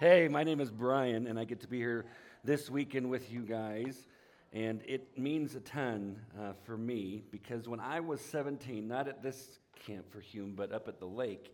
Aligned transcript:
Hey, 0.00 0.28
my 0.28 0.44
name 0.44 0.60
is 0.60 0.70
Brian, 0.70 1.26
and 1.26 1.40
I 1.40 1.44
get 1.44 1.62
to 1.62 1.66
be 1.66 1.78
here 1.78 2.06
this 2.44 2.70
weekend 2.70 3.10
with 3.10 3.32
you 3.32 3.40
guys. 3.40 4.06
And 4.52 4.80
it 4.86 5.18
means 5.18 5.56
a 5.56 5.60
ton 5.60 6.20
uh, 6.40 6.52
for 6.62 6.76
me 6.76 7.24
because 7.32 7.66
when 7.66 7.80
I 7.80 7.98
was 7.98 8.20
17, 8.20 8.86
not 8.86 9.08
at 9.08 9.24
this 9.24 9.58
camp 9.84 10.08
for 10.12 10.20
Hume, 10.20 10.52
but 10.54 10.70
up 10.70 10.86
at 10.86 11.00
the 11.00 11.06
lake, 11.06 11.52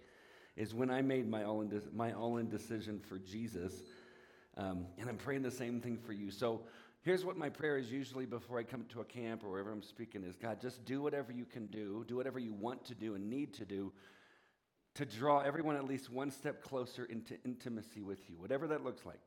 is 0.56 0.74
when 0.74 0.90
I 0.90 1.00
made 1.00 1.26
my 1.26 1.44
all 1.44 1.62
in, 1.62 1.70
de- 1.70 1.88
my 1.94 2.12
all 2.12 2.36
in 2.36 2.50
decision 2.50 3.00
for 3.00 3.18
Jesus. 3.18 3.72
Um, 4.58 4.88
and 4.98 5.08
I'm 5.08 5.16
praying 5.16 5.40
the 5.40 5.50
same 5.50 5.80
thing 5.80 5.96
for 5.96 6.12
you. 6.12 6.30
So 6.30 6.64
here's 7.00 7.24
what 7.24 7.38
my 7.38 7.48
prayer 7.48 7.78
is 7.78 7.90
usually 7.90 8.26
before 8.26 8.58
I 8.58 8.62
come 8.62 8.84
to 8.90 9.00
a 9.00 9.06
camp 9.06 9.42
or 9.42 9.52
wherever 9.52 9.72
I'm 9.72 9.82
speaking 9.82 10.22
is 10.22 10.36
God, 10.36 10.60
just 10.60 10.84
do 10.84 11.00
whatever 11.00 11.32
you 11.32 11.46
can 11.46 11.64
do, 11.68 12.04
do 12.06 12.16
whatever 12.16 12.38
you 12.38 12.52
want 12.52 12.84
to 12.84 12.94
do 12.94 13.14
and 13.14 13.30
need 13.30 13.54
to 13.54 13.64
do 13.64 13.90
to 14.94 15.04
draw 15.04 15.40
everyone 15.40 15.76
at 15.76 15.84
least 15.84 16.10
one 16.10 16.30
step 16.30 16.62
closer 16.62 17.04
into 17.04 17.36
intimacy 17.44 18.02
with 18.02 18.30
you, 18.30 18.36
whatever 18.38 18.66
that 18.68 18.84
looks 18.84 19.04
like. 19.04 19.20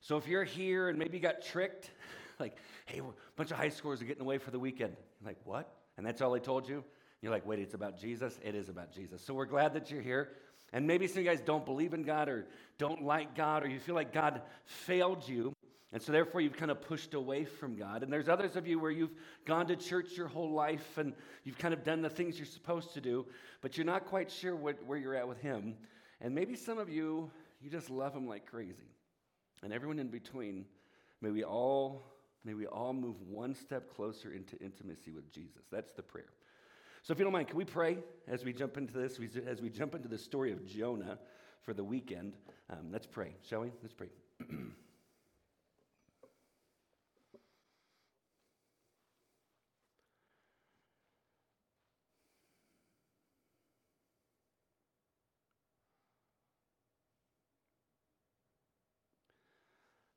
So 0.00 0.16
if 0.16 0.28
you're 0.28 0.44
here 0.44 0.88
and 0.88 0.98
maybe 0.98 1.16
you 1.16 1.22
got 1.22 1.42
tricked, 1.42 1.90
like, 2.38 2.56
hey, 2.86 2.98
a 3.00 3.02
bunch 3.36 3.50
of 3.50 3.56
high 3.56 3.70
schoolers 3.70 4.00
are 4.00 4.04
getting 4.04 4.22
away 4.22 4.38
for 4.38 4.50
the 4.50 4.58
weekend. 4.58 4.96
You're 5.20 5.30
like, 5.30 5.38
what? 5.44 5.72
And 5.96 6.06
that's 6.06 6.20
all 6.20 6.34
I 6.34 6.38
told 6.38 6.68
you? 6.68 6.84
You're 7.22 7.32
like, 7.32 7.46
wait, 7.46 7.58
it's 7.58 7.74
about 7.74 7.98
Jesus? 7.98 8.38
It 8.44 8.54
is 8.54 8.68
about 8.68 8.92
Jesus. 8.92 9.22
So 9.22 9.34
we're 9.34 9.46
glad 9.46 9.74
that 9.74 9.90
you're 9.90 10.02
here. 10.02 10.30
And 10.72 10.86
maybe 10.86 11.06
some 11.06 11.20
of 11.20 11.24
you 11.24 11.30
guys 11.30 11.40
don't 11.40 11.64
believe 11.64 11.94
in 11.94 12.02
God 12.02 12.28
or 12.28 12.46
don't 12.76 13.02
like 13.02 13.34
God 13.34 13.64
or 13.64 13.68
you 13.68 13.80
feel 13.80 13.94
like 13.94 14.12
God 14.12 14.42
failed 14.66 15.26
you. 15.26 15.54
And 15.92 16.02
so, 16.02 16.12
therefore, 16.12 16.42
you've 16.42 16.56
kind 16.56 16.70
of 16.70 16.82
pushed 16.82 17.14
away 17.14 17.44
from 17.46 17.74
God. 17.74 18.02
And 18.02 18.12
there's 18.12 18.28
others 18.28 18.56
of 18.56 18.66
you 18.66 18.78
where 18.78 18.90
you've 18.90 19.14
gone 19.46 19.66
to 19.68 19.76
church 19.76 20.16
your 20.18 20.28
whole 20.28 20.52
life 20.52 20.98
and 20.98 21.14
you've 21.44 21.56
kind 21.56 21.72
of 21.72 21.82
done 21.82 22.02
the 22.02 22.10
things 22.10 22.36
you're 22.36 22.46
supposed 22.46 22.92
to 22.94 23.00
do, 23.00 23.24
but 23.62 23.76
you're 23.76 23.86
not 23.86 24.04
quite 24.04 24.30
sure 24.30 24.54
what, 24.54 24.84
where 24.84 24.98
you're 24.98 25.14
at 25.14 25.26
with 25.26 25.40
Him. 25.40 25.76
And 26.20 26.34
maybe 26.34 26.56
some 26.56 26.78
of 26.78 26.90
you, 26.90 27.30
you 27.62 27.70
just 27.70 27.88
love 27.88 28.14
Him 28.14 28.28
like 28.28 28.44
crazy. 28.44 28.92
And 29.62 29.72
everyone 29.72 29.98
in 29.98 30.08
between, 30.08 30.66
may 31.22 31.30
we 31.30 31.42
all, 31.42 32.04
may 32.44 32.52
we 32.52 32.66
all 32.66 32.92
move 32.92 33.16
one 33.22 33.54
step 33.54 33.94
closer 33.94 34.32
into 34.32 34.58
intimacy 34.58 35.10
with 35.10 35.32
Jesus. 35.32 35.62
That's 35.72 35.92
the 35.92 36.02
prayer. 36.02 36.28
So, 37.02 37.12
if 37.12 37.18
you 37.18 37.24
don't 37.24 37.32
mind, 37.32 37.48
can 37.48 37.56
we 37.56 37.64
pray 37.64 37.96
as 38.26 38.44
we 38.44 38.52
jump 38.52 38.76
into 38.76 38.92
this, 38.92 39.18
as 39.46 39.62
we 39.62 39.70
jump 39.70 39.94
into 39.94 40.08
the 40.08 40.18
story 40.18 40.52
of 40.52 40.66
Jonah 40.66 41.18
for 41.62 41.72
the 41.72 41.84
weekend? 41.84 42.34
Um, 42.68 42.90
let's 42.92 43.06
pray, 43.06 43.36
shall 43.48 43.60
we? 43.62 43.72
Let's 43.82 43.94
pray. 43.94 44.08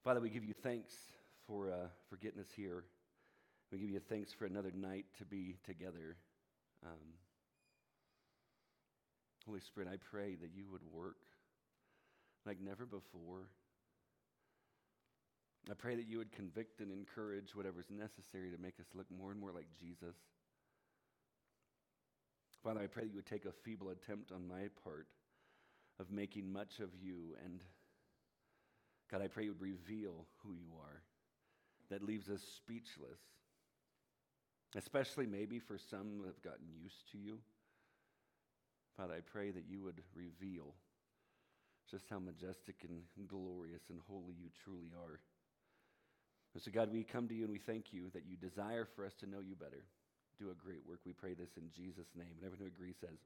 Father, 0.04 0.20
we 0.20 0.32
give 0.32 0.44
you 0.44 0.56
thanks 0.64 0.96
for, 1.46 1.70
uh, 1.70 1.88
for 2.10 2.18
getting 2.18 2.40
us 2.40 2.50
here. 2.56 2.86
We 3.72 3.78
give 3.78 3.92
you 3.92 4.00
thanks 4.00 4.34
for 4.34 4.46
another 4.46 4.72
night 4.76 5.06
to 5.20 5.26
be 5.26 5.58
together. 5.64 6.18
Um, 6.84 7.14
Holy 9.46 9.60
Spirit, 9.60 9.90
I 9.94 9.98
pray 9.98 10.34
that 10.42 10.50
you 10.56 10.66
would 10.72 10.82
work 10.92 11.18
like 12.48 12.60
never 12.60 12.88
before. 12.88 13.50
I 15.70 15.76
pray 15.76 15.96
that 15.96 16.08
you 16.08 16.18
would 16.18 16.32
convict 16.32 16.80
and 16.80 16.92
encourage 16.92 17.54
whatever's 17.54 17.92
necessary 17.92 18.50
to 18.50 18.58
make 18.60 18.80
us 18.80 18.88
look 18.96 19.06
more 19.16 19.30
and 19.30 19.40
more 19.40 19.52
like 19.52 19.68
Jesus. 19.80 20.16
Father, 22.64 22.80
I 22.80 22.88
pray 22.88 23.04
that 23.04 23.10
you 23.10 23.18
would 23.18 23.28
take 23.28 23.46
a 23.46 23.52
feeble 23.52 23.90
attempt 23.90 24.32
on 24.32 24.48
my 24.48 24.70
part 24.84 25.06
of 26.00 26.10
making 26.10 26.52
much 26.52 26.80
of 26.80 26.90
you 27.00 27.36
and 27.46 27.62
God, 29.12 29.22
I 29.22 29.28
pray 29.28 29.44
you 29.44 29.52
would 29.54 29.62
reveal 29.62 30.26
who 30.44 30.54
you 30.54 30.70
are. 30.80 31.02
That 31.90 32.04
leaves 32.04 32.30
us 32.30 32.42
speechless, 32.56 33.20
especially 34.78 35.26
maybe 35.26 35.60
for 35.60 35.78
some 35.78 36.08
who 36.18 36.24
have 36.24 36.42
gotten 36.42 36.68
used 36.82 37.12
to 37.12 37.18
you. 37.18 37.40
Father, 38.96 39.16
I 39.16 39.20
pray 39.20 39.52
that 39.52 39.66
you 39.70 39.82
would 39.82 40.02
reveal 40.16 40.74
just 41.90 42.06
how 42.10 42.20
majestic 42.20 42.76
and 42.88 43.02
glorious 43.28 43.82
and 43.90 44.00
holy 44.08 44.34
you 44.40 44.48
truly 44.64 44.88
are. 44.96 45.20
And 46.54 46.64
so, 46.64 46.72
God, 46.72 46.92
we 46.92 47.04
come 47.04 47.28
to 47.28 47.34
you 47.34 47.44
and 47.44 47.52
we 47.52 47.60
thank 47.60 47.92
you 47.92 48.10
that 48.14 48.24
you 48.26 48.38
desire 48.38 48.88
for 48.96 49.06
us 49.06 49.14
to 49.20 49.30
know 49.30 49.40
you 49.40 49.56
better. 49.56 49.84
Do 50.40 50.52
a 50.52 50.54
great 50.54 50.88
work. 50.88 51.00
We 51.06 51.14
pray 51.14 51.34
this 51.34 51.58
in 51.58 51.70
Jesus' 51.76 52.08
name. 52.16 52.32
And 52.38 52.46
everyone 52.46 52.60
who 52.60 52.68
agrees 52.68 52.96
says, 53.02 53.20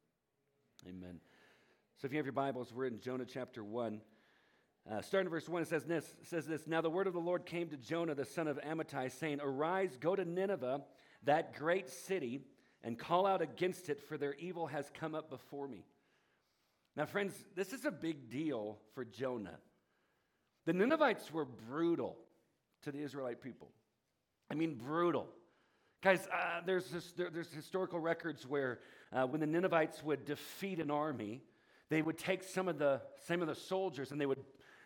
Amen. 0.88 1.19
So, 1.97 2.06
if 2.06 2.12
you 2.12 2.18
have 2.18 2.25
your 2.25 2.34
Bibles, 2.34 2.74
we're 2.74 2.88
in 2.88 3.00
Jonah 3.00 3.25
chapter 3.25 3.63
1. 3.63 4.01
Uh, 4.90 5.01
starting 5.01 5.25
in 5.25 5.31
verse 5.31 5.50
1, 5.50 5.63
it 5.63 5.68
says 5.68 5.84
this, 5.85 6.06
says 6.23 6.46
this 6.46 6.68
Now 6.68 6.81
the 6.81 6.90
word 6.90 7.07
of 7.07 7.13
the 7.13 7.19
Lord 7.19 7.46
came 7.46 7.69
to 7.69 7.78
Jonah, 7.78 8.13
the 8.13 8.25
son 8.25 8.47
of 8.47 8.59
Amittai, 8.62 9.12
saying, 9.12 9.40
Arise, 9.41 9.97
go 10.00 10.16
to 10.16 10.23
Nineveh, 10.23 10.81
that 11.23 11.56
great 11.56 11.90
city, 11.90 12.41
and 12.84 12.97
call 12.97 13.25
out 13.25 13.41
against 13.41 13.90
it, 13.90 14.00
for 14.00 14.18
their 14.18 14.35
evil 14.35 14.68
has 14.68 14.91
come 14.94 15.16
up 15.16 15.29
before 15.29 15.68
me. 15.68 15.85
Now, 16.95 17.06
friends, 17.06 17.34
this 17.56 17.74
is 17.74 17.85
a 17.85 17.91
big 17.91 18.29
deal 18.29 18.78
for 18.94 19.03
Jonah. 19.03 19.57
The 20.66 20.74
Ninevites 20.74 21.34
were 21.34 21.45
brutal 21.45 22.16
to 22.84 22.91
the 22.91 23.01
Israelite 23.01 23.41
people. 23.41 23.72
I 24.51 24.53
mean, 24.53 24.75
brutal. 24.75 25.28
Guys, 26.03 26.28
uh, 26.31 26.62
there's, 26.63 26.85
this, 26.91 27.12
there, 27.13 27.31
there's 27.31 27.51
historical 27.51 28.00
records 28.00 28.47
where 28.47 28.79
uh, 29.12 29.25
when 29.25 29.41
the 29.41 29.47
Ninevites 29.47 30.03
would 30.03 30.25
defeat 30.25 30.79
an 30.79 30.91
army, 30.91 31.41
they 31.90 32.01
would 32.01 32.18
take 32.18 32.44
some 32.44 32.68
of 32.68 32.78
the 32.78 33.01
some 33.28 33.41
of 33.41 33.47
the 33.47 33.56
soldiers 33.56 34.12
and 34.12 34.19
they 34.19 34.25
would 34.25 34.44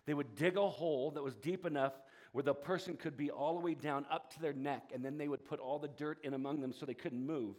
they 0.10 0.16
would 0.16 0.36
dig 0.36 0.58
a 0.58 0.68
hole 0.68 1.12
that 1.12 1.24
was 1.24 1.36
deep 1.36 1.68
enough 1.68 1.94
where 2.32 2.42
the 2.42 2.56
person 2.56 2.98
could 2.98 3.16
be 3.16 3.30
all 3.30 3.54
the 3.54 3.60
way 3.60 3.76
down 3.76 4.08
up 4.10 4.34
to 4.34 4.42
their 4.42 4.54
neck, 4.54 4.90
and 4.92 5.06
then 5.06 5.20
they 5.20 5.28
would 5.28 5.46
put 5.46 5.60
all 5.60 5.78
the 5.78 5.88
dirt 5.88 6.18
in 6.24 6.34
among 6.34 6.62
them 6.62 6.74
so 6.74 6.88
they 6.88 6.96
couldn't 6.96 7.24
move. 7.24 7.56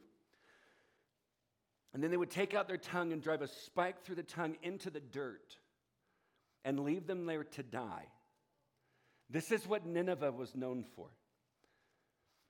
And 1.95 2.03
then 2.03 2.11
they 2.11 2.17
would 2.17 2.33
take 2.33 2.53
out 2.53 2.67
their 2.67 2.77
tongue 2.77 3.13
and 3.13 3.23
drive 3.23 3.41
a 3.41 3.47
spike 3.47 4.03
through 4.03 4.17
the 4.17 4.25
tongue 4.25 4.57
into 4.65 4.91
the 4.91 4.99
dirt 4.99 5.59
and 6.65 6.81
leave 6.81 7.07
them 7.07 7.25
there 7.25 7.45
to 7.45 7.63
die. 7.63 8.07
This 9.29 9.53
is 9.53 9.65
what 9.69 9.87
Nineveh 9.87 10.33
was 10.33 10.57
known 10.57 10.85
for. 10.97 11.07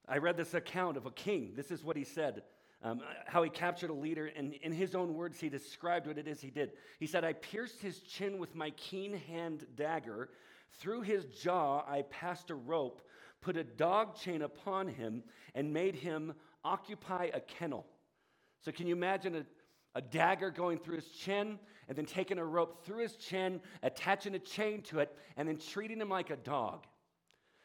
I 0.08 0.16
read 0.16 0.38
this 0.38 0.54
account 0.54 0.96
of 0.96 1.04
a 1.04 1.10
king. 1.10 1.52
This 1.54 1.70
is 1.70 1.84
what 1.84 1.98
he 1.98 2.04
said 2.04 2.42
um, 2.82 3.00
how 3.26 3.42
he 3.42 3.50
captured 3.50 3.91
a 3.91 3.94
leader, 3.94 4.26
and 4.26 4.54
in 4.54 4.72
his 4.72 4.94
own 4.94 5.14
words, 5.14 5.38
he 5.38 5.48
described 5.48 6.06
what 6.06 6.16
it 6.16 6.26
is 6.26 6.41
he 6.41 6.50
did. 6.50 6.72
He 6.98 7.06
said, 7.06 7.24
I 7.24 7.34
pierced 7.34 7.80
his 7.80 8.00
chin 8.00 8.38
with 8.38 8.54
my 8.54 8.70
keen 8.70 9.14
hand 9.28 9.66
dagger. 9.76 10.30
Through 10.78 11.02
his 11.02 11.26
jaw, 11.26 11.84
I 11.86 12.02
passed 12.02 12.50
a 12.50 12.54
rope, 12.54 13.02
put 13.42 13.56
a 13.56 13.64
dog 13.64 14.16
chain 14.16 14.41
upon 14.41 14.88
him, 14.88 15.24
and 15.54 15.72
made 15.72 15.94
him 15.94 16.32
occupy 16.64 17.30
a 17.34 17.41
kennel. 17.41 17.86
So, 18.62 18.72
can 18.72 18.86
you 18.86 18.94
imagine 18.94 19.36
a, 19.36 19.44
a 19.98 20.00
dagger 20.00 20.50
going 20.50 20.78
through 20.78 20.97
his 20.97 21.08
chin, 21.08 21.58
and 21.88 21.98
then 21.98 22.06
taking 22.06 22.38
a 22.38 22.44
rope 22.44 22.86
through 22.86 23.02
his 23.02 23.16
chin, 23.16 23.60
attaching 23.82 24.34
a 24.34 24.38
chain 24.38 24.82
to 24.82 25.00
it, 25.00 25.14
and 25.36 25.48
then 25.48 25.58
treating 25.58 26.00
him 26.00 26.08
like 26.08 26.30
a 26.30 26.36
dog? 26.36 26.86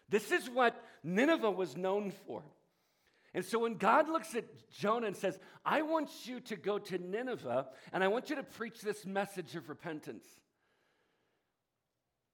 This 0.10 0.32
is 0.32 0.50
what 0.50 0.76
Nineveh 1.04 1.52
was 1.52 1.78
known 1.78 2.12
for. 2.28 2.44
And 3.36 3.44
so 3.44 3.60
when 3.60 3.76
God 3.76 4.08
looks 4.08 4.34
at 4.34 4.46
Jonah 4.72 5.08
and 5.08 5.16
says, 5.16 5.38
I 5.66 5.82
want 5.82 6.10
you 6.24 6.40
to 6.40 6.56
go 6.56 6.80
to 6.80 6.98
Nineveh 6.98 7.68
and 7.92 8.02
I 8.02 8.08
want 8.08 8.30
you 8.30 8.38
to 8.38 8.44
preach 8.44 8.80
this 8.80 9.06
message 9.06 9.56
of 9.56 9.68
repentance. 9.68 10.26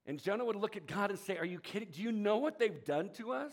And 0.06 0.22
Jonah 0.22 0.45
would 0.45 0.56
look 0.56 0.78
at 0.78 0.85
God 0.85 1.09
and 1.09 1.17
say, 1.17 1.38
Are 1.38 1.45
you 1.45 1.59
kidding? 1.59 1.89
Do 1.91 2.03
you 2.03 2.12
know 2.12 2.38
what 2.38 2.59
they've 2.59 2.85
done 2.85 3.09
to 3.17 3.31
us? 3.31 3.51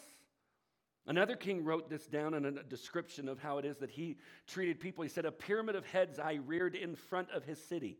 Another 1.06 1.36
king 1.36 1.64
wrote 1.64 1.88
this 1.88 2.06
down 2.06 2.34
in 2.34 2.44
a 2.44 2.62
description 2.62 3.28
of 3.28 3.38
how 3.38 3.56
it 3.56 3.64
is 3.64 3.78
that 3.78 3.90
he 3.90 4.18
treated 4.46 4.78
people. 4.78 5.02
He 5.02 5.08
said, 5.08 5.24
A 5.24 5.32
pyramid 5.32 5.74
of 5.74 5.86
heads 5.86 6.18
I 6.18 6.40
reared 6.44 6.74
in 6.74 6.96
front 6.96 7.30
of 7.30 7.44
his 7.44 7.58
city. 7.58 7.96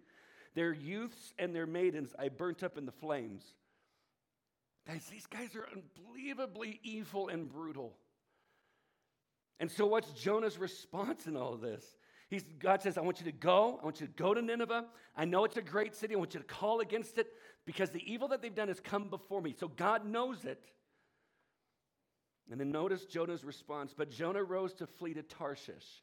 Their 0.57 0.75
youths 0.75 1.33
and 1.39 1.55
their 1.55 1.67
maidens 1.67 2.15
I 2.19 2.29
burnt 2.29 2.63
up 2.63 2.77
in 2.77 2.85
the 2.85 2.93
flames. 2.93 3.45
Guys, 4.87 5.07
these 5.11 5.27
guys 5.27 5.57
are 5.57 5.67
unbelievably 5.73 6.81
evil 6.83 7.29
and 7.29 7.51
brutal. 7.51 7.97
And 9.61 9.71
so, 9.71 9.87
what's 9.87 10.13
Jonah's 10.13 10.59
response 10.59 11.27
in 11.27 11.37
all 11.37 11.53
of 11.53 11.61
this? 11.61 11.85
He's, 12.31 12.45
God 12.59 12.83
says, 12.83 12.99
I 12.99 13.01
want 13.01 13.21
you 13.21 13.25
to 13.27 13.33
go. 13.33 13.79
I 13.81 13.85
want 13.85 14.01
you 14.01 14.07
to 14.07 14.13
go 14.13 14.35
to 14.35 14.43
Nineveh. 14.43 14.85
I 15.17 15.25
know 15.25 15.45
it's 15.45 15.57
a 15.57 15.63
great 15.63 15.95
city. 15.95 16.15
I 16.15 16.19
want 16.19 16.35
you 16.35 16.41
to 16.41 16.47
call 16.47 16.81
against 16.81 17.19
it 17.19 17.29
because 17.65 17.91
the 17.91 18.13
evil 18.13 18.29
that 18.29 18.43
they've 18.43 18.55
done 18.55 18.69
has 18.69 18.81
come 18.81 19.09
before 19.09 19.41
me. 19.41 19.55
So, 19.59 19.69
God 19.69 20.07
knows 20.07 20.45
it. 20.45 20.63
And 22.51 22.61
then 22.61 22.71
notice 22.71 23.05
Jonah's 23.05 23.45
response. 23.45 23.95
But 23.97 24.11
Jonah 24.11 24.43
rose 24.43 24.75
to 24.75 24.87
flee 24.87 25.15
to 25.15 25.23
Tarshish. 25.23 26.03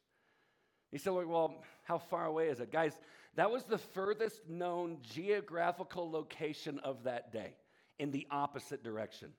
He 0.91 0.97
said, 0.97 1.13
Well, 1.13 1.63
how 1.83 1.97
far 1.97 2.25
away 2.25 2.47
is 2.49 2.59
it? 2.59 2.71
Guys, 2.71 2.97
that 3.35 3.51
was 3.51 3.63
the 3.63 3.77
furthest 3.77 4.47
known 4.47 4.97
geographical 5.01 6.09
location 6.09 6.79
of 6.79 7.03
that 7.03 7.31
day 7.31 7.55
in 7.99 8.11
the 8.11 8.27
opposite 8.31 8.83
direction. 8.83 9.31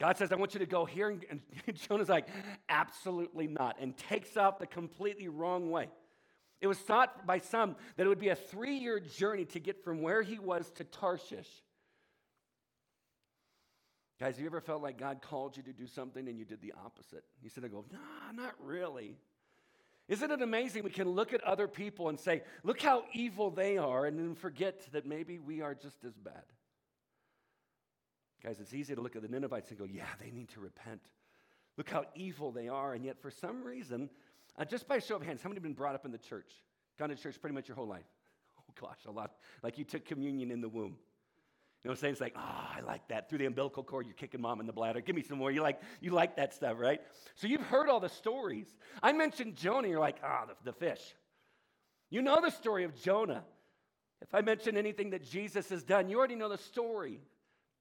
God 0.00 0.16
says, 0.16 0.32
I 0.32 0.36
want 0.36 0.54
you 0.54 0.60
to 0.60 0.66
go 0.66 0.84
here. 0.84 1.08
And 1.08 1.40
Jonah's 1.74 2.08
like, 2.08 2.26
absolutely 2.68 3.46
not, 3.46 3.76
and 3.80 3.96
takes 3.96 4.36
off 4.36 4.58
the 4.58 4.66
completely 4.66 5.28
wrong 5.28 5.70
way. 5.70 5.88
It 6.60 6.66
was 6.66 6.78
thought 6.78 7.26
by 7.26 7.38
some 7.40 7.76
that 7.96 8.06
it 8.06 8.08
would 8.08 8.18
be 8.18 8.30
a 8.30 8.36
three 8.36 8.76
year 8.76 8.98
journey 8.98 9.44
to 9.46 9.60
get 9.60 9.84
from 9.84 10.02
where 10.02 10.22
he 10.22 10.38
was 10.38 10.70
to 10.72 10.84
Tarshish. 10.84 11.48
Guys, 14.20 14.36
have 14.36 14.40
you 14.40 14.46
ever 14.46 14.60
felt 14.60 14.80
like 14.82 14.96
God 14.96 15.20
called 15.20 15.56
you 15.56 15.62
to 15.64 15.72
do 15.72 15.86
something 15.86 16.28
and 16.28 16.38
you 16.38 16.44
did 16.44 16.62
the 16.62 16.72
opposite? 16.84 17.24
You 17.42 17.50
said, 17.50 17.64
I 17.64 17.68
go, 17.68 17.84
nah, 17.92 18.32
not 18.32 18.54
really. 18.62 19.18
Isn't 20.08 20.30
it 20.30 20.40
amazing 20.40 20.84
we 20.84 20.90
can 20.90 21.08
look 21.08 21.32
at 21.32 21.42
other 21.42 21.66
people 21.66 22.08
and 22.08 22.18
say, 22.18 22.42
look 22.62 22.80
how 22.80 23.04
evil 23.12 23.50
they 23.50 23.78
are, 23.78 24.06
and 24.06 24.18
then 24.18 24.34
forget 24.34 24.86
that 24.92 25.06
maybe 25.06 25.38
we 25.38 25.62
are 25.62 25.74
just 25.74 26.04
as 26.04 26.14
bad? 26.16 26.44
Guys, 28.44 28.60
it's 28.60 28.74
easy 28.74 28.94
to 28.94 29.00
look 29.00 29.16
at 29.16 29.22
the 29.22 29.28
Ninevites 29.28 29.70
and 29.70 29.78
go, 29.78 29.86
yeah, 29.86 30.04
they 30.22 30.30
need 30.30 30.50
to 30.50 30.60
repent. 30.60 31.00
Look 31.78 31.88
how 31.88 32.04
evil 32.14 32.52
they 32.52 32.68
are. 32.68 32.92
And 32.92 33.02
yet, 33.02 33.20
for 33.20 33.30
some 33.30 33.64
reason, 33.64 34.10
uh, 34.58 34.66
just 34.66 34.86
by 34.86 34.96
a 34.96 35.00
show 35.00 35.16
of 35.16 35.22
hands, 35.22 35.42
how 35.42 35.48
many 35.48 35.56
have 35.56 35.62
been 35.62 35.72
brought 35.72 35.94
up 35.94 36.04
in 36.04 36.12
the 36.12 36.18
church? 36.18 36.52
Gone 36.98 37.08
to 37.08 37.16
church 37.16 37.40
pretty 37.40 37.54
much 37.54 37.68
your 37.68 37.76
whole 37.76 37.88
life? 37.88 38.04
Oh, 38.58 38.86
gosh, 38.88 38.98
a 39.06 39.10
lot. 39.10 39.32
Like 39.62 39.78
you 39.78 39.84
took 39.84 40.04
communion 40.04 40.50
in 40.50 40.60
the 40.60 40.68
womb. 40.68 40.96
You 41.84 41.88
know 41.88 41.90
what 41.90 41.90
I'm 41.92 41.96
saying? 42.00 42.12
It's 42.12 42.20
like, 42.20 42.34
oh, 42.36 42.40
I 42.76 42.80
like 42.80 43.06
that. 43.08 43.28
Through 43.28 43.38
the 43.38 43.46
umbilical 43.46 43.82
cord, 43.82 44.06
you're 44.06 44.14
kicking 44.14 44.40
mom 44.40 44.58
in 44.60 44.66
the 44.66 44.72
bladder. 44.72 45.00
Give 45.00 45.14
me 45.14 45.22
some 45.22 45.38
more. 45.38 45.50
You 45.50 45.60
like, 45.60 45.80
you 46.00 46.12
like 46.12 46.36
that 46.36 46.54
stuff, 46.54 46.78
right? 46.78 47.00
So 47.34 47.46
you've 47.46 47.60
heard 47.60 47.90
all 47.90 48.00
the 48.00 48.08
stories. 48.08 48.66
I 49.02 49.12
mentioned 49.12 49.56
Jonah, 49.56 49.88
you're 49.88 50.00
like, 50.00 50.16
ah, 50.24 50.44
oh, 50.44 50.46
the, 50.64 50.72
the 50.72 50.72
fish. 50.72 51.00
You 52.08 52.22
know 52.22 52.40
the 52.40 52.50
story 52.50 52.84
of 52.84 52.94
Jonah. 53.00 53.44
If 54.22 54.34
I 54.34 54.40
mention 54.40 54.76
anything 54.78 55.10
that 55.10 55.22
Jesus 55.22 55.68
has 55.68 55.82
done, 55.82 56.08
you 56.08 56.18
already 56.18 56.36
know 56.36 56.48
the 56.48 56.58
story. 56.58 57.20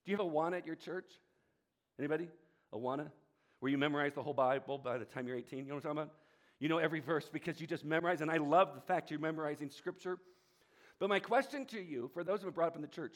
Do 0.06 0.12
you 0.12 0.18
have 0.18 0.26
Awana 0.26 0.58
at 0.58 0.66
your 0.66 0.76
church? 0.76 1.10
Anybody? 1.98 2.28
Awana? 2.74 3.12
Where 3.60 3.72
you 3.72 3.78
memorize 3.78 4.14
the 4.14 4.24
whole 4.24 4.34
Bible 4.34 4.78
by 4.78 4.98
the 4.98 5.06
time 5.06 5.28
you're 5.28 5.38
18? 5.38 5.60
You 5.60 5.66
know 5.66 5.76
what 5.76 5.86
I'm 5.86 5.96
talking 5.96 6.02
about? 6.04 6.14
You 6.60 6.70
know 6.70 6.78
every 6.78 7.00
verse 7.00 7.30
because 7.32 7.60
you 7.60 7.68
just 7.68 7.86
memorize, 7.86 8.22
and 8.22 8.32
I 8.32 8.38
love 8.38 8.76
the 8.76 8.82
fact 8.82 9.12
you're 9.12 9.20
memorizing 9.20 9.70
scripture. 9.70 10.18
But 11.00 11.10
my 11.10 11.20
question 11.20 11.66
to 11.68 11.82
you, 11.82 12.10
for 12.14 12.24
those 12.24 12.42
who 12.42 12.48
have 12.48 12.56
brought 12.56 12.68
up 12.68 12.76
in 12.76 12.82
the 12.82 12.88
church, 12.88 13.16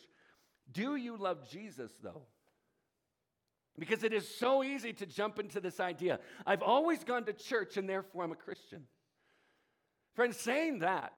do 0.72 0.96
you 0.96 1.18
love 1.18 1.50
Jesus 1.50 1.92
though? 2.04 2.24
Because 3.80 4.04
it 4.04 4.12
is 4.12 4.28
so 4.28 4.64
easy 4.64 4.92
to 4.94 5.06
jump 5.06 5.40
into 5.40 5.60
this 5.60 5.80
idea. 5.80 6.20
I've 6.46 6.64
always 6.64 7.04
gone 7.04 7.26
to 7.26 7.34
church 7.34 7.78
and 7.78 7.88
therefore 7.88 8.24
I'm 8.24 8.32
a 8.32 8.36
Christian. 8.36 8.84
Friends, 10.16 10.36
saying 10.38 10.80
that, 10.80 11.14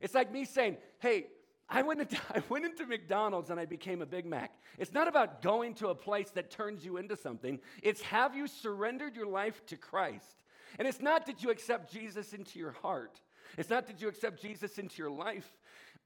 it's 0.00 0.14
like 0.14 0.32
me 0.32 0.44
saying, 0.44 0.76
hey, 0.98 1.26
I 1.68 1.82
went, 1.82 2.00
into, 2.00 2.16
I 2.34 2.42
went 2.48 2.64
into 2.64 2.86
McDonald's 2.86 3.50
and 3.50 3.60
I 3.60 3.66
became 3.66 4.02
a 4.02 4.06
Big 4.06 4.26
Mac. 4.26 4.52
It's 4.78 4.92
not 4.92 5.08
about 5.08 5.42
going 5.42 5.74
to 5.74 5.88
a 5.88 5.94
place 5.94 6.30
that 6.30 6.50
turns 6.50 6.84
you 6.84 6.96
into 6.96 7.16
something, 7.16 7.60
it's 7.82 8.02
have 8.02 8.34
you 8.34 8.46
surrendered 8.46 9.16
your 9.16 9.26
life 9.26 9.64
to 9.66 9.76
Christ. 9.76 10.42
And 10.78 10.86
it's 10.86 11.00
not 11.00 11.26
that 11.26 11.42
you 11.42 11.50
accept 11.50 11.92
Jesus 11.92 12.32
into 12.32 12.58
your 12.58 12.72
heart, 12.72 13.20
it's 13.56 13.70
not 13.70 13.86
that 13.86 14.00
you 14.00 14.08
accept 14.08 14.42
Jesus 14.42 14.78
into 14.78 14.98
your 14.98 15.10
life. 15.10 15.50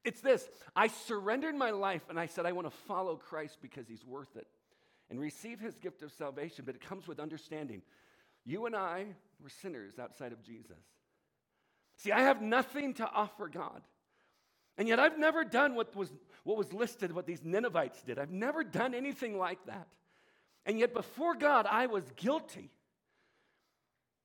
It's 0.03 0.19
this 0.21 0.47
I 0.75 0.87
surrendered 0.87 1.55
my 1.55 1.71
life 1.71 2.03
and 2.09 2.19
I 2.19 2.25
said, 2.25 2.45
I 2.45 2.51
want 2.51 2.69
to 2.69 2.77
follow 2.87 3.15
Christ 3.15 3.59
because 3.61 3.87
he's 3.87 4.05
worth 4.05 4.35
it 4.35 4.47
and 5.09 5.19
receive 5.19 5.59
his 5.59 5.77
gift 5.79 6.01
of 6.01 6.11
salvation, 6.11 6.65
but 6.65 6.75
it 6.75 6.81
comes 6.81 7.07
with 7.07 7.19
understanding. 7.19 7.81
You 8.45 8.65
and 8.65 8.75
I 8.75 9.05
were 9.41 9.49
sinners 9.49 9.99
outside 9.99 10.33
of 10.33 10.43
Jesus. 10.43 10.83
See, 11.97 12.11
I 12.11 12.21
have 12.21 12.41
nothing 12.41 12.93
to 12.95 13.09
offer 13.09 13.47
God. 13.47 13.81
And 14.77 14.87
yet 14.87 14.99
I've 14.99 15.19
never 15.19 15.43
done 15.43 15.75
what 15.75 15.95
was, 15.95 16.11
what 16.43 16.57
was 16.57 16.73
listed, 16.73 17.11
what 17.11 17.27
these 17.27 17.43
Ninevites 17.43 18.01
did. 18.03 18.17
I've 18.17 18.31
never 18.31 18.63
done 18.63 18.93
anything 18.93 19.37
like 19.37 19.63
that. 19.67 19.87
And 20.65 20.79
yet 20.79 20.93
before 20.93 21.35
God, 21.35 21.67
I 21.69 21.87
was 21.87 22.03
guilty. 22.15 22.71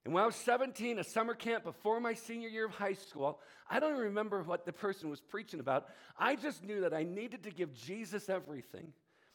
And 0.05 0.15
when 0.15 0.23
I 0.23 0.27
was 0.27 0.37
17, 0.37 0.99
a 0.99 1.05
summer 1.05 1.35
camp 1.35 1.65
before 1.65 2.01
my 2.01 2.15
senior 2.15 2.49
year 2.49 2.65
of 2.65 2.73
high 2.73 2.95
school, 2.95 3.41
I 3.69 3.79
don't 3.79 3.93
even 3.93 4.05
remember 4.05 4.43
what 4.43 4.65
the 4.65 4.73
person 4.73 5.11
was 5.11 5.21
preaching 5.21 5.61
about. 5.61 5.89
I 6.19 6.37
just 6.37 6.65
knew 6.65 6.81
that 6.81 6.95
I 6.95 7.03
needed 7.03 7.43
to 7.43 7.51
give 7.51 7.75
Jesus 7.75 8.31
everything. 8.31 8.93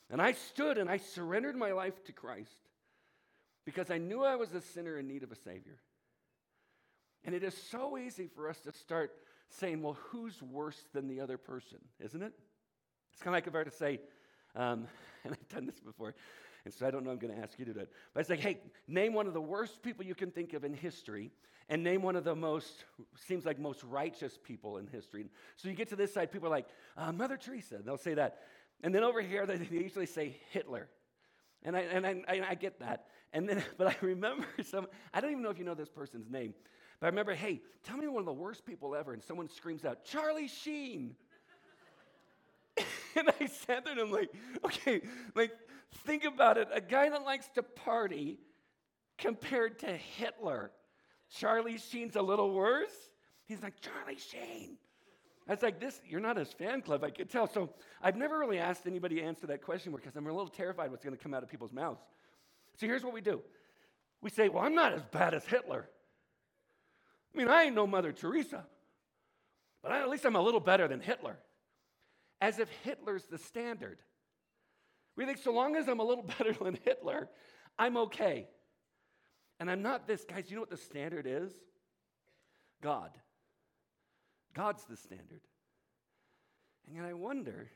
And 0.09 0.21
I 0.21 0.31
stood 0.31 0.77
and 0.77 0.89
I 0.89 0.97
surrendered 0.97 1.55
my 1.55 1.73
life 1.73 2.03
to 2.05 2.11
Christ 2.11 2.57
because 3.65 3.91
I 3.91 3.97
knew 3.97 4.23
I 4.23 4.35
was 4.35 4.53
a 4.53 4.61
sinner 4.61 4.97
in 4.97 5.07
need 5.07 5.23
of 5.23 5.31
a 5.31 5.35
Savior. 5.35 5.77
And 7.23 7.35
it 7.35 7.43
is 7.43 7.55
so 7.69 7.97
easy 7.97 8.27
for 8.27 8.49
us 8.49 8.59
to 8.61 8.71
start 8.71 9.11
saying, 9.53 9.81
well, 9.81 9.97
who's 10.09 10.41
worse 10.41 10.81
than 10.93 11.07
the 11.07 11.19
other 11.19 11.37
person, 11.37 11.79
isn't 11.99 12.21
it? 12.21 12.33
It's 13.13 13.21
kind 13.21 13.35
of 13.35 13.37
like 13.37 13.47
if 13.47 13.53
I 13.53 13.59
were 13.59 13.65
to 13.65 13.71
say, 13.71 13.99
um, 14.55 14.87
and 15.23 15.33
I've 15.33 15.49
done 15.49 15.65
this 15.65 15.79
before, 15.79 16.15
and 16.65 16.73
so 16.73 16.87
I 16.87 16.91
don't 16.91 17.03
know 17.03 17.11
I'm 17.11 17.17
going 17.17 17.35
to 17.35 17.41
ask 17.41 17.59
you 17.59 17.65
to 17.65 17.73
do 17.73 17.79
it. 17.81 17.91
But 18.13 18.21
it's 18.21 18.29
like, 18.29 18.39
hey, 18.39 18.59
name 18.87 19.13
one 19.13 19.27
of 19.27 19.33
the 19.33 19.41
worst 19.41 19.81
people 19.81 20.05
you 20.05 20.15
can 20.15 20.31
think 20.31 20.53
of 20.53 20.63
in 20.63 20.73
history, 20.73 21.31
and 21.69 21.83
name 21.83 22.01
one 22.01 22.15
of 22.15 22.23
the 22.23 22.35
most, 22.35 22.85
seems 23.15 23.45
like 23.45 23.59
most 23.59 23.83
righteous 23.83 24.37
people 24.43 24.77
in 24.77 24.87
history. 24.87 25.25
So 25.57 25.69
you 25.69 25.75
get 25.75 25.89
to 25.89 25.95
this 25.95 26.13
side, 26.13 26.31
people 26.31 26.47
are 26.47 26.51
like, 26.51 26.67
uh, 26.97 27.11
Mother 27.11 27.37
Teresa, 27.37 27.75
and 27.75 27.85
they'll 27.85 27.97
say 27.97 28.15
that. 28.15 28.39
And 28.83 28.93
then 28.93 29.03
over 29.03 29.21
here, 29.21 29.45
they 29.45 29.59
usually 29.71 30.05
say 30.05 30.37
Hitler. 30.51 30.89
And 31.63 31.77
I, 31.77 31.81
and 31.81 32.05
I, 32.05 32.41
I, 32.49 32.55
get 32.55 32.79
that. 32.81 33.05
And 33.31 33.47
then, 33.47 33.63
but 33.77 33.87
I 33.87 33.95
remember 34.01 34.45
some, 34.63 34.87
I 35.13 35.21
don't 35.21 35.31
even 35.31 35.43
know 35.43 35.49
if 35.49 35.57
you 35.57 35.63
know 35.63 35.75
this 35.75 35.89
person's 35.89 36.29
name, 36.29 36.53
I 37.03 37.07
remember, 37.07 37.33
hey, 37.33 37.61
tell 37.83 37.97
me 37.97 38.07
one 38.07 38.21
of 38.21 38.25
the 38.25 38.33
worst 38.33 38.65
people 38.65 38.95
ever. 38.95 39.13
And 39.13 39.23
someone 39.23 39.49
screams 39.49 39.85
out, 39.85 40.05
Charlie 40.05 40.47
Sheen. 40.47 41.15
and 43.15 43.29
I 43.39 43.45
sat 43.45 43.83
there 43.83 43.93
and 43.93 44.01
I'm 44.01 44.11
like, 44.11 44.33
okay, 44.65 45.01
like, 45.35 45.51
think 46.05 46.23
about 46.23 46.57
it. 46.57 46.67
A 46.73 46.81
guy 46.81 47.09
that 47.09 47.23
likes 47.23 47.47
to 47.55 47.63
party 47.63 48.39
compared 49.17 49.79
to 49.79 49.87
Hitler. 49.87 50.71
Charlie 51.29 51.77
Sheen's 51.77 52.15
a 52.15 52.21
little 52.21 52.53
worse. 52.53 52.93
He's 53.45 53.61
like, 53.61 53.73
Charlie 53.81 54.17
Sheen. 54.17 54.77
I 55.47 55.51
was 55.51 55.61
like, 55.61 55.79
this, 55.79 55.99
you're 56.07 56.21
not 56.21 56.37
his 56.37 56.53
fan 56.53 56.81
club, 56.81 57.03
I 57.03 57.09
could 57.09 57.29
tell. 57.29 57.47
So 57.47 57.69
I've 58.01 58.15
never 58.15 58.39
really 58.39 58.59
asked 58.59 58.87
anybody 58.87 59.15
to 59.15 59.21
answer 59.21 59.45
that 59.47 59.61
question 59.61 59.91
because 59.91 60.15
I'm 60.15 60.25
a 60.25 60.31
little 60.31 60.47
terrified 60.47 60.89
what's 60.89 61.03
going 61.03 61.15
to 61.15 61.21
come 61.21 61.33
out 61.33 61.43
of 61.43 61.49
people's 61.49 61.73
mouths. 61.73 62.01
So 62.79 62.87
here's 62.87 63.03
what 63.03 63.13
we 63.13 63.21
do 63.21 63.41
we 64.21 64.29
say, 64.29 64.47
well, 64.47 64.63
I'm 64.63 64.73
not 64.73 64.93
as 64.93 65.03
bad 65.11 65.33
as 65.33 65.45
Hitler. 65.45 65.89
I 67.33 67.37
mean, 67.37 67.47
I 67.47 67.63
ain't 67.63 67.75
no 67.75 67.87
Mother 67.87 68.11
Teresa, 68.11 68.63
but 69.81 69.91
I, 69.91 70.01
at 70.01 70.09
least 70.09 70.25
I'm 70.25 70.35
a 70.35 70.41
little 70.41 70.59
better 70.59 70.87
than 70.87 70.99
Hitler. 70.99 71.37
As 72.41 72.59
if 72.59 72.69
Hitler's 72.83 73.23
the 73.25 73.37
standard. 73.37 73.99
We 75.15 75.25
think 75.25 75.37
so 75.37 75.53
long 75.53 75.75
as 75.75 75.87
I'm 75.87 75.99
a 75.99 76.03
little 76.03 76.23
better 76.37 76.53
than 76.53 76.77
Hitler, 76.83 77.29
I'm 77.77 77.97
okay. 77.97 78.47
And 79.59 79.69
I'm 79.69 79.81
not 79.81 80.07
this. 80.07 80.25
Guys, 80.25 80.45
you 80.49 80.55
know 80.55 80.61
what 80.61 80.69
the 80.69 80.77
standard 80.77 81.25
is? 81.27 81.53
God. 82.81 83.11
God's 84.53 84.83
the 84.85 84.97
standard. 84.97 85.41
And 86.85 86.95
yet 86.95 87.05
I 87.05 87.13
wonder 87.13 87.69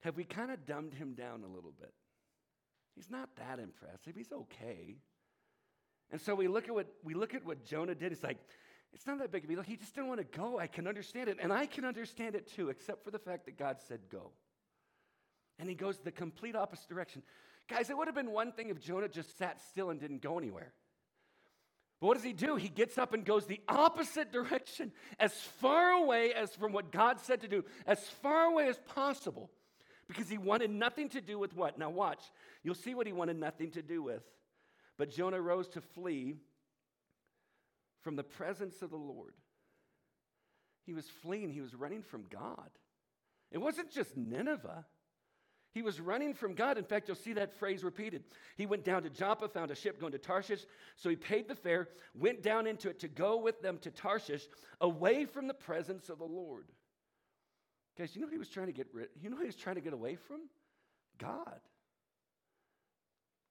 have 0.00 0.16
we 0.16 0.24
kind 0.24 0.50
of 0.50 0.64
dumbed 0.64 0.94
him 0.94 1.14
down 1.14 1.42
a 1.42 1.52
little 1.52 1.72
bit? 1.78 1.92
He's 2.94 3.10
not 3.10 3.28
that 3.36 3.58
impressive. 3.58 4.14
He's 4.16 4.32
okay. 4.32 4.96
And 6.10 6.20
so 6.20 6.34
we 6.34 6.48
look 6.48 6.68
at 6.68 6.74
what 6.74 6.86
we 7.04 7.14
look 7.14 7.34
at 7.34 7.44
what 7.44 7.64
Jonah 7.64 7.94
did. 7.94 8.12
It's 8.12 8.22
like, 8.22 8.38
it's 8.92 9.06
not 9.06 9.18
that 9.18 9.30
big 9.30 9.44
of 9.44 9.50
a 9.50 9.54
deal. 9.54 9.62
He 9.62 9.76
just 9.76 9.94
didn't 9.94 10.08
want 10.08 10.20
to 10.20 10.38
go. 10.38 10.58
I 10.58 10.66
can 10.66 10.86
understand 10.86 11.28
it. 11.28 11.38
And 11.40 11.52
I 11.52 11.66
can 11.66 11.84
understand 11.84 12.34
it 12.34 12.50
too, 12.54 12.70
except 12.70 13.04
for 13.04 13.10
the 13.10 13.18
fact 13.18 13.44
that 13.46 13.58
God 13.58 13.76
said 13.86 14.00
go. 14.10 14.30
And 15.58 15.68
he 15.68 15.74
goes 15.74 15.98
the 15.98 16.12
complete 16.12 16.56
opposite 16.56 16.88
direction. 16.88 17.22
Guys, 17.68 17.90
it 17.90 17.98
would 17.98 18.08
have 18.08 18.14
been 18.14 18.30
one 18.30 18.52
thing 18.52 18.70
if 18.70 18.80
Jonah 18.80 19.08
just 19.08 19.36
sat 19.36 19.60
still 19.70 19.90
and 19.90 20.00
didn't 20.00 20.22
go 20.22 20.38
anywhere. 20.38 20.72
But 22.00 22.06
what 22.06 22.14
does 22.14 22.24
he 22.24 22.32
do? 22.32 22.56
He 22.56 22.68
gets 22.68 22.96
up 22.96 23.12
and 23.12 23.24
goes 23.24 23.46
the 23.46 23.60
opposite 23.68 24.32
direction, 24.32 24.92
as 25.18 25.32
far 25.34 25.90
away 25.90 26.32
as 26.32 26.54
from 26.54 26.72
what 26.72 26.92
God 26.92 27.20
said 27.20 27.40
to 27.40 27.48
do, 27.48 27.64
as 27.86 27.98
far 28.22 28.44
away 28.44 28.68
as 28.68 28.78
possible, 28.94 29.50
because 30.06 30.28
he 30.28 30.38
wanted 30.38 30.70
nothing 30.70 31.08
to 31.10 31.20
do 31.20 31.38
with 31.38 31.54
what? 31.56 31.76
Now, 31.76 31.90
watch. 31.90 32.22
You'll 32.62 32.76
see 32.76 32.94
what 32.94 33.08
he 33.08 33.12
wanted 33.12 33.36
nothing 33.36 33.72
to 33.72 33.82
do 33.82 34.00
with. 34.00 34.22
But 34.98 35.10
Jonah 35.10 35.40
rose 35.40 35.68
to 35.68 35.80
flee 35.80 36.36
from 38.02 38.16
the 38.16 38.24
presence 38.24 38.82
of 38.82 38.90
the 38.90 38.96
Lord. 38.96 39.34
He 40.84 40.94
was 40.94 41.06
fleeing, 41.22 41.50
he 41.50 41.60
was 41.60 41.74
running 41.74 42.02
from 42.02 42.24
God. 42.30 42.70
It 43.50 43.58
wasn't 43.58 43.90
just 43.90 44.16
Nineveh. 44.16 44.84
He 45.72 45.82
was 45.82 46.00
running 46.00 46.34
from 46.34 46.54
God. 46.54 46.78
In 46.78 46.84
fact, 46.84 47.08
you'll 47.08 47.16
see 47.16 47.34
that 47.34 47.58
phrase 47.58 47.84
repeated. 47.84 48.24
He 48.56 48.66
went 48.66 48.84
down 48.84 49.02
to 49.02 49.10
Joppa, 49.10 49.48
found 49.48 49.70
a 49.70 49.74
ship 49.74 50.00
going 50.00 50.12
to 50.12 50.18
Tarshish. 50.18 50.64
So 50.96 51.08
he 51.10 51.16
paid 51.16 51.46
the 51.46 51.54
fare, 51.54 51.88
went 52.14 52.42
down 52.42 52.66
into 52.66 52.88
it 52.88 52.98
to 53.00 53.08
go 53.08 53.36
with 53.36 53.60
them 53.60 53.78
to 53.82 53.90
Tarshish, 53.90 54.46
away 54.80 55.24
from 55.26 55.46
the 55.46 55.54
presence 55.54 56.08
of 56.08 56.18
the 56.18 56.24
Lord. 56.24 56.66
Guys, 57.98 58.16
you 58.16 58.22
know 58.22 58.28
he 58.28 58.38
was 58.38 58.48
trying 58.48 58.66
to 58.66 58.72
get 58.72 58.88
rid? 58.92 59.08
You 59.20 59.28
know 59.30 59.38
he 59.38 59.46
was 59.46 59.56
trying 59.56 59.76
to 59.76 59.82
get 59.82 59.92
away 59.92 60.16
from? 60.16 60.40
God. 61.18 61.60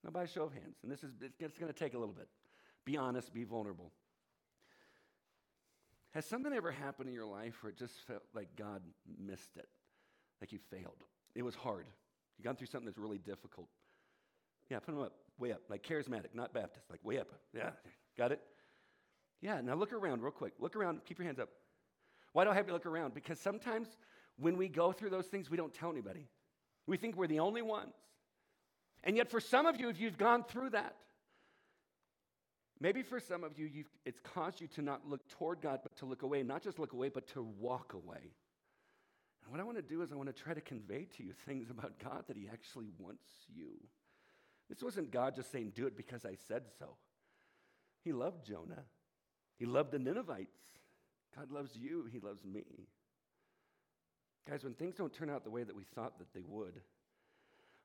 Now, 0.07 0.13
by 0.13 0.23
a 0.23 0.27
show 0.27 0.43
of 0.43 0.53
hands, 0.53 0.77
and 0.83 0.91
this 0.91 1.03
is 1.03 1.11
it's 1.21 1.59
going 1.59 1.71
to 1.71 1.77
take 1.77 1.93
a 1.93 1.97
little 1.97 2.13
bit. 2.13 2.29
Be 2.85 2.95
honest, 2.95 3.33
be 3.33 3.43
vulnerable. 3.43 3.91
Has 6.11 6.25
something 6.25 6.53
ever 6.53 6.71
happened 6.71 7.09
in 7.09 7.13
your 7.13 7.25
life 7.25 7.61
where 7.61 7.71
it 7.71 7.77
just 7.77 7.93
felt 8.07 8.23
like 8.33 8.47
God 8.55 8.81
missed 9.19 9.57
it? 9.57 9.67
Like 10.39 10.53
you 10.53 10.59
failed? 10.71 11.03
It 11.35 11.43
was 11.43 11.55
hard. 11.55 11.87
You 12.37 12.45
gone 12.45 12.55
through 12.55 12.67
something 12.67 12.85
that's 12.85 12.97
really 12.97 13.17
difficult. 13.17 13.67
Yeah, 14.69 14.79
put 14.79 14.95
them 14.95 15.03
up, 15.03 15.13
way 15.37 15.51
up, 15.51 15.61
like 15.69 15.83
charismatic, 15.83 16.33
not 16.33 16.53
Baptist, 16.53 16.89
like 16.89 17.03
way 17.03 17.19
up. 17.19 17.27
Yeah, 17.53 17.71
got 18.17 18.31
it? 18.31 18.39
Yeah, 19.41 19.59
now 19.59 19.75
look 19.75 19.91
around 19.91 20.21
real 20.21 20.31
quick. 20.31 20.53
Look 20.59 20.77
around, 20.77 21.01
keep 21.05 21.19
your 21.19 21.25
hands 21.25 21.39
up. 21.39 21.49
Why 22.31 22.45
do 22.45 22.49
I 22.49 22.53
have 22.53 22.67
you 22.67 22.73
look 22.73 22.85
around? 22.85 23.13
Because 23.13 23.39
sometimes 23.39 23.89
when 24.37 24.55
we 24.55 24.69
go 24.69 24.93
through 24.93 25.09
those 25.09 25.27
things, 25.27 25.49
we 25.49 25.57
don't 25.57 25.73
tell 25.73 25.91
anybody. 25.91 26.27
We 26.85 26.95
think 26.95 27.17
we're 27.17 27.27
the 27.27 27.39
only 27.39 27.61
ones. 27.61 27.93
And 29.03 29.15
yet, 29.15 29.29
for 29.29 29.39
some 29.39 29.65
of 29.65 29.79
you, 29.79 29.89
if 29.89 29.99
you've 29.99 30.17
gone 30.17 30.43
through 30.43 30.71
that, 30.71 30.95
maybe 32.79 33.03
for 33.03 33.19
some 33.19 33.43
of 33.43 33.57
you, 33.57 33.69
it's 34.05 34.19
caused 34.19 34.59
you 34.59 34.67
to 34.67 34.81
not 34.81 35.07
look 35.07 35.27
toward 35.29 35.61
God, 35.61 35.79
but 35.83 35.95
to 35.97 36.05
look 36.05 36.23
away. 36.23 36.43
Not 36.43 36.63
just 36.63 36.79
look 36.79 36.93
away, 36.93 37.09
but 37.09 37.27
to 37.29 37.43
walk 37.43 37.93
away. 37.93 38.31
And 39.43 39.51
what 39.51 39.61
I 39.61 39.63
want 39.63 39.77
to 39.77 39.81
do 39.81 40.01
is 40.01 40.11
I 40.11 40.15
want 40.15 40.35
to 40.35 40.43
try 40.43 40.53
to 40.53 40.61
convey 40.61 41.07
to 41.15 41.23
you 41.23 41.31
things 41.45 41.69
about 41.69 41.99
God 42.03 42.25
that 42.27 42.35
He 42.35 42.49
actually 42.51 42.89
wants 42.99 43.29
you. 43.53 43.69
This 44.69 44.83
wasn't 44.83 45.11
God 45.11 45.35
just 45.35 45.51
saying, 45.51 45.71
do 45.73 45.87
it 45.87 45.95
because 45.95 46.25
I 46.25 46.35
said 46.47 46.63
so. 46.77 46.97
He 48.03 48.11
loved 48.11 48.45
Jonah, 48.45 48.83
He 49.57 49.65
loved 49.65 49.91
the 49.91 49.99
Ninevites. 49.99 50.59
God 51.35 51.51
loves 51.51 51.75
you, 51.75 52.05
He 52.11 52.19
loves 52.19 52.43
me. 52.43 52.63
Guys, 54.49 54.63
when 54.63 54.73
things 54.73 54.95
don't 54.95 55.13
turn 55.13 55.29
out 55.29 55.43
the 55.43 55.49
way 55.49 55.63
that 55.63 55.75
we 55.75 55.83
thought 55.95 56.17
that 56.19 56.33
they 56.33 56.41
would, 56.45 56.81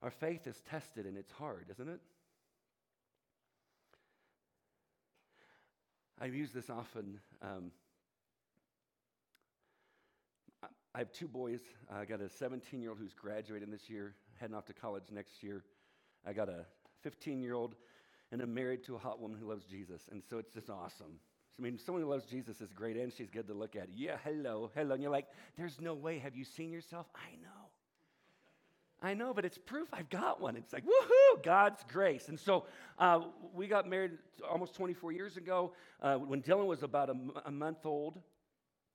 our 0.02 0.11
faith 0.11 0.47
is 0.47 0.61
tested 0.68 1.06
and 1.06 1.16
it's 1.16 1.32
hard, 1.32 1.66
isn't 1.71 1.88
it? 1.88 2.00
I've 6.21 6.35
used 6.35 6.54
this 6.54 6.71
often. 6.71 7.21
Um, 7.40 7.71
I 10.94 10.99
have 10.99 11.11
two 11.12 11.26
boys. 11.26 11.61
I 11.90 12.04
got 12.04 12.21
a 12.21 12.28
17 12.28 12.80
year 12.80 12.90
old 12.90 12.99
who's 12.99 13.14
graduating 13.14 13.71
this 13.71 13.88
year, 13.88 14.14
heading 14.38 14.54
off 14.54 14.66
to 14.66 14.73
college 14.73 15.04
next 15.11 15.42
year. 15.42 15.64
I 16.26 16.32
got 16.32 16.49
a 16.49 16.66
15 17.02 17.42
year 17.42 17.54
old, 17.54 17.75
and 18.30 18.40
I'm 18.40 18.52
married 18.52 18.85
to 18.85 18.97
a 18.97 18.99
hot 18.99 19.21
woman 19.21 19.38
who 19.40 19.49
loves 19.49 19.64
Jesus. 19.64 20.02
And 20.11 20.23
so 20.28 20.38
it's 20.38 20.52
just 20.52 20.68
awesome. 20.68 21.18
I 21.59 21.62
mean, 21.62 21.78
someone 21.78 22.02
who 22.02 22.11
loves 22.11 22.25
Jesus 22.25 22.61
is 22.61 22.73
great, 22.73 22.97
and 22.97 23.12
she's 23.12 23.30
good 23.30 23.47
to 23.49 23.54
look 23.54 23.76
at. 23.76 23.88
Yeah, 23.94 24.16
hello, 24.25 24.71
hello. 24.75 24.94
And 24.94 25.02
you're 25.02 25.12
like, 25.12 25.26
there's 25.56 25.80
no 25.80 25.94
way. 25.94 26.18
Have 26.18 26.37
you 26.37 26.44
seen 26.44 26.73
yourself? 26.73 27.06
I 27.14 27.37
know. 27.42 27.62
I 29.02 29.14
know, 29.14 29.35
but 29.35 29.44
it's 29.44 29.59
proof 29.59 29.88
I've 29.92 30.09
got 30.09 30.40
one. 30.40 30.56
It's 30.56 30.73
like, 30.73 30.85
woohoo, 30.85 31.42
God's 31.42 31.82
grace. 31.90 32.28
And 32.28 32.38
so 32.38 32.66
uh, 32.99 33.21
we 33.52 33.66
got 33.66 33.88
married 33.88 34.12
almost 34.49 34.75
24 34.75 35.11
years 35.11 35.37
ago. 35.37 35.73
Uh, 36.00 36.16
when 36.16 36.40
Dylan 36.40 36.66
was 36.66 36.85
about 36.85 37.09
a, 37.09 37.12
m- 37.12 37.32
a 37.44 37.50
month 37.50 37.85
old, 37.85 38.21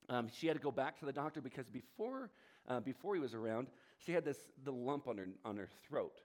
um, 0.07 0.29
she 0.33 0.47
had 0.47 0.55
to 0.55 0.63
go 0.63 0.71
back 0.71 0.97
to 0.99 1.05
the 1.05 1.11
doctor 1.11 1.41
because 1.41 1.67
before, 1.67 2.29
uh, 2.69 2.79
before 2.79 3.15
he 3.15 3.19
was 3.19 3.33
around, 3.33 3.67
she 3.97 4.13
had 4.13 4.23
this 4.23 4.37
the 4.63 4.71
lump 4.71 5.09
on 5.09 5.17
her, 5.17 5.27
on 5.43 5.57
her 5.57 5.67
throat. 5.87 6.21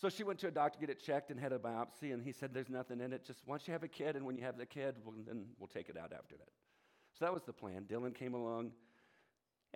So 0.00 0.08
she 0.08 0.22
went 0.22 0.38
to 0.40 0.48
a 0.48 0.50
doctor 0.50 0.78
to 0.78 0.86
get 0.86 0.90
it 0.90 1.02
checked 1.02 1.30
and 1.30 1.38
had 1.38 1.52
a 1.52 1.58
biopsy, 1.58 2.12
and 2.12 2.22
he 2.22 2.32
said, 2.32 2.52
There's 2.52 2.68
nothing 2.68 3.00
in 3.00 3.12
it. 3.12 3.24
Just 3.24 3.40
once 3.46 3.66
you 3.66 3.72
have 3.72 3.82
a 3.82 3.88
kid, 3.88 4.16
and 4.16 4.26
when 4.26 4.36
you 4.36 4.42
have 4.44 4.58
the 4.58 4.66
kid, 4.66 4.96
well, 5.04 5.14
then 5.26 5.46
we'll 5.58 5.68
take 5.68 5.88
it 5.88 5.96
out 5.96 6.12
after 6.12 6.36
that. 6.36 6.48
So 7.18 7.24
that 7.24 7.32
was 7.32 7.44
the 7.44 7.52
plan. 7.52 7.86
Dylan 7.88 8.14
came 8.14 8.34
along. 8.34 8.72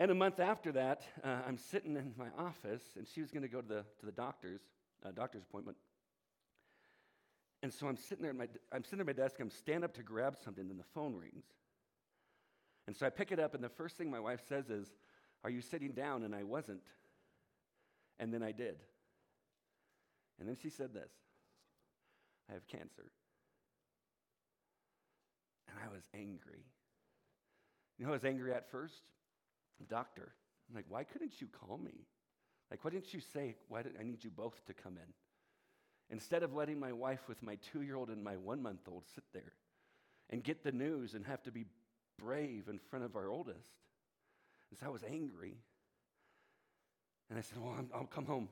And 0.00 0.12
a 0.12 0.14
month 0.14 0.38
after 0.38 0.70
that, 0.72 1.02
uh, 1.24 1.38
I'm 1.46 1.58
sitting 1.58 1.96
in 1.96 2.14
my 2.16 2.28
office, 2.38 2.82
and 2.96 3.06
she 3.06 3.20
was 3.20 3.32
going 3.32 3.42
to 3.42 3.48
go 3.48 3.60
to 3.60 3.66
the, 3.66 3.84
to 3.98 4.06
the 4.06 4.12
doctor's, 4.12 4.60
uh, 5.04 5.10
doctor's 5.10 5.42
appointment. 5.42 5.76
And 7.64 7.74
so 7.74 7.88
I'm 7.88 7.96
sitting 7.96 8.22
there 8.22 8.30
at 8.30 8.38
my, 8.38 8.46
I'm 8.72 8.84
sitting 8.84 9.00
at 9.00 9.06
my 9.06 9.12
desk, 9.12 9.40
I'm 9.40 9.50
stand 9.50 9.82
up 9.82 9.94
to 9.94 10.04
grab 10.04 10.36
something, 10.42 10.70
and 10.70 10.78
the 10.78 10.84
phone 10.94 11.16
rings. 11.16 11.44
And 12.86 12.96
so 12.96 13.06
I 13.06 13.10
pick 13.10 13.32
it 13.32 13.40
up, 13.40 13.56
and 13.56 13.62
the 13.62 13.68
first 13.68 13.96
thing 13.96 14.08
my 14.08 14.20
wife 14.20 14.40
says 14.48 14.70
is, 14.70 14.86
Are 15.42 15.50
you 15.50 15.60
sitting 15.60 15.90
down? 15.90 16.22
And 16.22 16.32
I 16.32 16.44
wasn't. 16.44 16.84
And 18.20 18.32
then 18.32 18.44
I 18.44 18.52
did. 18.52 18.76
And 20.38 20.48
then 20.48 20.56
she 20.62 20.70
said 20.70 20.94
this 20.94 21.10
I 22.48 22.54
have 22.54 22.68
cancer. 22.68 23.10
And 25.68 25.76
I 25.84 25.92
was 25.92 26.02
angry. 26.14 26.64
You 27.98 28.04
know, 28.04 28.12
I 28.12 28.14
was 28.14 28.24
angry 28.24 28.54
at 28.54 28.70
first? 28.70 29.02
Doctor. 29.84 30.32
I'm 30.68 30.76
like, 30.76 30.86
why 30.88 31.04
couldn't 31.04 31.40
you 31.40 31.46
call 31.46 31.78
me? 31.78 32.06
Like, 32.70 32.84
why 32.84 32.90
didn't 32.90 33.14
you 33.14 33.20
say, 33.32 33.56
why 33.68 33.82
did 33.82 33.92
I 33.98 34.02
need 34.02 34.22
you 34.22 34.30
both 34.30 34.64
to 34.66 34.74
come 34.74 34.96
in? 34.96 35.12
Instead 36.10 36.42
of 36.42 36.54
letting 36.54 36.78
my 36.78 36.92
wife 36.92 37.28
with 37.28 37.42
my 37.42 37.56
two 37.72 37.82
year 37.82 37.96
old 37.96 38.08
and 38.08 38.22
my 38.22 38.36
one 38.36 38.62
month 38.62 38.80
old 38.90 39.04
sit 39.14 39.24
there 39.32 39.52
and 40.30 40.42
get 40.42 40.62
the 40.62 40.72
news 40.72 41.14
and 41.14 41.26
have 41.26 41.42
to 41.42 41.50
be 41.50 41.64
brave 42.18 42.68
in 42.68 42.78
front 42.90 43.04
of 43.04 43.16
our 43.16 43.28
oldest. 43.28 43.68
And 44.70 44.78
so 44.78 44.86
I 44.86 44.88
was 44.90 45.02
angry. 45.04 45.56
And 47.30 47.38
I 47.38 47.42
said, 47.42 47.58
Well, 47.58 47.74
i 47.94 47.98
will 47.98 48.06
come 48.06 48.26
home. 48.26 48.48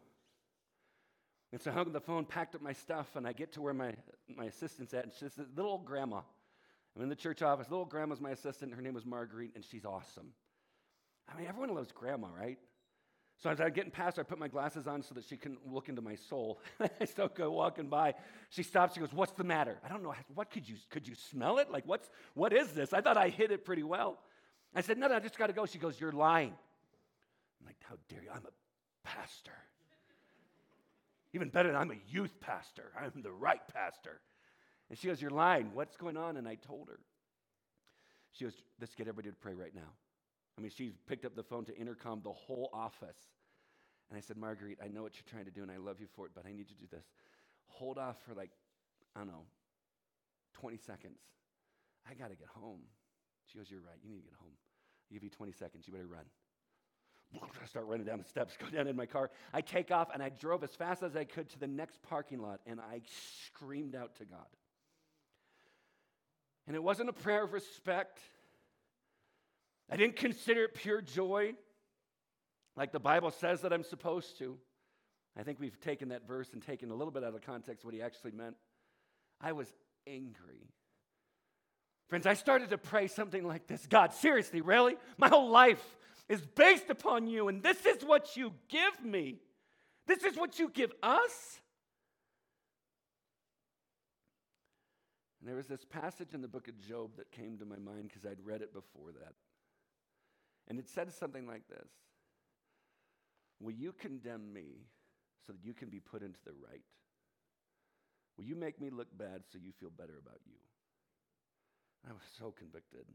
And 1.53 1.61
so 1.61 1.71
I 1.71 1.75
hung 1.75 1.87
up 1.87 1.93
the 1.93 2.01
phone, 2.01 2.25
packed 2.25 2.55
up 2.55 2.61
my 2.61 2.73
stuff, 2.73 3.17
and 3.17 3.27
I 3.27 3.33
get 3.33 3.53
to 3.53 3.63
where 3.63 3.73
my, 3.73 3.95
my 4.35 4.47
assistant's 4.47 4.93
at. 4.93 5.05
And 5.05 5.13
she's 5.13 5.35
this 5.35 5.47
little 5.57 5.79
grandma. 5.79 6.21
I'm 6.95 7.03
in 7.03 7.09
the 7.09 7.17
church 7.17 7.41
office. 7.41 7.71
Little 7.71 7.85
grandma's 7.85 8.21
my 8.21 8.31
assistant. 8.31 8.75
Her 8.75 8.83
name 8.83 8.95
was 8.95 9.07
Marguerite, 9.07 9.53
and 9.55 9.65
she's 9.65 9.85
awesome. 9.85 10.33
I 11.33 11.39
mean, 11.39 11.47
everyone 11.49 11.75
loves 11.75 11.93
grandma, 11.93 12.29
right? 12.39 12.59
So 13.39 13.51
as 13.51 13.61
I'm 13.61 13.73
getting 13.73 13.91
past 13.91 14.17
her, 14.17 14.23
I 14.23 14.25
put 14.25 14.39
my 14.39 14.49
glasses 14.49 14.87
on 14.87 15.03
so 15.03 15.15
that 15.15 15.25
she 15.25 15.37
can 15.37 15.59
look 15.71 15.89
into 15.89 16.01
my 16.01 16.15
soul. 16.15 16.61
I 17.01 17.05
still 17.05 17.29
go 17.29 17.51
walking 17.51 17.89
by. 17.89 18.15
She 18.49 18.63
stops. 18.63 18.95
She 18.95 19.01
goes, 19.01 19.13
"What's 19.13 19.33
the 19.33 19.45
matter?" 19.45 19.77
I 19.85 19.89
don't 19.89 20.03
know. 20.03 20.15
What 20.35 20.51
could 20.51 20.67
you 20.67 20.77
could 20.89 21.07
you 21.07 21.15
smell 21.15 21.59
it? 21.59 21.71
Like 21.71 21.85
what's 21.87 22.09
what 22.35 22.55
is 22.55 22.73
this? 22.73 22.95
I 22.95 23.03
thought 23.03 23.19
I 23.19 23.29
hid 23.29 23.51
it 23.51 23.65
pretty 23.65 23.83
well. 23.83 24.19
I 24.75 24.81
said, 24.81 24.97
"No, 24.97 25.09
no, 25.09 25.17
I 25.17 25.21
just 25.21 25.37
got 25.37 25.49
to 25.49 25.53
go." 25.53 25.67
She 25.67 25.79
goes, 25.79 26.01
"You're 26.01 26.13
lying." 26.13 26.55
I'm 27.61 27.67
like, 27.67 27.77
"How 27.83 27.97
dare 28.09 28.23
you? 28.23 28.31
I'm 28.33 28.47
a 28.47 29.07
pastor." 29.07 29.53
Even 31.37 31.51
better, 31.51 31.77
I'm 31.77 31.91
a 31.91 31.99
youth 32.09 32.41
pastor. 32.41 32.93
I'm 32.99 33.21
the 33.21 33.31
right 33.31 33.61
pastor. 33.69 34.23
And 34.89 34.99
she 34.99 35.07
goes, 35.07 35.21
You're 35.21 35.31
lying. 35.31 35.71
What's 35.75 35.95
going 35.97 36.17
on? 36.17 36.39
And 36.39 36.49
I 36.49 36.55
told 36.55 36.89
her. 36.89 36.99
She 38.33 38.45
goes, 38.45 38.55
Let's 38.81 38.95
get 38.95 39.09
everybody 39.09 39.29
to 39.29 39.37
pray 39.37 39.53
right 39.53 39.75
now. 39.75 39.93
I 40.59 40.61
mean, 40.61 40.71
she 40.75 40.93
picked 41.07 41.25
up 41.25 41.37
the 41.37 41.43
phone 41.43 41.65
to 41.67 41.77
intercom 41.77 42.21
the 42.23 42.33
whole 42.33 42.71
office. 42.73 43.19
And 44.09 44.17
I 44.17 44.21
said, 44.21 44.37
Marguerite, 44.37 44.79
I 44.83 44.89
know 44.89 45.03
what 45.03 45.15
you're 45.17 45.31
trying 45.31 45.45
to 45.45 45.51
do, 45.51 45.63
and 45.63 45.71
I 45.71 45.77
love 45.77 46.01
you 46.01 46.07
for 46.15 46.27
it, 46.27 46.33
but 46.35 46.47
I 46.47 46.51
need 46.53 46.71
you 46.71 46.77
to 46.77 46.83
do 46.83 46.87
this. 46.91 47.05
Hold 47.67 47.99
off 47.99 48.17
for 48.27 48.35
like, 48.35 48.51
I 49.15 49.21
don't 49.21 49.29
know, 49.29 49.45
20 50.55 50.77
seconds. 50.79 51.19
I 52.09 52.15
got 52.15 52.31
to 52.31 52.37
get 52.37 52.49
home. 52.49 52.81
She 53.47 53.59
goes, 53.59 53.71
You're 53.71 53.81
right. 53.81 53.99
You 54.03 54.11
need 54.11 54.19
to 54.19 54.25
get 54.25 54.35
home. 54.39 54.53
I'll 55.11 55.15
give 55.15 55.25
you 55.25 55.31
20 55.31 55.53
seconds. 55.53 55.87
You 55.87 55.93
better 55.93 56.07
run. 56.07 56.25
I 57.63 57.67
start 57.67 57.87
running 57.87 58.07
down 58.07 58.19
the 58.19 58.29
steps, 58.29 58.55
go 58.61 58.69
down 58.69 58.87
in 58.87 58.97
my 58.97 59.07
car. 59.07 59.31
I 59.53 59.61
take 59.61 59.91
off 59.91 60.09
and 60.13 60.23
I 60.23 60.29
drove 60.29 60.63
as 60.65 60.71
fast 60.71 61.03
as 61.03 61.17
I 61.17 61.25
could 61.25 61.49
to 61.51 61.59
the 61.59 61.67
next 61.67 62.03
parking 62.03 62.41
lot 62.41 62.61
and 62.67 62.81
I 62.81 63.03
screamed 63.47 63.95
out 63.95 64.17
to 64.17 64.25
God. 64.25 64.47
And 66.67 66.75
it 66.75 66.83
wasn't 66.83 67.09
a 67.09 67.13
prayer 67.13 67.45
of 67.45 67.53
respect. 67.53 68.19
I 69.91 69.97
didn't 69.97 70.17
consider 70.17 70.65
it 70.65 70.75
pure 70.75 71.01
joy 71.01 71.55
like 72.77 72.93
the 72.93 73.01
Bible 73.01 73.31
says 73.31 73.63
that 73.63 73.73
I'm 73.73 73.85
supposed 73.85 74.39
to. 74.39 74.59
I 75.39 75.43
think 75.43 75.61
we've 75.61 75.81
taken 75.81 76.11
that 76.11 76.27
verse 76.27 76.53
and 76.53 76.63
taken 76.63 76.91
a 76.91 76.95
little 76.95 77.11
bit 77.11 77.25
out 77.25 77.35
of 77.35 77.43
context 77.43 77.85
what 77.85 77.95
he 77.95 78.03
actually 78.03 78.33
meant. 78.33 78.57
I 79.41 79.53
was 79.53 79.69
angry. 80.07 80.71
Friends, 82.09 82.27
I 82.27 82.35
started 82.35 82.71
to 82.71 82.79
pray 82.79 83.09
something 83.09 83.45
like 83.45 83.67
this 83.67 83.87
God, 83.87 84.13
seriously, 84.13 84.61
really? 84.61 84.97
My 85.19 85.29
whole 85.29 85.51
life 85.51 85.85
is 86.29 86.41
based 86.41 86.91
upon 86.91 87.27
you, 87.27 87.49
and 87.49 87.63
this 87.63 87.85
is 87.85 88.03
what 88.03 88.37
you 88.37 88.53
give 88.69 89.05
me. 89.05 89.41
This 90.07 90.23
is 90.23 90.37
what 90.37 90.59
you 90.59 90.69
give 90.69 90.93
us. 91.03 91.61
And 95.41 95.49
there 95.49 95.57
was 95.57 95.67
this 95.67 95.85
passage 95.85 96.33
in 96.33 96.43
the 96.43 96.49
book 96.49 96.69
of 96.69 96.79
Job 96.89 97.11
that 97.17 97.31
came 97.31 97.59
to 97.59 97.65
my 97.65 97.77
mind 97.77 98.09
because 98.09 98.25
I'd 98.25 98.45
read 98.45 98.63
it 98.63 98.73
before 98.73 99.13
that. 99.21 99.35
And 100.69 100.79
it 100.79 100.89
said 100.89 101.13
something 101.13 101.47
like 101.47 101.69
this 101.69 101.89
Will 103.61 103.73
you 103.73 103.93
condemn 103.93 104.53
me 104.53 104.87
so 105.47 105.53
that 105.53 105.65
you 105.65 105.75
can 105.75 105.89
be 105.89 106.01
put 106.01 106.23
into 106.23 106.39
the 106.45 106.53
right? 106.53 106.83
Will 108.37 108.45
you 108.45 108.57
make 108.57 108.81
me 108.81 108.91
look 108.91 109.09
bad 109.17 109.43
so 109.51 109.59
you 109.63 109.73
feel 109.81 109.91
better 109.91 110.19
about 110.21 110.41
you? 110.47 110.59
I 112.09 112.13
was 112.13 112.23
so 112.39 112.53
convicted. 112.57 113.07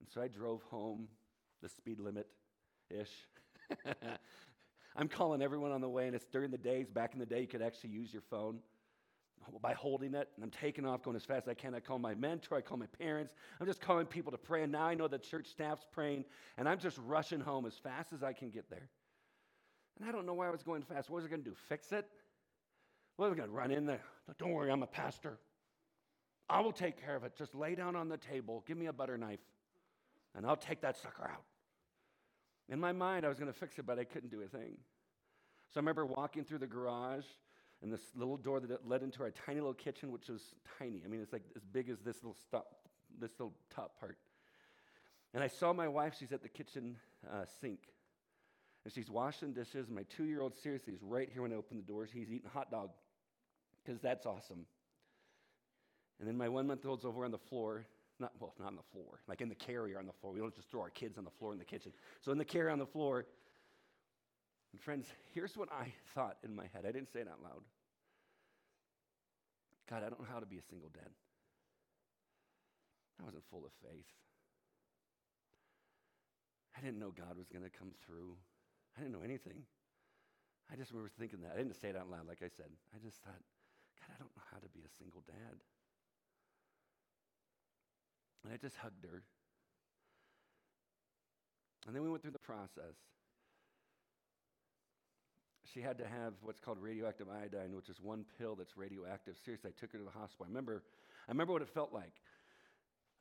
And 0.00 0.08
so 0.12 0.20
I 0.20 0.28
drove 0.28 0.62
home 0.64 1.08
the 1.62 1.68
speed 1.68 1.98
limit 1.98 2.26
ish. 2.90 3.10
I'm 4.96 5.08
calling 5.08 5.40
everyone 5.40 5.72
on 5.72 5.80
the 5.80 5.88
way, 5.88 6.06
and 6.06 6.14
it's 6.14 6.26
during 6.26 6.50
the 6.50 6.58
days. 6.58 6.90
Back 6.90 7.14
in 7.14 7.20
the 7.20 7.26
day, 7.26 7.40
you 7.40 7.46
could 7.46 7.62
actually 7.62 7.90
use 7.90 8.12
your 8.12 8.22
phone 8.22 8.58
by 9.60 9.72
holding 9.72 10.14
it, 10.14 10.28
and 10.34 10.44
I'm 10.44 10.50
taking 10.50 10.86
off 10.86 11.02
going 11.02 11.16
as 11.16 11.24
fast 11.24 11.46
as 11.46 11.50
I 11.50 11.54
can. 11.54 11.74
I 11.74 11.80
call 11.80 11.98
my 11.98 12.14
mentor, 12.14 12.56
I 12.56 12.60
call 12.60 12.76
my 12.76 12.86
parents. 12.98 13.32
I'm 13.60 13.66
just 13.66 13.80
calling 13.80 14.06
people 14.06 14.32
to 14.32 14.38
pray, 14.38 14.62
and 14.62 14.72
now 14.72 14.84
I 14.84 14.94
know 14.94 15.08
the 15.08 15.18
church 15.18 15.46
staff's 15.46 15.86
praying, 15.92 16.24
and 16.56 16.68
I'm 16.68 16.78
just 16.78 16.98
rushing 17.06 17.40
home 17.40 17.66
as 17.66 17.74
fast 17.74 18.12
as 18.12 18.22
I 18.22 18.32
can 18.32 18.50
get 18.50 18.68
there. 18.70 18.88
And 19.98 20.08
I 20.08 20.12
don't 20.12 20.26
know 20.26 20.34
why 20.34 20.48
I 20.48 20.50
was 20.50 20.62
going 20.62 20.82
fast. 20.82 21.10
What 21.10 21.16
was 21.16 21.24
I 21.24 21.28
going 21.28 21.42
to 21.42 21.50
do? 21.50 21.56
Fix 21.68 21.92
it? 21.92 22.06
What 23.16 23.30
was 23.30 23.34
I 23.34 23.36
going 23.38 23.50
to 23.50 23.54
run 23.54 23.70
in 23.70 23.86
there? 23.86 24.02
Don't 24.38 24.52
worry, 24.52 24.70
I'm 24.70 24.82
a 24.82 24.86
pastor. 24.86 25.38
I 26.48 26.60
will 26.60 26.72
take 26.72 27.00
care 27.00 27.16
of 27.16 27.24
it. 27.24 27.36
Just 27.36 27.54
lay 27.54 27.74
down 27.74 27.96
on 27.96 28.08
the 28.08 28.16
table, 28.16 28.64
give 28.66 28.76
me 28.76 28.86
a 28.86 28.92
butter 28.92 29.16
knife, 29.16 29.40
and 30.34 30.46
I'll 30.46 30.56
take 30.56 30.80
that 30.82 30.96
sucker 30.96 31.24
out. 31.24 31.44
In 32.68 32.80
my 32.80 32.92
mind, 32.92 33.24
I 33.24 33.28
was 33.28 33.38
going 33.38 33.52
to 33.52 33.58
fix 33.58 33.78
it, 33.78 33.86
but 33.86 33.98
I 33.98 34.04
couldn't 34.04 34.30
do 34.30 34.42
a 34.42 34.46
thing. 34.46 34.76
So 35.72 35.78
I 35.78 35.80
remember 35.80 36.06
walking 36.06 36.44
through 36.44 36.58
the 36.58 36.66
garage 36.66 37.24
and 37.82 37.92
this 37.92 38.00
little 38.14 38.36
door 38.36 38.60
that 38.60 38.88
led 38.88 39.02
into 39.02 39.22
our 39.22 39.30
tiny 39.30 39.60
little 39.60 39.74
kitchen, 39.74 40.12
which 40.12 40.28
was 40.28 40.42
tiny. 40.78 41.02
I 41.04 41.08
mean, 41.08 41.20
it's 41.20 41.32
like 41.32 41.42
as 41.56 41.64
big 41.64 41.88
as 41.88 41.98
this 42.00 42.16
little 42.16 42.36
stop, 42.46 42.76
this 43.18 43.32
little 43.38 43.54
top 43.74 43.98
part. 43.98 44.18
And 45.34 45.42
I 45.42 45.48
saw 45.48 45.72
my 45.72 45.88
wife, 45.88 46.14
she's 46.18 46.32
at 46.32 46.42
the 46.42 46.48
kitchen 46.48 46.96
uh, 47.30 47.44
sink. 47.60 47.80
And 48.84 48.92
she's 48.92 49.10
washing 49.10 49.52
dishes. 49.52 49.88
My 49.88 50.02
two 50.16 50.24
year 50.24 50.42
old, 50.42 50.56
seriously, 50.56 50.92
is 50.92 51.02
right 51.02 51.28
here 51.32 51.42
when 51.42 51.52
I 51.52 51.56
open 51.56 51.76
the 51.76 51.82
doors. 51.84 52.10
He's 52.12 52.30
eating 52.30 52.50
hot 52.52 52.70
dog 52.70 52.90
because 53.84 54.00
that's 54.00 54.26
awesome. 54.26 54.66
And 56.18 56.28
then 56.28 56.36
my 56.36 56.48
one 56.48 56.66
month 56.66 56.84
old's 56.84 57.04
over 57.04 57.24
on 57.24 57.30
the 57.30 57.38
floor. 57.38 57.86
Not, 58.20 58.32
well, 58.38 58.54
not 58.58 58.68
on 58.68 58.76
the 58.76 58.82
floor, 58.92 59.20
like 59.26 59.40
in 59.40 59.48
the 59.48 59.54
carrier 59.54 59.98
on 59.98 60.06
the 60.06 60.12
floor. 60.20 60.32
We 60.32 60.38
don't 60.38 60.54
just 60.54 60.70
throw 60.70 60.82
our 60.82 60.90
kids 60.90 61.18
on 61.18 61.24
the 61.24 61.30
floor 61.30 61.52
in 61.52 61.58
the 61.58 61.64
kitchen. 61.64 61.92
So 62.20 62.30
in 62.30 62.38
the 62.38 62.44
carrier 62.44 62.70
on 62.70 62.78
the 62.78 62.86
floor. 62.86 63.26
And 64.72 64.80
friends, 64.80 65.06
here's 65.34 65.56
what 65.56 65.68
I 65.70 65.92
thought 66.14 66.36
in 66.44 66.54
my 66.54 66.66
head. 66.72 66.84
I 66.86 66.92
didn't 66.92 67.12
say 67.12 67.20
it 67.20 67.28
out 67.28 67.42
loud. 67.42 67.62
God, 69.88 70.02
I 70.04 70.08
don't 70.08 70.20
know 70.20 70.28
how 70.32 70.40
to 70.40 70.46
be 70.46 70.58
a 70.58 70.62
single 70.70 70.88
dad. 70.88 71.10
I 73.20 73.24
wasn't 73.24 73.44
full 73.50 73.64
of 73.64 73.72
faith. 73.84 74.08
I 76.76 76.80
didn't 76.80 76.98
know 76.98 77.12
God 77.12 77.36
was 77.36 77.48
going 77.48 77.64
to 77.64 77.70
come 77.70 77.92
through. 78.04 78.34
I 78.96 79.00
didn't 79.00 79.12
know 79.12 79.24
anything. 79.24 79.62
I 80.72 80.76
just 80.76 80.90
remember 80.90 81.12
thinking 81.18 81.40
that. 81.42 81.52
I 81.54 81.58
didn't 81.58 81.76
say 81.76 81.88
it 81.88 81.96
out 81.96 82.08
loud, 82.08 82.26
like 82.26 82.40
I 82.40 82.48
said. 82.48 82.72
I 82.94 82.98
just 83.04 83.20
thought, 83.20 83.44
God, 84.00 84.08
I 84.08 84.16
don't 84.18 84.32
know 84.32 84.46
how 84.50 84.58
to 84.58 84.68
be 84.72 84.80
a 84.80 84.92
single 84.96 85.22
dad. 85.26 85.60
And 88.42 88.52
I 88.52 88.56
just 88.56 88.76
hugged 88.76 89.04
her. 89.04 89.22
And 91.86 91.94
then 91.94 92.02
we 92.02 92.08
went 92.08 92.22
through 92.22 92.32
the 92.32 92.42
process. 92.42 92.96
She 95.72 95.80
had 95.80 95.96
to 95.98 96.04
have 96.06 96.34
what's 96.42 96.60
called 96.60 96.78
radioactive 96.80 97.28
iodine, 97.28 97.74
which 97.74 97.88
is 97.88 98.00
one 98.00 98.24
pill 98.38 98.54
that's 98.54 98.76
radioactive. 98.76 99.36
Seriously, 99.44 99.70
I 99.74 99.80
took 99.80 99.92
her 99.92 99.98
to 99.98 100.04
the 100.04 100.10
hospital. 100.10 100.44
I 100.44 100.48
remember, 100.48 100.82
I 101.28 101.32
remember 101.32 101.52
what 101.52 101.62
it 101.62 101.68
felt 101.68 101.92
like. 101.92 102.12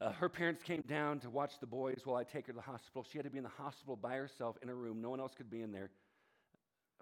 Uh, 0.01 0.12
her 0.13 0.29
parents 0.29 0.63
came 0.63 0.81
down 0.81 1.20
to 1.20 1.29
watch 1.29 1.60
the 1.60 1.67
boys 1.67 2.01
while 2.05 2.17
I 2.17 2.24
take 2.24 2.48
her 2.48 2.53
to 2.53 2.58
the 2.58 2.62
hospital. 2.62 3.05
She 3.10 3.17
had 3.17 3.25
to 3.25 3.29
be 3.29 3.38
in 3.38 3.43
the 3.43 3.50
hospital 3.50 3.96
by 3.96 4.15
herself 4.15 4.58
in 4.63 4.70
a 4.70 4.74
room. 4.74 5.01
No 5.01 5.12
one 5.12 5.20
else 5.20 5.34
could 5.36 5.50
be 5.50 5.62
in 5.62 5.72
there 5.72 5.91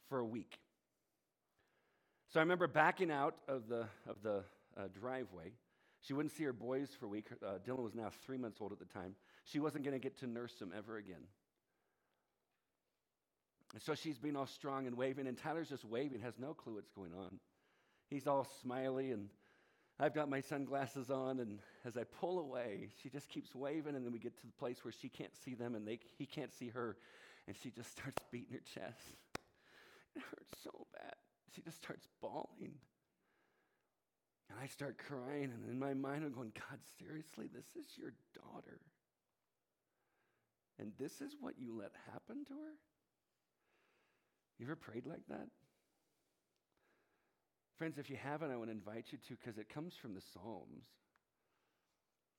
for 0.09 0.19
a 0.19 0.25
week. 0.25 0.59
So 2.33 2.39
I 2.39 2.43
remember 2.43 2.67
backing 2.67 3.09
out 3.09 3.35
of 3.47 3.69
the, 3.69 3.87
of 4.07 4.21
the 4.21 4.43
uh, 4.77 4.83
driveway. 4.99 5.53
She 6.01 6.13
wouldn't 6.13 6.33
see 6.33 6.43
her 6.43 6.53
boys 6.53 6.89
for 6.99 7.05
a 7.05 7.09
week. 7.09 7.27
Uh, 7.43 7.57
Dylan 7.65 7.83
was 7.83 7.95
now 7.95 8.11
three 8.25 8.37
months 8.37 8.59
old 8.61 8.71
at 8.71 8.79
the 8.79 8.85
time. 8.85 9.15
She 9.45 9.59
wasn't 9.59 9.83
going 9.83 9.95
to 9.95 9.99
get 9.99 10.19
to 10.19 10.27
nurse 10.27 10.53
them 10.55 10.71
ever 10.77 10.97
again. 10.97 11.23
And 13.73 13.81
so 13.81 13.93
she's 13.93 14.17
being 14.17 14.35
all 14.35 14.47
strong 14.47 14.87
and 14.87 14.97
waving, 14.97 15.27
and 15.27 15.37
Tyler's 15.37 15.69
just 15.69 15.85
waving, 15.85 16.21
has 16.21 16.39
no 16.39 16.53
clue 16.53 16.75
what's 16.75 16.89
going 16.89 17.13
on. 17.13 17.39
He's 18.09 18.25
all 18.25 18.47
smiley 18.61 19.11
and 19.11 19.29
I've 20.01 20.15
got 20.15 20.29
my 20.29 20.39
sunglasses 20.39 21.09
on, 21.09 21.41
and 21.41 21.59
as 21.83 21.97
I 21.97 22.05
pull 22.05 22.39
away, 22.39 22.87
she 23.03 23.09
just 23.09 23.27
keeps 23.27 23.53
waving, 23.53 23.95
and 23.95 24.05
then 24.05 24.13
we 24.13 24.19
get 24.19 24.37
to 24.37 24.45
the 24.45 24.53
place 24.53 24.85
where 24.85 24.93
she 24.93 25.09
can't 25.09 25.35
see 25.43 25.55
them 25.55 25.75
and 25.75 25.85
they, 25.85 25.99
he 26.17 26.25
can't 26.25 26.53
see 26.53 26.69
her, 26.69 26.95
and 27.47 27.55
she 27.61 27.69
just 27.69 27.91
starts 27.97 28.23
beating 28.31 28.53
her 28.53 28.61
chest. 28.61 29.01
It 30.15 30.21
hurts 30.21 30.53
so 30.63 30.87
bad. 30.93 31.15
She 31.53 31.61
just 31.61 31.77
starts 31.77 32.07
bawling. 32.21 32.75
And 34.49 34.57
I 34.63 34.67
start 34.67 34.97
crying, 34.97 35.51
and 35.53 35.69
in 35.69 35.77
my 35.77 35.93
mind, 35.93 36.23
I'm 36.23 36.31
going, 36.31 36.53
God, 36.55 36.79
seriously, 36.97 37.49
this 37.53 37.65
is 37.75 37.97
your 37.97 38.13
daughter. 38.33 38.79
And 40.79 40.93
this 40.97 41.19
is 41.19 41.35
what 41.39 41.59
you 41.59 41.77
let 41.77 41.91
happen 42.11 42.45
to 42.45 42.53
her? 42.53 42.73
You 44.59 44.65
ever 44.65 44.75
prayed 44.75 45.05
like 45.05 45.25
that? 45.29 45.47
Friends, 47.77 47.97
if 47.97 48.09
you 48.09 48.17
haven't, 48.21 48.51
I 48.51 48.57
want 48.57 48.67
to 48.69 48.75
invite 48.75 49.05
you 49.11 49.17
to 49.29 49.37
because 49.41 49.57
it 49.57 49.69
comes 49.69 49.93
from 49.95 50.13
the 50.13 50.21
Psalms. 50.33 50.83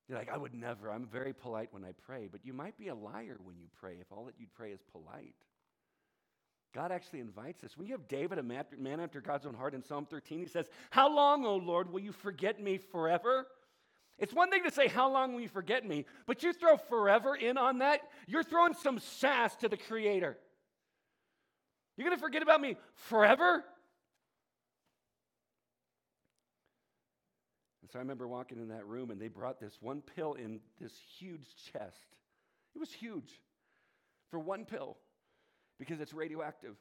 You're 0.06 0.18
like, 0.18 0.28
I 0.28 0.36
would 0.36 0.54
never. 0.54 0.90
I'm 0.90 1.06
very 1.06 1.32
polite 1.32 1.68
when 1.70 1.84
I 1.84 1.92
pray, 1.92 2.28
but 2.30 2.44
you 2.44 2.52
might 2.52 2.76
be 2.76 2.88
a 2.88 2.94
liar 2.94 3.38
when 3.42 3.56
you 3.58 3.68
pray 3.80 3.96
if 4.00 4.12
all 4.12 4.26
that 4.26 4.34
you 4.38 4.46
pray 4.54 4.72
is 4.72 4.80
polite. 4.92 5.34
God 6.74 6.92
actually 6.92 7.20
invites 7.20 7.64
us. 7.64 7.76
When 7.76 7.86
you 7.86 7.94
have 7.94 8.06
David, 8.06 8.38
a 8.38 8.42
man 8.42 9.00
after 9.00 9.20
God's 9.20 9.46
own 9.46 9.54
heart, 9.54 9.74
in 9.74 9.82
Psalm 9.82 10.06
13, 10.06 10.40
he 10.40 10.46
says, 10.46 10.66
How 10.90 11.12
long, 11.12 11.44
O 11.46 11.56
Lord, 11.56 11.90
will 11.90 12.00
you 12.00 12.12
forget 12.12 12.60
me 12.60 12.76
forever? 12.76 13.46
It's 14.18 14.34
one 14.34 14.50
thing 14.50 14.64
to 14.64 14.70
say, 14.70 14.88
How 14.88 15.10
long 15.10 15.32
will 15.32 15.40
you 15.40 15.48
forget 15.48 15.86
me? 15.86 16.04
But 16.26 16.42
you 16.42 16.52
throw 16.52 16.76
forever 16.76 17.34
in 17.34 17.56
on 17.56 17.78
that, 17.78 18.02
you're 18.26 18.44
throwing 18.44 18.74
some 18.74 18.98
sass 18.98 19.56
to 19.56 19.68
the 19.68 19.76
Creator. 19.76 20.36
You're 22.00 22.08
going 22.08 22.16
to 22.16 22.22
forget 22.22 22.40
about 22.40 22.62
me 22.62 22.78
forever? 22.94 23.62
And 27.82 27.90
so 27.92 27.98
I 27.98 28.00
remember 28.00 28.26
walking 28.26 28.56
in 28.56 28.68
that 28.68 28.86
room 28.86 29.10
and 29.10 29.20
they 29.20 29.28
brought 29.28 29.60
this 29.60 29.76
one 29.82 30.00
pill 30.00 30.32
in 30.32 30.60
this 30.80 30.94
huge 31.18 31.46
chest. 31.70 32.16
It 32.74 32.78
was 32.78 32.90
huge 32.90 33.42
for 34.30 34.38
one 34.38 34.64
pill 34.64 34.96
because 35.78 36.00
it's 36.00 36.14
radioactive. 36.14 36.76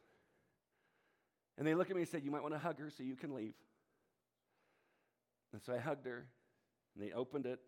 And 1.57 1.67
they 1.67 1.75
looked 1.75 1.89
at 1.89 1.97
me 1.97 2.03
and 2.03 2.09
said, 2.09 2.23
You 2.23 2.31
might 2.31 2.41
want 2.41 2.53
to 2.53 2.59
hug 2.59 2.79
her 2.79 2.89
so 2.89 3.03
you 3.03 3.17
can 3.17 3.35
leave. 3.35 3.55
And 5.51 5.61
so 5.61 5.73
I 5.73 5.79
hugged 5.79 6.05
her 6.05 6.27
and 6.95 7.05
they 7.05 7.11
opened 7.11 7.45
it. 7.45 7.59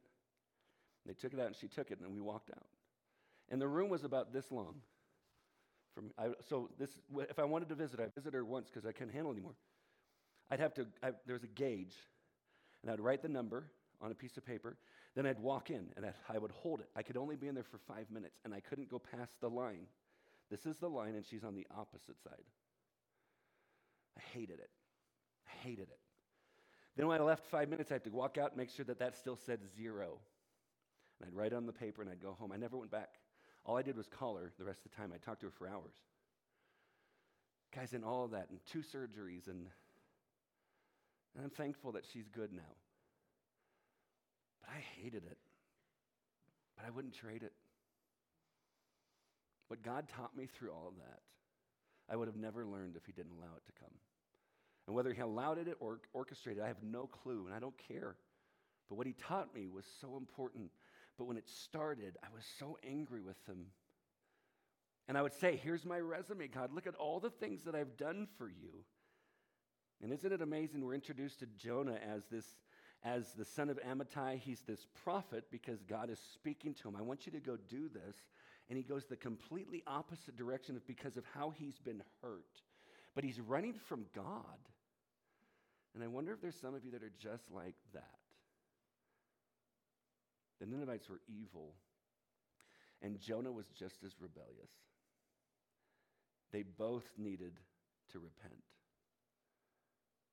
And 1.03 1.13
they 1.13 1.19
took 1.19 1.33
it 1.33 1.39
out 1.41 1.47
and 1.47 1.55
she 1.57 1.67
took 1.67 1.91
it 1.91 1.99
and 1.99 2.13
we 2.13 2.21
walked 2.21 2.49
out. 2.49 2.67
And 3.49 3.61
the 3.61 3.67
room 3.67 3.89
was 3.89 4.05
about 4.05 4.31
this 4.31 4.49
long. 4.53 4.75
From, 5.93 6.11
I, 6.17 6.29
so 6.47 6.69
this, 6.79 6.89
if 7.29 7.39
I 7.39 7.43
wanted 7.43 7.69
to 7.69 7.75
visit, 7.75 7.99
I 7.99 8.05
visited 8.15 8.33
her 8.33 8.45
once 8.45 8.69
because 8.69 8.87
I 8.87 8.91
couldn't 8.91 9.13
handle 9.13 9.31
anymore. 9.31 9.55
I'd 10.49 10.59
have 10.59 10.73
to, 10.75 10.87
I, 11.03 11.11
there 11.25 11.33
was 11.33 11.43
a 11.43 11.47
gauge 11.47 11.95
and 12.81 12.91
I'd 12.91 12.99
write 12.99 13.21
the 13.21 13.29
number 13.29 13.65
on 14.01 14.11
a 14.11 14.15
piece 14.15 14.37
of 14.37 14.45
paper. 14.45 14.77
Then 15.15 15.25
I'd 15.25 15.39
walk 15.39 15.69
in 15.69 15.87
and 15.95 16.05
I'd, 16.05 16.13
I 16.29 16.37
would 16.37 16.51
hold 16.51 16.79
it. 16.79 16.89
I 16.95 17.03
could 17.03 17.17
only 17.17 17.35
be 17.35 17.47
in 17.47 17.55
there 17.55 17.63
for 17.63 17.77
five 17.77 18.09
minutes, 18.09 18.39
and 18.43 18.53
I 18.53 18.59
couldn't 18.59 18.89
go 18.89 18.99
past 18.99 19.33
the 19.41 19.49
line. 19.49 19.87
This 20.49 20.65
is 20.65 20.77
the 20.77 20.89
line, 20.89 21.15
and 21.15 21.25
she's 21.25 21.43
on 21.43 21.55
the 21.55 21.67
opposite 21.77 22.21
side. 22.23 22.43
I 24.17 24.21
hated 24.33 24.59
it. 24.59 24.69
I 25.47 25.67
hated 25.67 25.89
it. 25.89 25.99
Then 26.97 27.07
when 27.07 27.21
I 27.21 27.23
left 27.23 27.45
five 27.45 27.69
minutes, 27.69 27.91
I 27.91 27.95
had 27.95 28.03
to 28.03 28.09
walk 28.09 28.37
out 28.37 28.51
and 28.51 28.57
make 28.57 28.69
sure 28.69 28.85
that 28.85 28.99
that 28.99 29.17
still 29.17 29.37
said 29.37 29.59
zero. 29.77 30.19
And 31.19 31.27
I'd 31.27 31.35
write 31.35 31.53
on 31.53 31.65
the 31.65 31.73
paper 31.73 32.01
and 32.01 32.11
I'd 32.11 32.21
go 32.21 32.35
home. 32.37 32.51
I 32.51 32.57
never 32.57 32.77
went 32.77 32.91
back. 32.91 33.15
All 33.65 33.77
I 33.77 33.81
did 33.81 33.97
was 33.97 34.07
call 34.07 34.37
her 34.37 34.51
the 34.57 34.65
rest 34.65 34.79
of 34.85 34.91
the 34.91 34.97
time. 34.97 35.11
I 35.13 35.17
talked 35.17 35.41
to 35.41 35.47
her 35.47 35.53
for 35.57 35.67
hours. 35.67 35.93
Guys, 37.75 37.93
in 37.93 38.03
all 38.03 38.25
of 38.25 38.31
that, 38.31 38.49
and 38.49 38.59
two 38.65 38.79
surgeries, 38.79 39.47
and 39.47 39.67
and 41.35 41.43
I'm 41.43 41.51
thankful 41.51 41.93
that 41.93 42.03
she's 42.11 42.27
good 42.27 42.51
now. 42.53 42.75
But 44.61 44.71
I 44.71 44.79
hated 45.01 45.23
it. 45.23 45.37
But 46.75 46.85
I 46.85 46.89
wouldn't 46.89 47.13
trade 47.13 47.43
it. 47.43 47.53
What 49.67 49.83
God 49.83 50.09
taught 50.09 50.35
me 50.35 50.47
through 50.47 50.71
all 50.71 50.87
of 50.89 50.95
that, 50.97 51.19
I 52.09 52.17
would 52.17 52.27
have 52.27 52.35
never 52.35 52.65
learned 52.65 52.95
if 52.97 53.05
He 53.05 53.13
didn't 53.13 53.31
allow 53.31 53.55
it 53.55 53.65
to 53.65 53.71
come. 53.79 53.93
And 54.87 54.95
whether 54.95 55.13
He 55.13 55.21
allowed 55.21 55.57
it 55.57 55.67
or 55.79 55.99
orchestrated, 56.13 56.61
I 56.61 56.67
have 56.67 56.83
no 56.83 57.07
clue, 57.07 57.45
and 57.45 57.55
I 57.55 57.59
don't 57.59 57.77
care. 57.87 58.15
But 58.89 58.95
what 58.95 59.07
He 59.07 59.13
taught 59.13 59.55
me 59.55 59.67
was 59.67 59.85
so 60.01 60.17
important. 60.17 60.69
But 61.17 61.25
when 61.25 61.37
it 61.37 61.47
started, 61.47 62.17
I 62.23 62.27
was 62.33 62.43
so 62.59 62.77
angry 62.87 63.21
with 63.21 63.43
them. 63.45 63.67
And 65.07 65.17
I 65.17 65.21
would 65.21 65.33
say, 65.33 65.59
Here's 65.61 65.85
my 65.85 65.99
resume, 65.99 66.47
God. 66.47 66.71
Look 66.73 66.87
at 66.87 66.95
all 66.95 67.19
the 67.19 67.29
things 67.29 67.63
that 67.63 67.75
I've 67.75 67.97
done 67.97 68.27
for 68.37 68.47
you. 68.47 68.83
And 70.01 70.11
isn't 70.11 70.31
it 70.31 70.41
amazing? 70.41 70.83
We're 70.83 70.95
introduced 70.95 71.39
to 71.39 71.45
Jonah 71.57 71.99
as 72.11 72.23
this, 72.31 72.45
as 73.03 73.33
the 73.33 73.45
son 73.45 73.69
of 73.69 73.79
Amittai. 73.81 74.39
He's 74.39 74.61
this 74.61 74.87
prophet 75.03 75.45
because 75.51 75.83
God 75.83 76.09
is 76.09 76.19
speaking 76.33 76.73
to 76.75 76.87
him. 76.87 76.95
I 76.95 77.01
want 77.01 77.25
you 77.25 77.31
to 77.33 77.39
go 77.39 77.57
do 77.69 77.87
this. 77.89 78.15
And 78.69 78.77
he 78.77 78.83
goes 78.83 79.05
the 79.05 79.17
completely 79.17 79.83
opposite 79.85 80.37
direction 80.37 80.79
because 80.87 81.17
of 81.17 81.25
how 81.35 81.49
he's 81.51 81.77
been 81.77 82.01
hurt. 82.21 82.61
But 83.13 83.23
he's 83.23 83.39
running 83.39 83.73
from 83.73 84.05
God. 84.15 84.33
And 85.93 86.03
I 86.03 86.07
wonder 86.07 86.31
if 86.31 86.41
there's 86.41 86.59
some 86.59 86.73
of 86.73 86.85
you 86.85 86.91
that 86.91 87.03
are 87.03 87.11
just 87.19 87.51
like 87.51 87.75
that. 87.93 88.20
The 90.61 90.67
Ninevites 90.67 91.09
were 91.09 91.19
evil, 91.27 91.73
and 93.01 93.19
Jonah 93.19 93.51
was 93.51 93.65
just 93.77 94.03
as 94.05 94.13
rebellious. 94.21 94.71
They 96.51 96.61
both 96.63 97.09
needed 97.17 97.59
to 98.11 98.19
repent. 98.19 98.61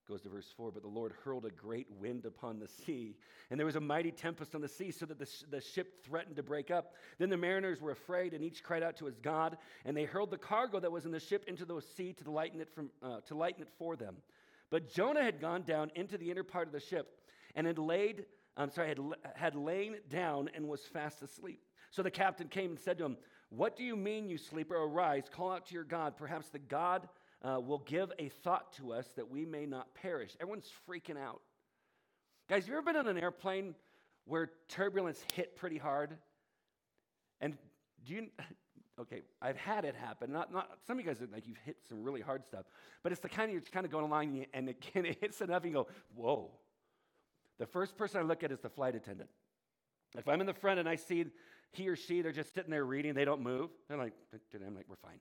Goes 0.06 0.22
to 0.22 0.30
verse 0.30 0.50
4 0.56 0.70
But 0.72 0.82
the 0.82 0.88
Lord 0.88 1.12
hurled 1.22 1.44
a 1.44 1.50
great 1.50 1.86
wind 1.98 2.24
upon 2.24 2.58
the 2.58 2.68
sea, 2.68 3.16
and 3.50 3.58
there 3.60 3.66
was 3.66 3.76
a 3.76 3.80
mighty 3.80 4.10
tempest 4.10 4.54
on 4.54 4.62
the 4.62 4.68
sea, 4.68 4.90
so 4.90 5.04
that 5.06 5.18
the, 5.18 5.26
sh- 5.26 5.44
the 5.50 5.60
ship 5.60 6.02
threatened 6.04 6.36
to 6.36 6.42
break 6.42 6.70
up. 6.70 6.94
Then 7.18 7.28
the 7.28 7.36
mariners 7.36 7.82
were 7.82 7.90
afraid, 7.90 8.32
and 8.32 8.42
each 8.42 8.62
cried 8.62 8.82
out 8.82 8.96
to 8.98 9.06
his 9.06 9.18
God, 9.18 9.58
and 9.84 9.94
they 9.94 10.04
hurled 10.04 10.30
the 10.30 10.38
cargo 10.38 10.80
that 10.80 10.92
was 10.92 11.04
in 11.04 11.12
the 11.12 11.20
ship 11.20 11.44
into 11.46 11.66
the 11.66 11.80
sea 11.80 12.14
to 12.14 12.30
lighten 12.30 12.60
it, 12.60 12.70
from, 12.74 12.90
uh, 13.02 13.20
to 13.26 13.34
lighten 13.34 13.62
it 13.62 13.68
for 13.78 13.96
them. 13.96 14.16
But 14.70 14.90
Jonah 14.90 15.22
had 15.22 15.40
gone 15.40 15.62
down 15.62 15.90
into 15.94 16.16
the 16.16 16.30
inner 16.30 16.44
part 16.44 16.66
of 16.66 16.72
the 16.72 16.80
ship 16.80 17.20
and 17.54 17.66
had 17.66 17.78
laid, 17.78 18.24
I'm 18.58 18.70
sorry, 18.70 18.88
had, 18.88 18.98
had 19.36 19.54
lain 19.54 19.96
down 20.10 20.50
and 20.54 20.68
was 20.68 20.82
fast 20.82 21.22
asleep. 21.22 21.62
So 21.90 22.02
the 22.02 22.10
captain 22.10 22.48
came 22.48 22.70
and 22.70 22.80
said 22.80 22.98
to 22.98 23.04
him, 23.04 23.16
What 23.50 23.76
do 23.76 23.84
you 23.84 23.96
mean, 23.96 24.28
you 24.28 24.36
sleeper? 24.36 24.74
Arise, 24.74 25.24
call 25.32 25.52
out 25.52 25.66
to 25.66 25.74
your 25.74 25.84
God. 25.84 26.16
Perhaps 26.16 26.48
the 26.48 26.58
God 26.58 27.08
uh, 27.42 27.60
will 27.60 27.78
give 27.86 28.12
a 28.18 28.28
thought 28.28 28.72
to 28.74 28.92
us 28.92 29.06
that 29.16 29.30
we 29.30 29.44
may 29.44 29.64
not 29.64 29.94
perish. 29.94 30.36
Everyone's 30.40 30.70
freaking 30.88 31.16
out. 31.16 31.40
Guys, 32.48 32.66
you 32.66 32.74
ever 32.74 32.82
been 32.82 32.96
on 32.96 33.06
an 33.06 33.18
airplane 33.18 33.74
where 34.24 34.50
turbulence 34.68 35.22
hit 35.34 35.56
pretty 35.56 35.78
hard? 35.78 36.16
And 37.40 37.56
do 38.04 38.14
you, 38.14 38.26
okay, 39.00 39.22
I've 39.40 39.56
had 39.56 39.84
it 39.84 39.94
happen. 39.94 40.32
Not, 40.32 40.52
not 40.52 40.68
some 40.86 40.98
of 40.98 41.04
you 41.04 41.10
guys 41.10 41.22
are 41.22 41.28
like 41.32 41.46
you've 41.46 41.58
hit 41.64 41.76
some 41.88 42.02
really 42.02 42.20
hard 42.20 42.44
stuff, 42.44 42.64
but 43.04 43.12
it's 43.12 43.20
the 43.20 43.28
kind 43.28 43.50
of 43.50 43.52
you're 43.52 43.62
kind 43.72 43.86
of 43.86 43.92
going 43.92 44.04
along 44.04 44.46
and 44.52 44.68
it, 44.68 44.84
and 44.94 45.06
it 45.06 45.18
hits 45.20 45.40
enough 45.40 45.62
and 45.62 45.72
you 45.72 45.78
go, 45.78 45.86
whoa. 46.14 46.50
The 47.58 47.66
first 47.66 47.96
person 47.96 48.20
I 48.20 48.24
look 48.24 48.44
at 48.44 48.52
is 48.52 48.60
the 48.60 48.68
flight 48.68 48.94
attendant. 48.94 49.30
If 50.16 50.28
I'm 50.28 50.40
in 50.40 50.46
the 50.46 50.54
front 50.54 50.80
and 50.80 50.88
I 50.88 50.96
see 50.96 51.26
he 51.72 51.88
or 51.88 51.96
she, 51.96 52.22
they're 52.22 52.32
just 52.32 52.54
sitting 52.54 52.70
there 52.70 52.84
reading, 52.84 53.14
they 53.14 53.24
don't 53.24 53.42
move, 53.42 53.70
they're 53.88 53.98
like, 53.98 54.14
I'm 54.54 54.74
like, 54.74 54.86
we're 54.88 54.96
fine. 54.96 55.20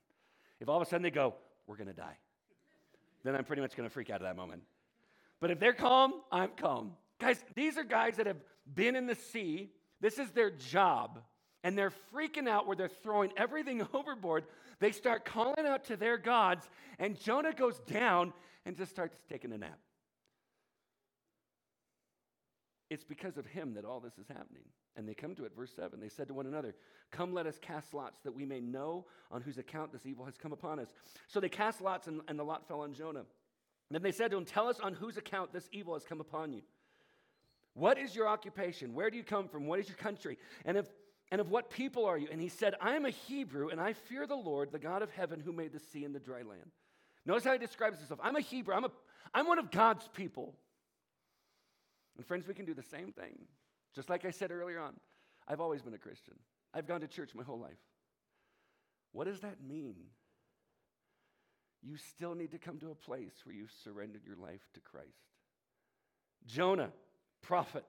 If 0.59 0.69
all 0.69 0.77
of 0.77 0.87
a 0.87 0.89
sudden 0.89 1.03
they 1.03 1.11
go, 1.11 1.35
we're 1.67 1.75
to 1.77 1.93
die, 1.93 2.17
then 3.23 3.35
I'm 3.35 3.43
pretty 3.43 3.61
much 3.61 3.75
to 3.75 3.89
freak 3.89 4.09
out 4.09 4.21
at 4.21 4.27
that 4.27 4.37
moment. 4.37 4.63
But 5.39 5.51
if 5.51 5.59
they're 5.59 5.73
calm, 5.73 6.13
I'm 6.31 6.51
calm. 6.55 6.93
Guys, 7.19 7.43
these 7.55 7.77
are 7.77 7.83
guys 7.83 8.15
that 8.17 8.27
have 8.27 8.37
been 8.73 8.95
in 8.95 9.07
the 9.07 9.15
sea. 9.15 9.71
This 9.99 10.17
is 10.19 10.31
their 10.31 10.51
job. 10.51 11.21
And 11.63 11.77
they're 11.77 11.91
freaking 12.13 12.47
out 12.47 12.67
where 12.67 12.75
they're 12.75 12.87
throwing 12.87 13.31
everything 13.35 13.85
overboard. 13.93 14.45
They 14.79 14.91
start 14.91 15.25
calling 15.25 15.65
out 15.65 15.85
to 15.85 15.97
their 15.97 16.17
gods, 16.17 16.69
and 16.99 17.19
Jonah 17.19 17.53
goes 17.53 17.79
down 17.79 18.31
and 18.65 18.77
just 18.77 18.91
starts 18.91 19.17
taking 19.29 19.51
a 19.51 19.57
nap. 19.57 19.79
It's 22.89 23.03
because 23.03 23.37
of 23.37 23.45
him 23.45 23.73
that 23.73 23.85
all 23.85 23.99
this 23.99 24.17
is 24.17 24.27
happening. 24.27 24.63
And 24.95 25.07
they 25.07 25.13
come 25.13 25.35
to 25.35 25.45
it, 25.45 25.51
verse 25.55 25.71
7. 25.75 25.99
They 25.99 26.09
said 26.09 26.27
to 26.29 26.33
one 26.33 26.47
another, 26.47 26.73
Come, 27.11 27.33
let 27.33 27.45
us 27.45 27.59
cast 27.61 27.93
lots 27.93 28.21
that 28.23 28.33
we 28.33 28.45
may 28.45 28.59
know 28.59 29.05
on 29.29 29.41
whose 29.41 29.57
account 29.57 29.91
this 29.91 30.05
evil 30.05 30.25
has 30.25 30.37
come 30.37 30.53
upon 30.53 30.79
us. 30.79 30.93
So 31.27 31.39
they 31.39 31.49
cast 31.49 31.81
lots, 31.81 32.07
and, 32.07 32.21
and 32.27 32.39
the 32.39 32.43
lot 32.43 32.67
fell 32.67 32.81
on 32.81 32.93
Jonah. 32.93 33.25
Then 33.91 34.01
they 34.01 34.11
said 34.11 34.31
to 34.31 34.37
him, 34.37 34.45
Tell 34.45 34.67
us 34.67 34.79
on 34.79 34.93
whose 34.93 35.17
account 35.17 35.53
this 35.53 35.69
evil 35.71 35.93
has 35.93 36.03
come 36.03 36.19
upon 36.19 36.53
you. 36.53 36.61
What 37.73 37.97
is 37.99 38.15
your 38.15 38.27
occupation? 38.27 38.93
Where 38.93 39.11
do 39.11 39.17
you 39.17 39.23
come 39.23 39.47
from? 39.47 39.67
What 39.67 39.79
is 39.79 39.87
your 39.87 39.97
country? 39.97 40.37
And, 40.65 40.77
if, 40.77 40.87
and 41.31 41.39
of 41.39 41.51
what 41.51 41.69
people 41.69 42.05
are 42.05 42.17
you? 42.17 42.27
And 42.31 42.41
he 42.41 42.49
said, 42.49 42.73
I 42.81 42.95
am 42.95 43.05
a 43.05 43.11
Hebrew, 43.11 43.69
and 43.69 43.79
I 43.79 43.93
fear 43.93 44.25
the 44.25 44.35
Lord, 44.35 44.71
the 44.71 44.79
God 44.79 45.03
of 45.03 45.11
heaven, 45.11 45.39
who 45.39 45.53
made 45.53 45.73
the 45.73 45.79
sea 45.79 46.03
and 46.03 46.15
the 46.15 46.19
dry 46.19 46.41
land. 46.41 46.71
Notice 47.25 47.43
how 47.43 47.51
he 47.51 47.59
describes 47.59 47.99
himself. 47.99 48.19
I'm 48.23 48.35
a 48.35 48.41
Hebrew. 48.41 48.73
I'm, 48.73 48.85
a, 48.85 48.91
I'm 49.33 49.47
one 49.47 49.59
of 49.59 49.69
God's 49.69 50.07
people. 50.13 50.55
And 52.17 52.25
friends, 52.25 52.47
we 52.47 52.53
can 52.53 52.65
do 52.65 52.73
the 52.73 52.83
same 52.83 53.11
thing. 53.11 53.37
Just 53.95 54.09
like 54.09 54.25
I 54.25 54.31
said 54.31 54.51
earlier 54.51 54.79
on, 54.79 54.93
I've 55.47 55.61
always 55.61 55.81
been 55.81 55.93
a 55.93 55.99
Christian. 55.99 56.33
I've 56.73 56.87
gone 56.87 57.01
to 57.01 57.07
church 57.07 57.31
my 57.33 57.43
whole 57.43 57.59
life. 57.59 57.77
What 59.11 59.25
does 59.25 59.39
that 59.41 59.57
mean? 59.65 59.95
You 61.81 61.95
still 61.97 62.35
need 62.35 62.51
to 62.51 62.57
come 62.57 62.79
to 62.79 62.91
a 62.91 62.95
place 62.95 63.33
where 63.43 63.55
you've 63.55 63.73
surrendered 63.83 64.25
your 64.25 64.35
life 64.35 64.61
to 64.73 64.79
Christ. 64.81 65.07
Jonah, 66.45 66.91
prophet, 67.41 67.85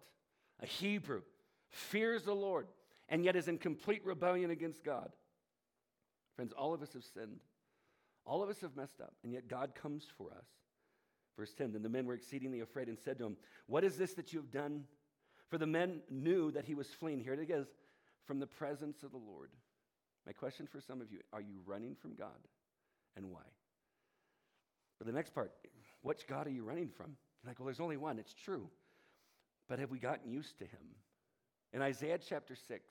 a 0.63 0.67
Hebrew, 0.67 1.23
fears 1.71 2.23
the 2.23 2.35
Lord, 2.35 2.69
and 3.09 3.25
yet 3.25 3.37
is 3.37 3.49
in 3.49 3.59
complete 3.59 4.05
rebellion 4.05 4.51
against 4.51 4.85
God. 4.85 5.11
Friends, 6.37 6.53
all 6.53 6.75
of 6.75 6.83
us 6.83 6.93
have 6.93 7.05
sinned. 7.05 7.41
All 8.25 8.43
of 8.43 8.51
us 8.51 8.61
have 8.61 8.77
messed 8.77 9.01
up, 9.01 9.15
and 9.25 9.33
yet 9.33 9.49
God 9.49 9.75
comes 9.75 10.05
for 10.17 10.31
us. 10.33 10.47
Verse 11.39 11.55
10 11.55 11.73
Then 11.73 11.83
the 11.83 11.89
men 11.89 12.05
were 12.05 12.15
exceedingly 12.15 12.61
afraid 12.61 12.89
and 12.89 12.99
said 12.99 13.19
to 13.19 13.27
him, 13.27 13.37
What 13.67 13.85
is 13.85 13.97
this 13.97 14.15
that 14.15 14.33
you 14.33 14.41
have 14.41 14.51
done? 14.51 14.85
For 15.49 15.57
the 15.57 15.67
men 15.67 16.01
knew 16.11 16.51
that 16.51 16.67
he 16.67 16.75
was 16.75 16.89
fleeing. 16.89 17.21
Here 17.21 17.33
it 17.33 17.51
is 17.51 17.69
from 18.27 18.41
the 18.41 18.47
presence 18.47 19.03
of 19.03 19.13
the 19.13 19.19
Lord. 19.19 19.51
My 20.27 20.33
question 20.33 20.67
for 20.67 20.81
some 20.81 21.01
of 21.01 21.11
you 21.11 21.21
are 21.33 21.41
you 21.41 21.61
running 21.65 21.95
from 21.95 22.15
God? 22.15 22.29
And 23.17 23.31
why? 23.31 23.47
But 24.99 25.07
the 25.07 25.13
next 25.13 25.33
part, 25.33 25.53
which 26.03 26.27
God 26.27 26.47
are 26.49 26.51
you 26.51 26.65
running 26.65 26.89
from? 26.89 27.17
You're 27.43 27.51
like, 27.51 27.59
well, 27.61 27.67
there's 27.67 27.81
only 27.81 27.97
one. 27.97 28.19
It's 28.19 28.35
true. 28.35 28.69
But 29.69 29.79
have 29.79 29.91
we 29.91 29.99
gotten 30.01 30.29
used 30.29 30.59
to 30.59 30.65
him? 30.65 30.97
In 31.73 31.83
Isaiah 31.83 32.19
chapter 32.19 32.57
6, 32.57 32.85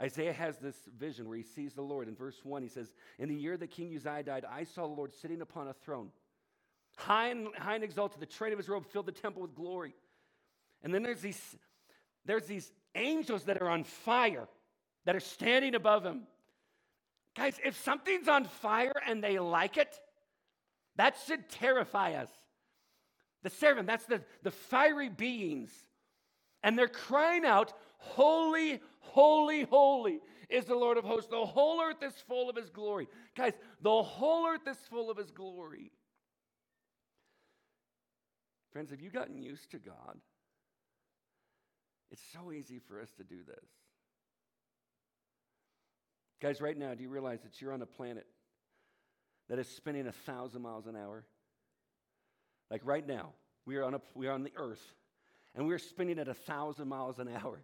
Isaiah 0.00 0.32
has 0.32 0.56
this 0.58 0.76
vision 0.98 1.28
where 1.28 1.36
he 1.36 1.42
sees 1.42 1.74
the 1.74 1.82
Lord. 1.82 2.08
In 2.08 2.16
verse 2.16 2.40
1, 2.42 2.62
he 2.62 2.68
says, 2.68 2.92
In 3.18 3.28
the 3.28 3.34
year 3.34 3.56
that 3.56 3.70
King 3.70 3.94
Uzziah 3.94 4.22
died, 4.22 4.44
I 4.50 4.64
saw 4.64 4.86
the 4.86 4.94
Lord 4.94 5.12
sitting 5.12 5.42
upon 5.42 5.68
a 5.68 5.74
throne 5.74 6.10
high 6.96 7.28
and, 7.28 7.48
high 7.56 7.74
and 7.74 7.84
exalted. 7.84 8.20
The 8.20 8.26
train 8.26 8.52
of 8.52 8.58
his 8.58 8.68
robe 8.68 8.86
filled 8.86 9.06
the 9.06 9.12
temple 9.12 9.42
with 9.42 9.54
glory. 9.54 9.94
And 10.82 10.94
then 10.94 11.02
there's 11.02 11.20
these, 11.20 11.56
there's 12.24 12.46
these 12.46 12.70
angels 12.94 13.44
that 13.44 13.60
are 13.60 13.68
on 13.68 13.84
fire 13.84 14.48
that 15.04 15.16
are 15.16 15.20
standing 15.20 15.74
above 15.74 16.04
him. 16.04 16.22
Guys, 17.36 17.58
if 17.64 17.76
something's 17.82 18.28
on 18.28 18.44
fire 18.44 18.94
and 19.06 19.22
they 19.22 19.38
like 19.38 19.76
it, 19.76 19.98
that 20.96 21.16
should 21.26 21.48
terrify 21.48 22.14
us. 22.14 22.28
The 23.42 23.50
seraphim, 23.50 23.86
that's 23.86 24.06
the, 24.06 24.22
the 24.42 24.50
fiery 24.50 25.08
beings. 25.08 25.70
And 26.62 26.78
they're 26.78 26.88
crying 26.88 27.44
out, 27.44 27.72
Holy, 27.98 28.80
holy, 29.00 29.64
holy 29.64 30.20
is 30.50 30.66
the 30.66 30.74
Lord 30.74 30.98
of 30.98 31.04
hosts. 31.04 31.30
The 31.30 31.44
whole 31.44 31.80
earth 31.80 32.02
is 32.02 32.12
full 32.28 32.50
of 32.50 32.56
his 32.56 32.70
glory. 32.70 33.08
Guys, 33.34 33.54
the 33.80 34.02
whole 34.02 34.46
earth 34.46 34.66
is 34.68 34.76
full 34.90 35.10
of 35.10 35.16
his 35.16 35.30
glory. 35.30 35.90
Friends, 38.74 38.90
have 38.90 39.00
you 39.00 39.08
gotten 39.08 39.38
used 39.38 39.70
to 39.70 39.78
God? 39.78 40.18
It's 42.10 42.20
so 42.32 42.50
easy 42.50 42.80
for 42.80 43.00
us 43.00 43.08
to 43.18 43.22
do 43.22 43.36
this. 43.46 43.64
Guys, 46.42 46.60
right 46.60 46.76
now, 46.76 46.92
do 46.92 47.04
you 47.04 47.08
realize 47.08 47.40
that 47.42 47.62
you're 47.62 47.72
on 47.72 47.82
a 47.82 47.86
planet 47.86 48.26
that 49.48 49.60
is 49.60 49.68
spinning 49.68 50.08
a 50.08 50.12
thousand 50.12 50.62
miles 50.62 50.88
an 50.88 50.96
hour? 50.96 51.24
Like 52.68 52.80
right 52.84 53.06
now, 53.06 53.34
we 53.64 53.76
are 53.76 53.84
on, 53.84 53.94
a, 53.94 54.00
we 54.16 54.26
are 54.26 54.32
on 54.32 54.42
the 54.42 54.52
earth, 54.56 54.82
and 55.54 55.68
we're 55.68 55.78
spinning 55.78 56.18
at 56.18 56.26
a 56.26 56.34
thousand 56.34 56.88
miles 56.88 57.20
an 57.20 57.28
hour. 57.28 57.60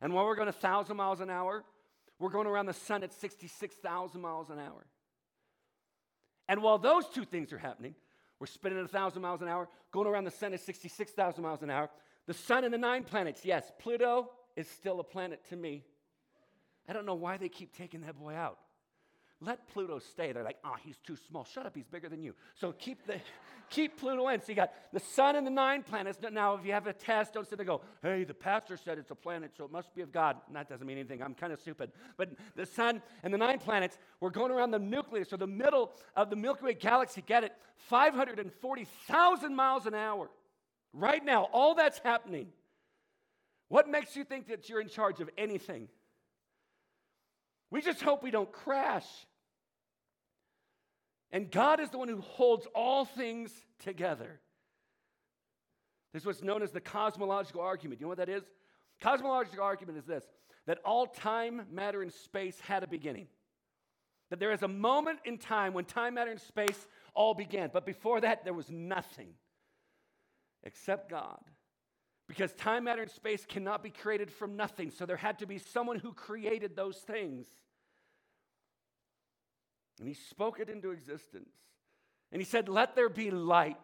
And 0.00 0.14
while 0.14 0.24
we're 0.24 0.34
going 0.34 0.48
a 0.48 0.52
thousand 0.52 0.96
miles 0.96 1.20
an 1.20 1.28
hour, 1.28 1.62
we're 2.18 2.30
going 2.30 2.46
around 2.46 2.66
the 2.66 2.72
sun 2.72 3.02
at 3.02 3.12
66,000 3.12 4.18
miles 4.18 4.48
an 4.48 4.58
hour. 4.58 4.86
And 6.48 6.62
while 6.62 6.78
those 6.78 7.06
two 7.06 7.26
things 7.26 7.52
are 7.52 7.58
happening, 7.58 7.94
we're 8.40 8.46
spinning 8.46 8.78
at 8.78 8.84
1,000 8.84 9.20
miles 9.20 9.42
an 9.42 9.48
hour, 9.48 9.68
going 9.90 10.06
around 10.06 10.24
the 10.24 10.30
sun 10.30 10.54
at 10.54 10.60
66,000 10.60 11.42
miles 11.42 11.62
an 11.62 11.70
hour. 11.70 11.90
The 12.26 12.34
sun 12.34 12.64
and 12.64 12.72
the 12.72 12.78
nine 12.78 13.04
planets, 13.04 13.44
yes, 13.44 13.70
Pluto 13.78 14.30
is 14.56 14.68
still 14.68 15.00
a 15.00 15.04
planet 15.04 15.40
to 15.48 15.56
me. 15.56 15.84
I 16.88 16.92
don't 16.92 17.06
know 17.06 17.14
why 17.14 17.36
they 17.36 17.48
keep 17.48 17.76
taking 17.76 18.02
that 18.02 18.18
boy 18.18 18.34
out. 18.34 18.58
Let 19.40 19.68
Pluto 19.68 20.00
stay. 20.00 20.32
They're 20.32 20.42
like, 20.42 20.58
oh, 20.64 20.74
he's 20.84 20.96
too 21.06 21.16
small. 21.28 21.44
Shut 21.44 21.64
up, 21.64 21.76
he's 21.76 21.86
bigger 21.86 22.08
than 22.08 22.22
you. 22.22 22.34
So 22.56 22.72
keep 22.72 23.06
the 23.06 23.20
keep 23.70 23.96
Pluto 23.96 24.26
in. 24.28 24.40
So 24.40 24.46
you 24.48 24.56
got 24.56 24.72
the 24.92 24.98
sun 24.98 25.36
and 25.36 25.46
the 25.46 25.50
nine 25.50 25.84
planets. 25.84 26.18
Now, 26.32 26.54
if 26.56 26.66
you 26.66 26.72
have 26.72 26.88
a 26.88 26.92
test, 26.92 27.34
don't 27.34 27.48
sit 27.48 27.56
there 27.56 27.62
and 27.62 27.68
go, 27.68 27.80
hey, 28.02 28.24
the 28.24 28.34
pastor 28.34 28.76
said 28.76 28.98
it's 28.98 29.12
a 29.12 29.14
planet, 29.14 29.52
so 29.56 29.64
it 29.64 29.70
must 29.70 29.94
be 29.94 30.02
of 30.02 30.10
God. 30.10 30.38
And 30.48 30.56
that 30.56 30.68
doesn't 30.68 30.84
mean 30.84 30.98
anything. 30.98 31.22
I'm 31.22 31.34
kind 31.34 31.52
of 31.52 31.60
stupid. 31.60 31.92
But 32.16 32.30
the 32.56 32.66
sun 32.66 33.00
and 33.22 33.32
the 33.32 33.38
nine 33.38 33.60
planets, 33.60 33.96
we're 34.20 34.30
going 34.30 34.50
around 34.50 34.72
the 34.72 34.80
nucleus, 34.80 35.32
or 35.32 35.36
the 35.36 35.46
middle 35.46 35.92
of 36.16 36.30
the 36.30 36.36
Milky 36.36 36.64
Way 36.64 36.74
galaxy. 36.74 37.22
Get 37.24 37.44
it? 37.44 37.52
540,000 37.88 39.54
miles 39.54 39.86
an 39.86 39.94
hour. 39.94 40.30
Right 40.92 41.24
now, 41.24 41.44
all 41.52 41.76
that's 41.76 42.00
happening. 42.00 42.48
What 43.68 43.88
makes 43.88 44.16
you 44.16 44.24
think 44.24 44.48
that 44.48 44.68
you're 44.68 44.80
in 44.80 44.88
charge 44.88 45.20
of 45.20 45.30
anything? 45.38 45.88
We 47.70 47.82
just 47.82 48.00
hope 48.00 48.22
we 48.22 48.30
don't 48.30 48.50
crash. 48.50 49.06
And 51.30 51.50
God 51.50 51.80
is 51.80 51.90
the 51.90 51.98
one 51.98 52.08
who 52.08 52.20
holds 52.20 52.66
all 52.74 53.04
things 53.04 53.52
together. 53.80 54.40
This 56.12 56.22
is 56.22 56.26
what's 56.26 56.42
known 56.42 56.62
as 56.62 56.70
the 56.70 56.80
cosmological 56.80 57.60
argument. 57.60 58.00
You 58.00 58.06
know 58.06 58.08
what 58.08 58.18
that 58.18 58.30
is? 58.30 58.42
Cosmological 59.00 59.62
argument 59.62 59.98
is 59.98 60.04
this 60.04 60.24
that 60.66 60.78
all 60.84 61.06
time, 61.06 61.62
matter, 61.72 62.02
and 62.02 62.12
space 62.12 62.60
had 62.60 62.82
a 62.82 62.86
beginning. 62.86 63.26
That 64.30 64.38
there 64.38 64.52
is 64.52 64.62
a 64.62 64.68
moment 64.68 65.20
in 65.24 65.38
time 65.38 65.72
when 65.72 65.86
time, 65.86 66.14
matter, 66.14 66.30
and 66.30 66.40
space 66.40 66.86
all 67.14 67.32
began. 67.32 67.70
But 67.72 67.86
before 67.86 68.20
that, 68.20 68.44
there 68.44 68.52
was 68.52 68.70
nothing 68.70 69.30
except 70.62 71.08
God. 71.08 71.40
Because 72.26 72.52
time, 72.52 72.84
matter, 72.84 73.00
and 73.00 73.10
space 73.10 73.46
cannot 73.46 73.82
be 73.82 73.88
created 73.88 74.30
from 74.30 74.56
nothing. 74.56 74.90
So 74.90 75.06
there 75.06 75.16
had 75.16 75.38
to 75.38 75.46
be 75.46 75.56
someone 75.56 75.98
who 75.98 76.12
created 76.12 76.76
those 76.76 76.98
things. 76.98 77.46
And 79.98 80.08
he 80.08 80.14
spoke 80.14 80.60
it 80.60 80.68
into 80.68 80.90
existence. 80.90 81.50
And 82.30 82.40
he 82.40 82.46
said, 82.46 82.68
Let 82.68 82.94
there 82.94 83.08
be 83.08 83.30
light. 83.30 83.76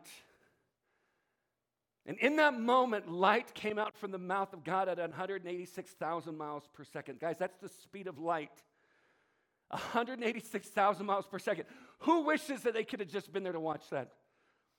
And 2.07 2.19
in 2.19 2.37
that 2.37 2.59
moment, 2.59 3.11
light 3.11 3.55
came 3.55 3.79
out 3.79 3.97
from 3.97 4.11
the 4.11 4.19
mouth 4.19 4.53
of 4.53 4.63
God 4.63 4.89
at 4.89 4.99
186,000 4.99 6.37
miles 6.37 6.69
per 6.75 6.85
second. 6.85 7.19
Guys, 7.19 7.37
that's 7.39 7.57
the 7.59 7.71
speed 7.71 8.07
of 8.07 8.19
light. 8.19 8.51
186,000 9.71 11.07
miles 11.07 11.27
per 11.27 11.39
second. 11.39 11.65
Who 12.01 12.27
wishes 12.27 12.63
that 12.63 12.75
they 12.75 12.85
could 12.85 13.01
have 13.01 13.09
just 13.09 13.33
been 13.33 13.43
there 13.43 13.55
to 13.55 13.61
watch 13.61 13.89
that? 13.91 14.11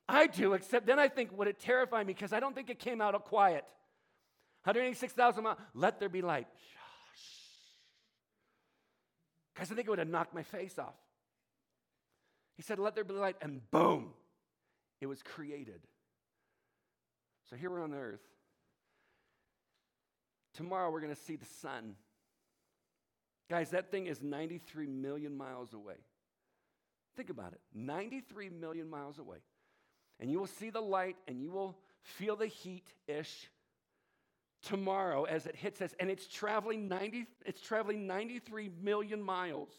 I 0.07 0.27
do, 0.27 0.53
except 0.53 0.85
then 0.85 0.99
I 0.99 1.07
think, 1.07 1.35
would 1.35 1.47
it 1.47 1.59
terrify 1.59 2.03
me? 2.03 2.13
Because 2.13 2.31
I 2.31 2.39
don't 2.39 2.53
think 2.53 2.69
it 2.69 2.77
came 2.77 3.01
out 3.01 3.15
of 3.15 3.23
quiet. 3.23 3.65
186,000 4.63 5.43
miles, 5.43 5.57
let 5.73 5.99
there 5.99 6.09
be 6.09 6.21
light. 6.21 6.47
Guys, 9.55 9.71
I 9.71 9.75
think 9.75 9.87
it 9.87 9.89
would 9.89 9.99
have 9.99 10.07
knocked 10.07 10.35
my 10.35 10.43
face 10.43 10.77
off. 10.77 10.93
He 12.55 12.61
said, 12.61 12.79
Let 12.79 12.95
there 12.95 13.03
be 13.03 13.13
light, 13.13 13.35
and 13.41 13.61
boom, 13.71 14.13
it 15.01 15.07
was 15.07 15.21
created. 15.21 15.81
So 17.49 17.55
here 17.55 17.69
we're 17.69 17.83
on 17.83 17.91
the 17.91 17.97
earth. 17.97 18.23
Tomorrow 20.55 20.89
we're 20.89 21.01
going 21.01 21.13
to 21.13 21.21
see 21.21 21.35
the 21.35 21.45
sun. 21.61 21.95
Guys, 23.49 23.71
that 23.71 23.91
thing 23.91 24.07
is 24.07 24.21
93 24.21 24.87
million 24.87 25.37
miles 25.37 25.73
away. 25.73 25.95
Think 27.15 27.29
about 27.29 27.53
it 27.53 27.59
93 27.73 28.49
million 28.49 28.89
miles 28.89 29.19
away. 29.19 29.37
And 30.19 30.31
you 30.31 30.39
will 30.39 30.47
see 30.47 30.69
the 30.69 30.81
light 30.81 31.17
and 31.27 31.41
you 31.41 31.51
will 31.51 31.77
feel 32.01 32.35
the 32.35 32.47
heat 32.47 32.87
ish 33.07 33.49
tomorrow 34.63 35.25
as 35.25 35.45
it 35.45 35.55
hits 35.55 35.81
us. 35.81 35.93
And 35.99 36.09
it's 36.09 36.27
traveling, 36.27 36.87
90, 36.87 37.25
it's 37.45 37.61
traveling 37.61 38.07
93 38.07 38.71
million 38.81 39.21
miles. 39.21 39.69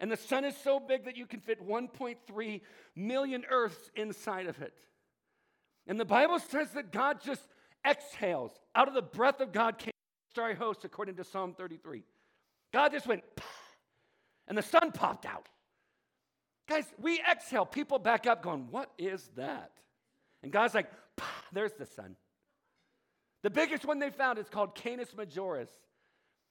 And 0.00 0.10
the 0.10 0.16
sun 0.16 0.44
is 0.46 0.56
so 0.56 0.80
big 0.80 1.04
that 1.04 1.16
you 1.16 1.26
can 1.26 1.40
fit 1.40 1.64
1.3 1.64 2.60
million 2.96 3.44
Earths 3.50 3.90
inside 3.94 4.46
of 4.46 4.60
it. 4.62 4.72
And 5.86 6.00
the 6.00 6.06
Bible 6.06 6.38
says 6.38 6.70
that 6.70 6.90
God 6.90 7.20
just 7.22 7.42
exhales. 7.86 8.52
Out 8.74 8.88
of 8.88 8.94
the 8.94 9.02
breath 9.02 9.40
of 9.40 9.52
God 9.52 9.78
came 9.78 9.92
starry 10.30 10.54
host, 10.54 10.84
according 10.84 11.16
to 11.16 11.24
Psalm 11.24 11.54
33. 11.54 12.02
God 12.72 12.92
just 12.92 13.06
went, 13.06 13.22
and 14.48 14.56
the 14.56 14.62
sun 14.62 14.92
popped 14.92 15.26
out. 15.26 15.48
Guys, 16.68 16.84
we 16.98 17.20
exhale. 17.30 17.66
People 17.66 17.98
back 17.98 18.26
up 18.26 18.42
going, 18.42 18.68
What 18.70 18.90
is 18.96 19.28
that? 19.36 19.72
And 20.42 20.52
God's 20.52 20.74
like, 20.74 20.90
There's 21.52 21.72
the 21.72 21.86
sun. 21.86 22.16
The 23.42 23.50
biggest 23.50 23.84
one 23.84 23.98
they 23.98 24.10
found 24.10 24.38
is 24.38 24.48
called 24.48 24.74
Canis 24.74 25.10
Majoris. 25.10 25.70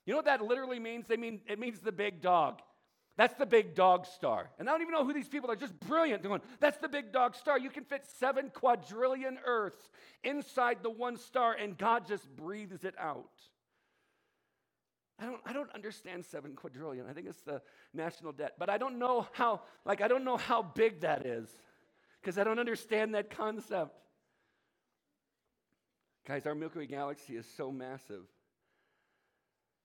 You 0.05 0.13
know 0.13 0.17
what 0.17 0.25
that 0.25 0.41
literally 0.41 0.79
means? 0.79 1.05
They 1.07 1.17
mean 1.17 1.41
it 1.47 1.59
means 1.59 1.79
the 1.79 1.91
big 1.91 2.21
dog. 2.21 2.62
That's 3.19 3.34
the 3.34 3.45
big 3.45 3.75
dog 3.75 4.05
star. 4.05 4.49
And 4.60 4.69
I 4.69 4.71
don't 4.71 4.82
even 4.82 4.93
know 4.93 5.03
who 5.03 5.12
these 5.12 5.27
people 5.27 5.51
are, 5.51 5.55
just 5.58 5.77
brilliant. 5.82 6.23
Going, 6.23 6.39
that's 6.62 6.77
the 6.77 6.88
big 6.88 7.12
dog 7.12 7.36
star. 7.36 7.60
You 7.60 7.69
can 7.69 7.84
fit 7.84 8.05
seven 8.17 8.49
quadrillion 8.49 9.39
Earths 9.45 9.91
inside 10.23 10.77
the 10.84 10.89
one 10.89 11.17
star, 11.17 11.53
and 11.53 11.77
God 11.77 12.08
just 12.08 12.34
breathes 12.38 12.86
it 12.86 12.95
out. 12.97 13.27
I 15.19 15.25
don't, 15.25 15.41
I 15.45 15.51
don't 15.51 15.69
understand 15.75 16.23
seven 16.23 16.55
quadrillion. 16.55 17.08
I 17.10 17.12
think 17.12 17.27
it's 17.27 17.41
the 17.41 17.62
national 17.93 18.32
debt. 18.32 18.53
But 18.58 18.69
I 18.69 18.77
don't 18.77 18.97
know 18.97 19.27
how, 19.34 19.63
like, 19.84 19.99
I 19.99 20.08
don't 20.08 20.23
know 20.23 20.38
how 20.38 20.62
big 20.62 21.01
that 21.01 21.25
is 21.25 21.49
because 22.21 22.38
I 22.38 22.45
don't 22.45 22.58
understand 22.58 23.15
that 23.15 23.32
concept. 23.32 23.99
Guys, 26.25 26.45
our 26.45 26.55
Milky 26.55 26.79
Way 26.79 26.86
galaxy 26.86 27.36
is 27.36 27.45
so 27.58 27.69
massive 27.69 28.23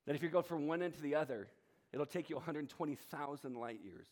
that 0.07 0.15
if 0.15 0.23
you 0.23 0.29
go 0.29 0.41
from 0.41 0.69
one 0.69 0.83
end 0.83 0.95
to 0.95 1.03
the 1.03 1.17
other, 1.17 1.49
it'll 1.95 2.07
take 2.07 2.29
you 2.29 2.37
120,000 2.37 3.55
light 3.55 3.81
years. 3.85 4.09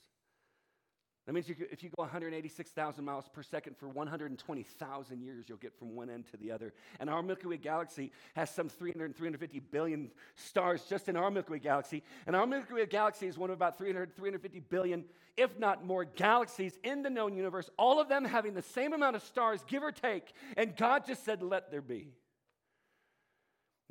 That 1.27 1.35
means 1.35 1.49
you 1.49 1.55
could, 1.55 1.69
if 1.71 1.85
you 1.85 1.91
go 1.97 2.03
186,000 2.03 3.05
miles 3.05 3.29
per 3.33 3.45
second 3.45 3.77
for 3.77 3.89
120,000 3.89 5.23
years, 5.23 5.45
you'll 5.47 5.59
get 5.59 5.73
from 5.79 5.95
one 5.95 6.11
end 6.11 6.25
to 6.33 6.37
the 6.37 6.51
other. 6.51 6.73
And 6.99 7.09
our 7.09 7.23
Milky 7.23 7.47
Way 7.47 7.59
galaxy 7.59 8.11
has 8.35 8.51
some 8.51 8.69
300 8.69 9.15
350 9.15 9.61
billion 9.71 10.11
stars 10.35 10.83
just 10.89 11.09
in 11.09 11.17
our 11.17 11.31
Milky 11.31 11.53
Way 11.53 11.59
galaxy. 11.61 12.03
And 12.27 12.35
our 12.35 12.45
Milky 12.45 12.75
Way 12.75 12.87
galaxy 12.87 13.29
is 13.29 13.39
one 13.39 13.51
of 13.51 13.55
about 13.55 13.79
300 13.79 14.17
350 14.17 14.61
billion, 14.69 15.05
if 15.37 15.57
not 15.61 15.87
more, 15.87 16.05
galaxies 16.05 16.77
in 16.83 17.05
the 17.05 17.11
known 17.11 17.37
universe, 17.37 17.71
all 17.79 18.01
of 18.01 18.09
them 18.09 18.25
having 18.25 18.55
the 18.55 18.63
same 18.63 18.93
amount 18.93 19.15
of 19.15 19.23
stars, 19.23 19.61
give 19.69 19.85
or 19.85 19.93
take. 19.93 20.33
And 20.57 20.77
God 20.77 21.07
just 21.07 21.25
said, 21.25 21.41
let 21.41 21.71
there 21.71 21.83
be. 21.83 22.09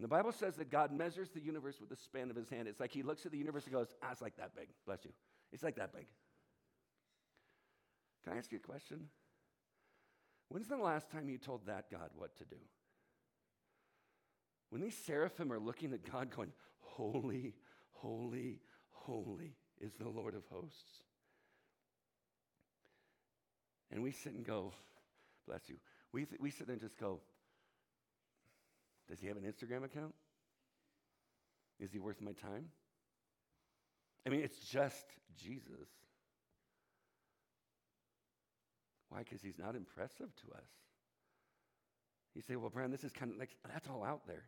And 0.01 0.09
the 0.09 0.15
Bible 0.15 0.31
says 0.31 0.55
that 0.55 0.71
God 0.71 0.91
measures 0.91 1.29
the 1.29 1.39
universe 1.39 1.79
with 1.79 1.89
the 1.89 1.95
span 1.95 2.31
of 2.31 2.35
his 2.35 2.49
hand. 2.49 2.67
It's 2.67 2.79
like 2.79 2.91
he 2.91 3.03
looks 3.03 3.23
at 3.27 3.31
the 3.31 3.37
universe 3.37 3.65
and 3.65 3.73
goes, 3.73 3.93
ah, 4.01 4.07
it's 4.11 4.19
like 4.19 4.35
that 4.37 4.55
big. 4.55 4.69
Bless 4.87 5.05
you. 5.05 5.11
It's 5.53 5.61
like 5.61 5.75
that 5.75 5.93
big. 5.93 6.07
Can 8.23 8.33
I 8.33 8.37
ask 8.37 8.51
you 8.51 8.57
a 8.57 8.67
question? 8.67 9.09
When's 10.49 10.67
the 10.67 10.75
last 10.75 11.11
time 11.11 11.29
you 11.29 11.37
told 11.37 11.67
that 11.67 11.91
God 11.91 12.09
what 12.15 12.35
to 12.37 12.45
do? 12.45 12.55
When 14.71 14.81
these 14.81 14.97
seraphim 14.97 15.53
are 15.53 15.59
looking 15.59 15.93
at 15.93 16.11
God 16.11 16.35
going, 16.35 16.51
Holy, 16.79 17.53
holy, 17.91 18.57
holy 18.89 19.53
is 19.79 19.93
the 19.99 20.09
Lord 20.09 20.33
of 20.33 20.41
hosts. 20.49 21.03
And 23.91 24.01
we 24.01 24.09
sit 24.09 24.33
and 24.33 24.43
go, 24.43 24.73
bless 25.47 25.69
you. 25.69 25.75
We, 26.11 26.25
th- 26.25 26.41
we 26.41 26.49
sit 26.49 26.65
there 26.65 26.73
and 26.73 26.81
just 26.81 26.97
go, 26.97 27.19
Does 29.11 29.19
he 29.19 29.27
have 29.27 29.35
an 29.35 29.43
Instagram 29.43 29.83
account? 29.83 30.15
Is 31.81 31.91
he 31.91 31.99
worth 31.99 32.21
my 32.21 32.31
time? 32.31 32.67
I 34.25 34.29
mean, 34.29 34.39
it's 34.39 34.57
just 34.57 35.05
Jesus. 35.37 35.89
Why? 39.09 39.19
Because 39.19 39.41
he's 39.41 39.59
not 39.59 39.75
impressive 39.75 40.33
to 40.33 40.53
us. 40.55 40.69
You 42.33 42.41
say, 42.41 42.55
well, 42.55 42.69
Brian, 42.69 42.89
this 42.89 43.03
is 43.03 43.11
kind 43.11 43.33
of 43.33 43.37
like, 43.37 43.49
that's 43.67 43.89
all 43.89 44.05
out 44.05 44.25
there. 44.27 44.45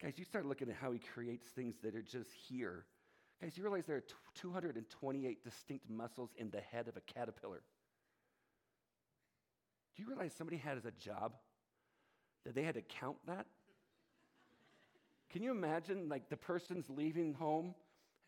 Guys, 0.00 0.14
you 0.16 0.24
start 0.24 0.46
looking 0.46 0.68
at 0.68 0.76
how 0.76 0.92
he 0.92 1.00
creates 1.00 1.48
things 1.48 1.74
that 1.82 1.96
are 1.96 2.02
just 2.02 2.30
here. 2.48 2.84
Guys, 3.40 3.56
you 3.56 3.64
realize 3.64 3.86
there 3.86 3.96
are 3.96 4.04
228 4.36 5.42
distinct 5.42 5.90
muscles 5.90 6.30
in 6.36 6.50
the 6.50 6.60
head 6.60 6.86
of 6.86 6.96
a 6.96 7.00
caterpillar. 7.00 7.62
Do 9.96 10.04
you 10.04 10.08
realize 10.08 10.32
somebody 10.38 10.58
had 10.58 10.76
as 10.76 10.84
a 10.84 10.92
job 10.92 11.32
that 12.44 12.54
they 12.54 12.62
had 12.62 12.74
to 12.74 12.82
count 12.82 13.16
that? 13.26 13.46
Can 15.32 15.42
you 15.42 15.50
imagine, 15.50 16.08
like, 16.08 16.28
the 16.28 16.36
person's 16.36 16.90
leaving 16.90 17.32
home? 17.32 17.74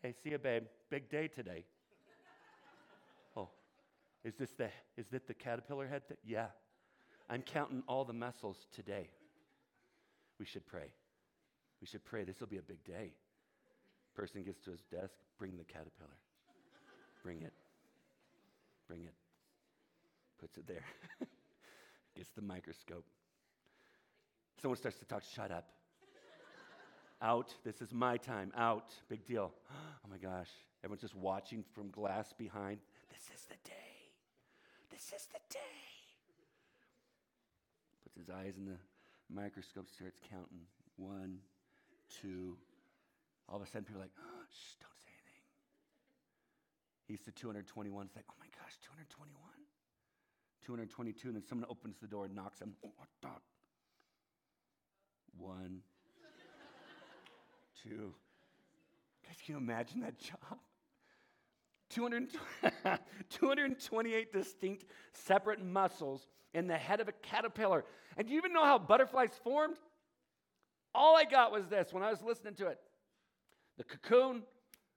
Hey, 0.01 0.13
see 0.23 0.31
you, 0.31 0.39
babe. 0.39 0.63
Big 0.89 1.09
day 1.09 1.27
today. 1.27 1.63
Oh, 3.37 3.49
is 4.23 4.35
this 4.35 4.51
the, 4.51 4.69
is 4.97 5.11
it 5.11 5.27
the 5.27 5.33
caterpillar 5.33 5.87
head? 5.87 6.03
Th- 6.07 6.19
yeah. 6.25 6.47
I'm 7.29 7.41
counting 7.41 7.83
all 7.87 8.05
the 8.05 8.13
muscles 8.13 8.67
today. 8.73 9.09
We 10.39 10.45
should 10.45 10.65
pray. 10.65 10.93
We 11.81 11.87
should 11.87 12.05
pray. 12.05 12.23
This 12.23 12.39
will 12.39 12.47
be 12.47 12.57
a 12.57 12.61
big 12.61 12.83
day. 12.85 13.13
Person 14.15 14.43
gets 14.43 14.61
to 14.61 14.71
his 14.71 14.81
desk, 14.91 15.13
bring 15.37 15.57
the 15.57 15.65
caterpillar. 15.65 16.17
Bring 17.23 17.41
it. 17.41 17.53
Bring 18.87 19.03
it. 19.03 19.13
Puts 20.39 20.57
it 20.57 20.67
there. 20.67 20.85
gets 22.15 22.29
the 22.31 22.41
microscope. 22.41 23.05
Someone 24.61 24.77
starts 24.77 24.97
to 24.99 25.05
talk, 25.05 25.23
shut 25.35 25.51
up. 25.51 25.67
Out. 27.25 27.55
This 27.63 27.81
is 27.81 27.91
my 27.91 28.17
time. 28.17 28.51
Out. 28.55 28.93
Big 29.09 29.25
deal. 29.25 29.51
Oh 30.05 30.07
my 30.07 30.17
gosh. 30.17 30.49
Everyone's 30.83 31.01
just 31.01 31.15
watching 31.15 31.63
from 31.73 31.89
glass 31.89 32.31
behind. 32.31 32.77
This 33.09 33.25
is 33.33 33.45
the 33.45 33.57
day. 33.65 34.13
This 34.91 35.11
is 35.17 35.25
the 35.33 35.41
day. 35.49 35.81
Puts 38.03 38.15
his 38.15 38.29
eyes 38.29 38.53
in 38.57 38.65
the 38.65 38.77
microscope, 39.33 39.89
starts 39.89 40.21
counting. 40.29 40.61
One, 40.97 41.39
two. 42.21 42.55
All 43.49 43.55
of 43.55 43.63
a 43.63 43.65
sudden, 43.65 43.85
people 43.85 44.01
are 44.01 44.05
like, 44.05 44.13
oh, 44.21 44.45
shh, 44.53 44.77
don't 44.77 44.93
say 45.01 45.09
anything. 45.17 45.41
He's 47.09 47.21
to 47.25 47.31
221. 47.31 48.05
It's 48.05 48.15
like, 48.15 48.29
oh 48.29 48.37
my 48.37 48.45
gosh, 48.53 48.77
221. 48.85 49.33
222, 50.61 51.29
and 51.29 51.37
then 51.37 51.43
someone 51.49 51.65
opens 51.67 51.97
the 51.97 52.07
door 52.07 52.25
and 52.25 52.35
knocks 52.35 52.61
him. 52.61 52.75
Oh? 52.85 53.41
One, 55.39 55.81
Guys, 57.89 59.37
can 59.45 59.55
you 59.55 59.57
imagine 59.57 60.01
that 60.01 60.17
job? 60.17 60.59
228 61.89 64.33
distinct 64.37 64.85
separate 65.13 65.63
muscles 65.63 66.27
in 66.53 66.67
the 66.67 66.77
head 66.77 66.99
of 66.99 67.07
a 67.07 67.11
caterpillar. 67.11 67.85
And 68.17 68.27
do 68.27 68.33
you 68.33 68.39
even 68.39 68.53
know 68.53 68.63
how 68.63 68.79
butterflies 68.79 69.29
formed? 69.43 69.77
All 70.93 71.15
I 71.15 71.23
got 71.25 71.51
was 71.51 71.67
this 71.67 71.93
when 71.93 72.03
I 72.03 72.09
was 72.09 72.23
listening 72.23 72.55
to 72.55 72.67
it. 72.67 72.79
The 73.77 73.83
cocoon, 73.83 74.43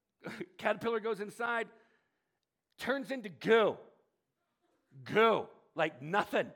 caterpillar 0.59 1.01
goes 1.01 1.21
inside, 1.21 1.69
turns 2.79 3.11
into 3.11 3.29
goo. 3.29 3.77
Goo, 5.05 5.47
like 5.75 6.01
nothing. 6.01 6.47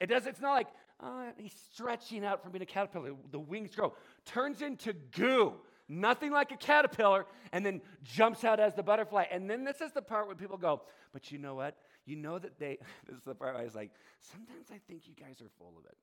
It 0.00 0.06
does, 0.06 0.26
it's 0.26 0.40
not 0.40 0.52
like, 0.52 0.68
oh, 1.02 1.28
he's 1.36 1.54
stretching 1.72 2.24
out 2.24 2.42
from 2.42 2.52
being 2.52 2.62
a 2.62 2.66
caterpillar. 2.66 3.12
The 3.30 3.38
wings 3.38 3.74
grow. 3.74 3.94
Turns 4.24 4.62
into 4.62 4.92
goo 4.92 5.54
nothing 5.88 6.30
like 6.32 6.52
a 6.52 6.56
caterpillar, 6.56 7.26
and 7.52 7.64
then 7.64 7.80
jumps 8.02 8.44
out 8.44 8.60
as 8.60 8.74
the 8.74 8.82
butterfly. 8.82 9.24
And 9.30 9.48
then 9.48 9.64
this 9.64 9.80
is 9.80 9.92
the 9.92 10.02
part 10.02 10.26
where 10.26 10.36
people 10.36 10.56
go, 10.56 10.82
but 11.12 11.32
you 11.32 11.38
know 11.38 11.54
what? 11.54 11.76
You 12.04 12.16
know 12.16 12.38
that 12.38 12.58
they, 12.58 12.78
this 13.06 13.16
is 13.16 13.22
the 13.24 13.34
part 13.34 13.56
I 13.56 13.64
was 13.64 13.74
like, 13.74 13.90
sometimes 14.20 14.68
I 14.70 14.78
think 14.86 15.02
you 15.06 15.14
guys 15.14 15.40
are 15.40 15.50
full 15.58 15.74
of 15.78 15.84
it. 15.86 15.96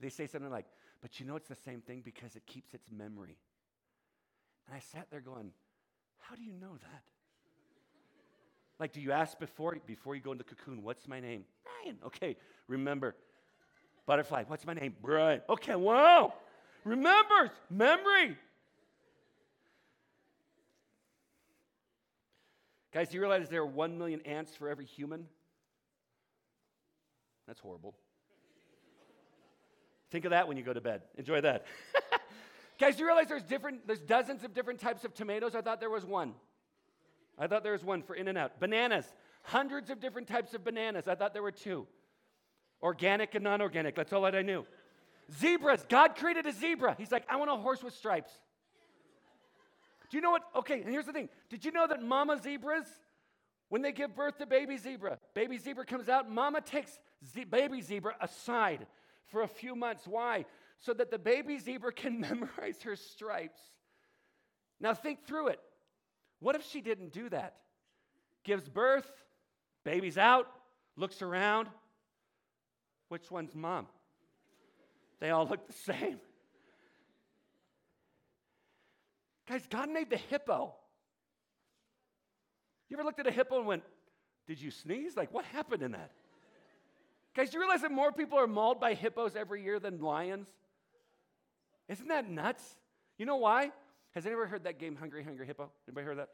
They 0.00 0.08
say 0.08 0.26
something 0.26 0.50
like, 0.50 0.66
but 1.00 1.18
you 1.18 1.26
know 1.26 1.36
it's 1.36 1.48
the 1.48 1.56
same 1.56 1.80
thing 1.80 2.02
because 2.04 2.36
it 2.36 2.46
keeps 2.46 2.74
its 2.74 2.90
memory. 2.90 3.38
And 4.66 4.76
I 4.76 4.80
sat 4.80 5.06
there 5.10 5.20
going, 5.20 5.50
how 6.18 6.36
do 6.36 6.42
you 6.42 6.52
know 6.52 6.76
that? 6.80 7.02
Like, 8.78 8.92
do 8.92 9.00
you 9.00 9.10
ask 9.12 9.38
before, 9.38 9.76
before 9.86 10.14
you 10.14 10.20
go 10.20 10.32
into 10.32 10.44
cocoon, 10.44 10.82
what's 10.82 11.08
my 11.08 11.18
name? 11.18 11.44
Brian. 11.64 11.98
Okay, 12.04 12.36
remember. 12.68 13.16
Butterfly, 14.06 14.44
what's 14.46 14.64
my 14.64 14.74
name? 14.74 14.94
Brian. 15.02 15.40
Okay, 15.48 15.74
wow. 15.74 16.34
Remembers, 16.84 17.50
memory. 17.70 18.36
Guys, 22.92 23.08
do 23.08 23.16
you 23.16 23.20
realize 23.20 23.48
there 23.48 23.62
are 23.62 23.66
1 23.66 23.98
million 23.98 24.20
ants 24.22 24.54
for 24.54 24.68
every 24.68 24.86
human? 24.86 25.26
That's 27.46 27.60
horrible. 27.60 27.94
Think 30.10 30.24
of 30.24 30.30
that 30.30 30.48
when 30.48 30.56
you 30.56 30.62
go 30.62 30.72
to 30.72 30.80
bed. 30.80 31.02
Enjoy 31.16 31.40
that. 31.40 31.66
Guys, 32.78 32.96
do 32.96 33.00
you 33.00 33.06
realize 33.06 33.28
there's 33.28 33.42
different, 33.42 33.86
there's 33.86 34.00
dozens 34.00 34.44
of 34.44 34.54
different 34.54 34.80
types 34.80 35.04
of 35.04 35.12
tomatoes? 35.12 35.54
I 35.54 35.60
thought 35.60 35.80
there 35.80 35.90
was 35.90 36.04
one. 36.04 36.34
I 37.38 37.46
thought 37.46 37.62
there 37.62 37.72
was 37.72 37.84
one 37.84 38.02
for 38.02 38.14
In 38.14 38.28
and 38.28 38.38
Out. 38.38 38.58
Bananas, 38.58 39.06
hundreds 39.42 39.90
of 39.90 40.00
different 40.00 40.28
types 40.28 40.54
of 40.54 40.64
bananas. 40.64 41.08
I 41.08 41.14
thought 41.14 41.32
there 41.32 41.42
were 41.42 41.52
two. 41.52 41.86
Organic 42.82 43.34
and 43.34 43.44
non 43.44 43.60
organic. 43.60 43.94
That's 43.94 44.12
all 44.12 44.22
that 44.22 44.34
I 44.34 44.42
knew. 44.42 44.64
Zebras. 45.38 45.84
God 45.88 46.16
created 46.16 46.46
a 46.46 46.52
zebra. 46.52 46.94
He's 46.98 47.12
like, 47.12 47.24
I 47.28 47.36
want 47.36 47.50
a 47.50 47.56
horse 47.56 47.82
with 47.82 47.94
stripes. 47.94 48.30
Do 50.10 50.16
you 50.16 50.20
know 50.22 50.30
what? 50.30 50.42
Okay, 50.56 50.80
and 50.80 50.90
here's 50.90 51.06
the 51.06 51.12
thing. 51.12 51.28
Did 51.50 51.64
you 51.64 51.72
know 51.72 51.86
that 51.86 52.02
mama 52.02 52.38
zebras, 52.42 52.86
when 53.68 53.82
they 53.82 53.92
give 53.92 54.14
birth 54.14 54.38
to 54.38 54.46
baby 54.46 54.76
zebra, 54.78 55.18
baby 55.34 55.58
zebra 55.58 55.84
comes 55.84 56.08
out, 56.08 56.30
mama 56.30 56.60
takes 56.60 56.98
z- 57.34 57.44
baby 57.44 57.82
zebra 57.82 58.14
aside 58.20 58.86
for 59.26 59.42
a 59.42 59.48
few 59.48 59.74
months. 59.76 60.06
Why? 60.06 60.46
So 60.80 60.94
that 60.94 61.10
the 61.10 61.18
baby 61.18 61.58
zebra 61.58 61.92
can 61.92 62.20
memorize 62.28 62.80
her 62.82 62.96
stripes. 62.96 63.60
Now 64.80 64.94
think 64.94 65.26
through 65.26 65.48
it. 65.48 65.60
What 66.40 66.54
if 66.54 66.64
she 66.70 66.80
didn't 66.80 67.12
do 67.12 67.28
that? 67.30 67.56
Gives 68.44 68.68
birth, 68.68 69.10
baby's 69.84 70.16
out, 70.16 70.46
looks 70.96 71.20
around. 71.20 71.68
Which 73.08 73.30
one's 73.30 73.54
mom? 73.54 73.86
They 75.20 75.30
all 75.30 75.46
look 75.46 75.66
the 75.66 75.72
same. 75.92 76.20
Guys, 79.58 79.66
God 79.68 79.90
made 79.90 80.08
the 80.08 80.16
hippo. 80.16 80.72
You 82.88 82.96
ever 82.96 83.02
looked 83.02 83.18
at 83.18 83.26
a 83.26 83.32
hippo 83.32 83.58
and 83.58 83.66
went, 83.66 83.82
Did 84.46 84.60
you 84.60 84.70
sneeze? 84.70 85.16
Like, 85.16 85.34
what 85.34 85.44
happened 85.46 85.82
in 85.82 85.92
that? 85.92 86.12
Guys, 87.34 87.52
you 87.52 87.58
realize 87.58 87.82
that 87.82 87.90
more 87.90 88.12
people 88.12 88.38
are 88.38 88.46
mauled 88.46 88.78
by 88.78 88.94
hippos 88.94 89.34
every 89.34 89.64
year 89.64 89.80
than 89.80 90.00
lions? 90.00 90.46
Isn't 91.88 92.06
that 92.06 92.30
nuts? 92.30 92.62
You 93.16 93.26
know 93.26 93.36
why? 93.36 93.72
Has 94.12 94.26
anyone 94.26 94.46
heard 94.46 94.62
that 94.62 94.78
game, 94.78 94.94
Hungry 94.94 95.24
Hungry 95.24 95.46
Hippo? 95.46 95.70
Anybody 95.88 96.06
heard 96.06 96.18
that? 96.18 96.28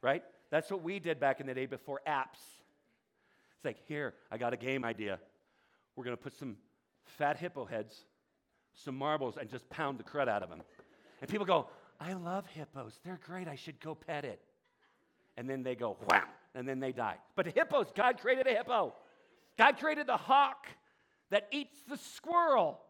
Right? 0.00 0.22
That's 0.50 0.70
what 0.70 0.82
we 0.84 1.00
did 1.00 1.18
back 1.18 1.40
in 1.40 1.48
the 1.48 1.54
day 1.54 1.66
before 1.66 2.00
apps. 2.06 2.38
It's 3.56 3.64
like, 3.64 3.78
here, 3.88 4.14
I 4.30 4.38
got 4.38 4.52
a 4.52 4.56
game 4.56 4.84
idea. 4.84 5.18
We're 5.96 6.04
going 6.04 6.16
to 6.16 6.22
put 6.22 6.38
some 6.38 6.58
fat 7.04 7.38
hippo 7.38 7.64
heads, 7.64 8.04
some 8.72 8.96
marbles, 8.96 9.36
and 9.36 9.50
just 9.50 9.68
pound 9.68 9.98
the 9.98 10.04
crud 10.04 10.28
out 10.28 10.44
of 10.44 10.48
them. 10.48 10.62
And 11.20 11.28
people 11.28 11.44
go, 11.46 11.66
I 12.00 12.12
love 12.12 12.46
hippos. 12.46 12.98
They're 13.04 13.20
great. 13.24 13.48
I 13.48 13.56
should 13.56 13.80
go 13.80 13.94
pet 13.94 14.24
it. 14.24 14.40
And 15.36 15.48
then 15.48 15.62
they 15.62 15.74
go, 15.74 15.96
wham, 16.08 16.22
and 16.54 16.68
then 16.68 16.80
they 16.80 16.92
die. 16.92 17.16
But 17.36 17.46
hippos, 17.46 17.92
God 17.94 18.18
created 18.18 18.46
a 18.46 18.50
hippo. 18.50 18.94
God 19.56 19.78
created 19.78 20.06
the 20.06 20.16
hawk 20.16 20.66
that 21.30 21.48
eats 21.52 21.76
the 21.88 21.96
squirrel. 21.96 22.80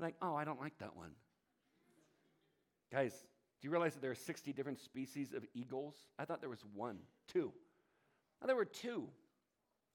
Like, 0.00 0.14
oh, 0.22 0.34
I 0.34 0.44
don't 0.44 0.60
like 0.60 0.78
that 0.78 0.96
one. 0.96 1.10
Guys, 2.90 3.12
do 3.60 3.66
you 3.66 3.70
realize 3.70 3.94
that 3.94 4.00
there 4.00 4.10
are 4.10 4.14
60 4.14 4.52
different 4.52 4.80
species 4.80 5.32
of 5.34 5.44
eagles? 5.54 5.94
I 6.18 6.24
thought 6.24 6.40
there 6.40 6.50
was 6.50 6.64
one, 6.74 6.98
two. 7.26 7.52
Now, 8.40 8.46
there 8.46 8.56
were 8.56 8.64
two. 8.64 9.08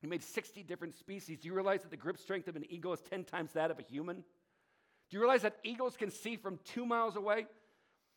He 0.01 0.07
made 0.07 0.21
60 0.21 0.63
different 0.63 0.95
species. 0.95 1.39
Do 1.39 1.47
you 1.47 1.53
realize 1.53 1.81
that 1.81 1.91
the 1.91 1.97
grip 1.97 2.17
strength 2.17 2.47
of 2.47 2.55
an 2.55 2.65
eagle 2.69 2.93
is 2.93 2.99
10 3.09 3.23
times 3.23 3.53
that 3.53 3.71
of 3.71 3.79
a 3.79 3.83
human? 3.83 4.17
Do 4.17 5.17
you 5.17 5.19
realize 5.19 5.43
that 5.43 5.55
eagles 5.63 5.95
can 5.95 6.11
see 6.11 6.35
from 6.35 6.59
two 6.65 6.85
miles 6.85 7.15
away? 7.15 7.45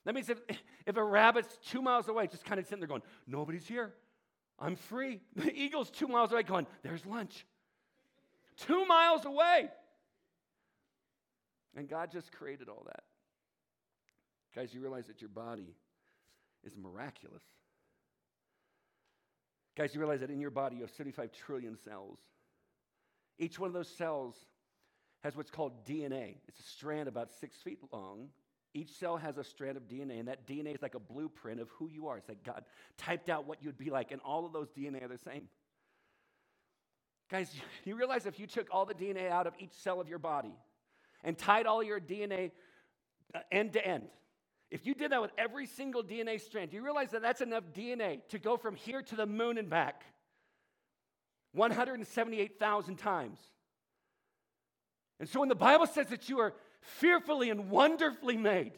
That 0.07 0.15
means 0.15 0.31
if, 0.31 0.41
if 0.87 0.97
a 0.97 1.05
rabbit's 1.05 1.59
two 1.69 1.83
miles 1.83 2.09
away, 2.09 2.29
just 2.29 2.45
kind 2.45 2.59
of 2.59 2.65
sitting 2.65 2.81
there 2.81 2.89
going, 2.89 3.03
Nobody's 3.27 3.67
here. 3.67 3.93
I'm 4.59 4.77
free. 4.77 5.21
The 5.35 5.53
eagle's 5.53 5.91
two 5.91 6.09
miles 6.09 6.33
away 6.33 6.45
going, 6.45 6.67
There's 6.83 7.05
lunch. 7.05 7.45
Two 8.57 8.87
miles 8.87 9.27
away. 9.27 9.69
And 11.77 11.89
God 11.89 12.11
just 12.11 12.33
created 12.33 12.69
all 12.71 12.85
that. 12.87 13.03
Guys, 14.55 14.73
you 14.73 14.81
realize 14.81 15.09
that 15.09 15.21
your 15.21 15.29
body 15.29 15.75
is 16.65 16.75
miraculous. 16.77 17.43
Guys, 19.77 19.93
you 19.93 20.01
realize 20.01 20.21
that 20.21 20.31
in 20.31 20.41
your 20.41 20.51
body 20.51 20.77
you 20.77 20.83
have 20.83 20.91
75 20.93 21.33
trillion 21.33 21.77
cells. 21.77 22.19
Each 23.39 23.59
one 23.59 23.67
of 23.67 23.75
those 23.75 23.91
cells 23.91 24.37
has 25.23 25.37
what's 25.37 25.51
called 25.51 25.85
DNA. 25.85 26.37
It's 26.49 26.61
a 26.61 26.63
strand 26.63 27.09
about 27.09 27.31
six 27.41 27.59
feet 27.59 27.81
long. 27.93 28.29
Each 28.77 28.93
cell 28.99 29.17
has 29.17 29.39
a 29.39 29.45
strand 29.45 29.79
of 29.79 29.85
DNA, 29.85 30.19
and 30.19 30.29
that 30.29 30.47
DNA 30.47 30.75
is 30.75 30.83
like 30.83 30.95
a 30.95 31.01
blueprint 31.01 31.63
of 31.63 31.71
who 31.71 31.89
you 31.89 32.09
are. 32.09 32.19
It's 32.19 32.29
like 32.29 32.45
God 32.45 32.63
typed 32.99 33.31
out 33.31 33.47
what 33.47 33.63
you'd 33.63 33.79
be 33.79 33.89
like, 33.89 34.13
and 34.13 34.21
all 34.21 34.45
of 34.45 34.53
those 34.53 34.69
DNA 34.69 35.03
are 35.03 35.09
the 35.09 35.17
same. 35.17 35.49
Guys, 37.31 37.51
you 37.87 37.97
realize 37.97 38.27
if 38.27 38.39
you 38.39 38.47
took 38.47 38.69
all 38.71 38.85
the 38.85 38.93
DNA 38.93 39.31
out 39.31 39.47
of 39.47 39.55
each 39.59 39.73
cell 39.73 39.99
of 39.99 40.11
your 40.11 40.19
body 40.19 40.53
and 41.25 41.39
tied 41.39 41.65
all 41.65 41.83
your 41.83 41.99
DNA 41.99 42.51
uh, 43.35 43.39
end 43.51 43.73
to 43.73 43.87
end, 43.87 44.09
if 44.71 44.85
you 44.85 44.93
did 44.93 45.11
that 45.13 45.23
with 45.23 45.31
every 45.39 45.65
single 45.65 46.03
DNA 46.05 46.39
strand, 46.39 46.71
do 46.71 46.77
you 46.77 46.85
realize 46.85 47.13
that 47.13 47.23
that's 47.23 47.41
enough 47.41 47.65
DNA 47.75 48.29
to 48.29 48.39
go 48.39 48.59
from 48.59 48.75
here 48.75 49.01
to 49.01 49.17
the 49.17 49.25
moon 49.25 49.57
and 49.57 49.71
back 49.71 50.05
178,000 51.53 52.97
times? 52.97 53.39
And 55.19 55.27
so 55.27 55.41
when 55.41 55.49
the 55.49 55.55
Bible 55.55 55.87
says 55.87 56.09
that 56.09 56.29
you 56.29 56.41
are 56.41 56.53
fearfully 56.87 57.51
and 57.51 57.71
wonderfully 57.71 58.37
made, 58.37 58.73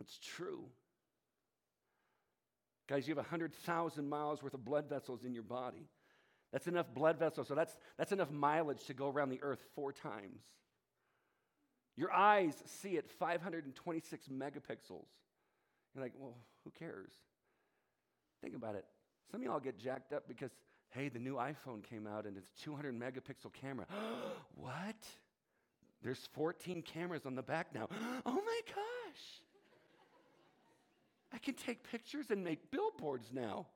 it's 0.00 0.18
true. 0.18 0.64
Guys, 2.88 3.06
you 3.06 3.12
have 3.12 3.24
100,000 3.24 4.08
miles 4.08 4.42
worth 4.42 4.54
of 4.54 4.64
blood 4.64 4.88
vessels 4.88 5.24
in 5.24 5.32
your 5.32 5.44
body. 5.44 5.88
That's 6.52 6.66
enough 6.66 6.92
blood 6.92 7.18
vessels. 7.18 7.46
So 7.46 7.54
that's, 7.54 7.76
that's 7.96 8.10
enough 8.10 8.32
mileage 8.32 8.84
to 8.86 8.94
go 8.94 9.08
around 9.08 9.28
the 9.28 9.40
earth 9.42 9.60
four 9.76 9.92
times. 9.92 10.42
Your 11.96 12.12
eyes 12.12 12.54
see 12.66 12.96
at 12.96 13.08
526 13.08 14.28
megapixels. 14.28 15.06
You're 15.94 16.02
like, 16.02 16.12
well, 16.18 16.36
who 16.64 16.70
cares? 16.70 17.12
Think 18.42 18.56
about 18.56 18.74
it. 18.74 18.84
Some 19.30 19.42
of 19.42 19.44
y'all 19.44 19.60
get 19.60 19.78
jacked 19.78 20.12
up 20.12 20.26
because, 20.26 20.50
hey, 20.88 21.08
the 21.08 21.18
new 21.18 21.34
iPhone 21.34 21.84
came 21.88 22.06
out 22.06 22.26
and 22.26 22.36
it's 22.36 22.50
200 22.62 22.98
megapixel 22.98 23.52
camera. 23.52 23.86
what? 24.54 24.96
There's 26.02 26.28
14 26.32 26.82
cameras 26.82 27.26
on 27.26 27.34
the 27.34 27.42
back 27.42 27.74
now. 27.74 27.88
oh 28.26 28.32
my 28.32 28.60
gosh. 28.66 29.24
I 31.32 31.38
can 31.38 31.54
take 31.54 31.90
pictures 31.90 32.30
and 32.30 32.42
make 32.42 32.70
billboards 32.70 33.30
now. 33.32 33.66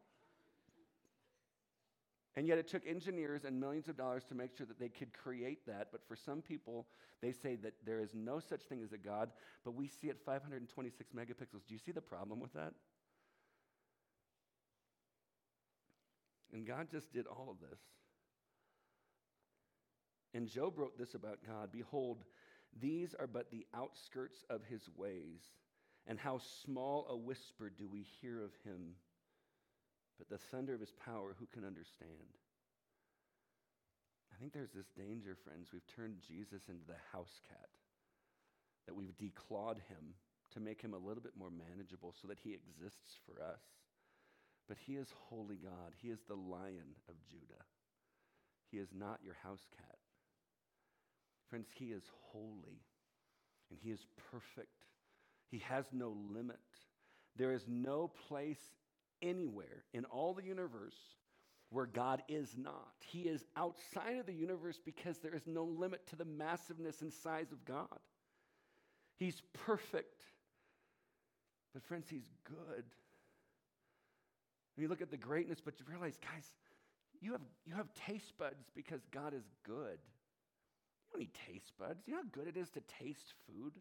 And 2.37 2.49
yet 2.49 2.59
it 2.59 2.67
took 2.67 2.85
engineers 2.87 3.45
and 3.45 3.61
millions 3.61 3.89
of 3.89 3.97
dollars 3.97 4.25
to 4.25 4.35
make 4.35 4.57
sure 4.57 4.67
that 4.67 4.81
they 4.81 4.89
could 4.89 5.13
create 5.13 5.67
that. 5.67 5.89
But 5.93 6.01
for 6.09 6.17
some 6.17 6.43
people, 6.43 6.87
they 7.23 7.31
say 7.31 7.55
that 7.57 7.75
there 7.87 8.01
is 8.01 8.11
no 8.13 8.41
such 8.41 8.63
thing 8.63 8.83
as 8.83 8.93
a 8.93 8.99
God, 8.99 9.31
but 9.65 9.75
we 9.75 9.87
see 9.87 10.09
it 10.09 10.19
526 10.27 11.11
megapixels. 11.13 11.65
Do 11.67 11.75
you 11.75 11.79
see 11.79 11.93
the 11.93 12.01
problem 12.01 12.41
with 12.41 12.53
that? 12.55 12.73
And 16.53 16.67
God 16.67 16.89
just 16.91 17.13
did 17.13 17.27
all 17.27 17.49
of 17.51 17.61
this. 17.61 17.79
And 20.35 20.49
Job 20.49 20.79
wrote 20.79 20.99
this 20.99 21.15
about 21.15 21.39
God 21.47 21.71
Behold, 21.73 22.25
these 22.81 23.15
are 23.19 23.29
but 23.29 23.51
the 23.51 23.67
outskirts 23.73 24.45
of 24.51 24.63
his 24.65 24.83
ways, 24.97 25.41
and 26.07 26.19
how 26.19 26.41
small 26.65 27.07
a 27.09 27.17
whisper 27.17 27.71
do 27.71 27.89
we 27.89 28.05
hear 28.21 28.43
of 28.43 28.51
him. 28.65 28.97
But 30.19 30.29
the 30.29 30.39
thunder 30.39 30.75
of 30.75 30.81
his 30.81 30.93
power, 31.05 31.35
who 31.39 31.47
can 31.47 31.65
understand? 31.65 32.35
I 34.33 34.41
think 34.41 34.53
there's 34.53 34.75
this 34.75 34.91
danger, 34.97 35.37
friends. 35.45 35.71
We've 35.73 35.87
turned 35.95 36.17
Jesus 36.27 36.69
into 36.69 36.85
the 36.87 36.99
house 37.13 37.41
cat, 37.49 37.71
that 38.87 38.95
we've 38.95 39.17
declawed 39.17 39.79
him 39.89 40.15
to 40.53 40.61
make 40.61 40.81
him 40.81 40.95
a 40.95 40.99
little 40.99 41.23
bit 41.23 41.37
more 41.39 41.51
manageable 41.51 42.15
so 42.21 42.29
that 42.29 42.39
he 42.43 42.55
exists 42.55 43.19
for 43.27 43.43
us. 43.43 43.63
But 44.69 44.79
he 44.79 44.95
is 44.95 45.09
holy 45.29 45.57
God. 45.57 45.95
He 46.01 46.09
is 46.09 46.21
the 46.27 46.35
lion 46.35 46.99
of 47.09 47.15
Judah. 47.31 47.63
He 48.71 48.79
is 48.79 48.89
not 48.97 49.21
your 49.23 49.37
house 49.43 49.67
cat. 49.77 49.99
Friends, 51.49 51.69
he 51.75 51.87
is 51.87 52.03
holy 52.33 52.83
and 53.71 53.79
he 53.83 53.91
is 53.91 54.07
perfect. 54.31 54.69
He 55.51 55.59
has 55.59 55.87
no 55.93 56.17
limit. 56.33 56.59
There 57.37 57.53
is 57.53 57.65
no 57.69 58.11
place 58.29 58.61
anywhere 59.23 59.85
in 59.93 60.05
all 60.07 60.35
the 60.35 60.45
universe 60.45 60.97
where 61.71 61.87
God 61.87 62.23
is 62.29 62.55
not. 62.57 62.95
He 63.01 63.23
is 63.23 63.45
outside 63.57 64.19
of 64.19 64.27
the 64.27 64.33
universe 64.33 64.79
because 64.85 65.19
there 65.19 65.35
is 65.35 65.47
no 65.47 65.65
limit 65.65 66.07
to 66.09 66.17
the 66.17 66.25
massiveness 66.25 67.03
and 67.03 67.13
size 67.13 67.51
of 67.51 67.65
God. 67.65 67.99
He's 69.17 69.43
perfect. 69.53 70.23
But, 71.73 71.83
friends, 71.85 72.07
He's 72.09 72.29
good. 72.45 72.85
you 74.77 74.89
look 74.89 75.03
at 75.03 75.11
the 75.11 75.17
greatness, 75.17 75.59
but 75.65 75.75
you 75.81 75.87
realize, 75.89 76.17
guys, 76.23 76.45
you 77.21 77.33
have, 77.33 77.41
you 77.67 77.75
have 77.75 77.89
taste 77.95 78.33
buds 78.39 78.71
because 78.75 79.01
God 79.13 79.35
is 79.35 79.45
good. 79.65 79.99
Don't 81.15 81.21
need 81.21 81.31
taste 81.53 81.73
buds. 81.79 82.03
You 82.07 82.15
know 82.15 82.21
how 82.21 82.29
good 82.33 82.49
it 82.49 82.57
is 82.57 82.71
to 82.71 82.81
taste 83.01 83.35
food? 83.47 83.73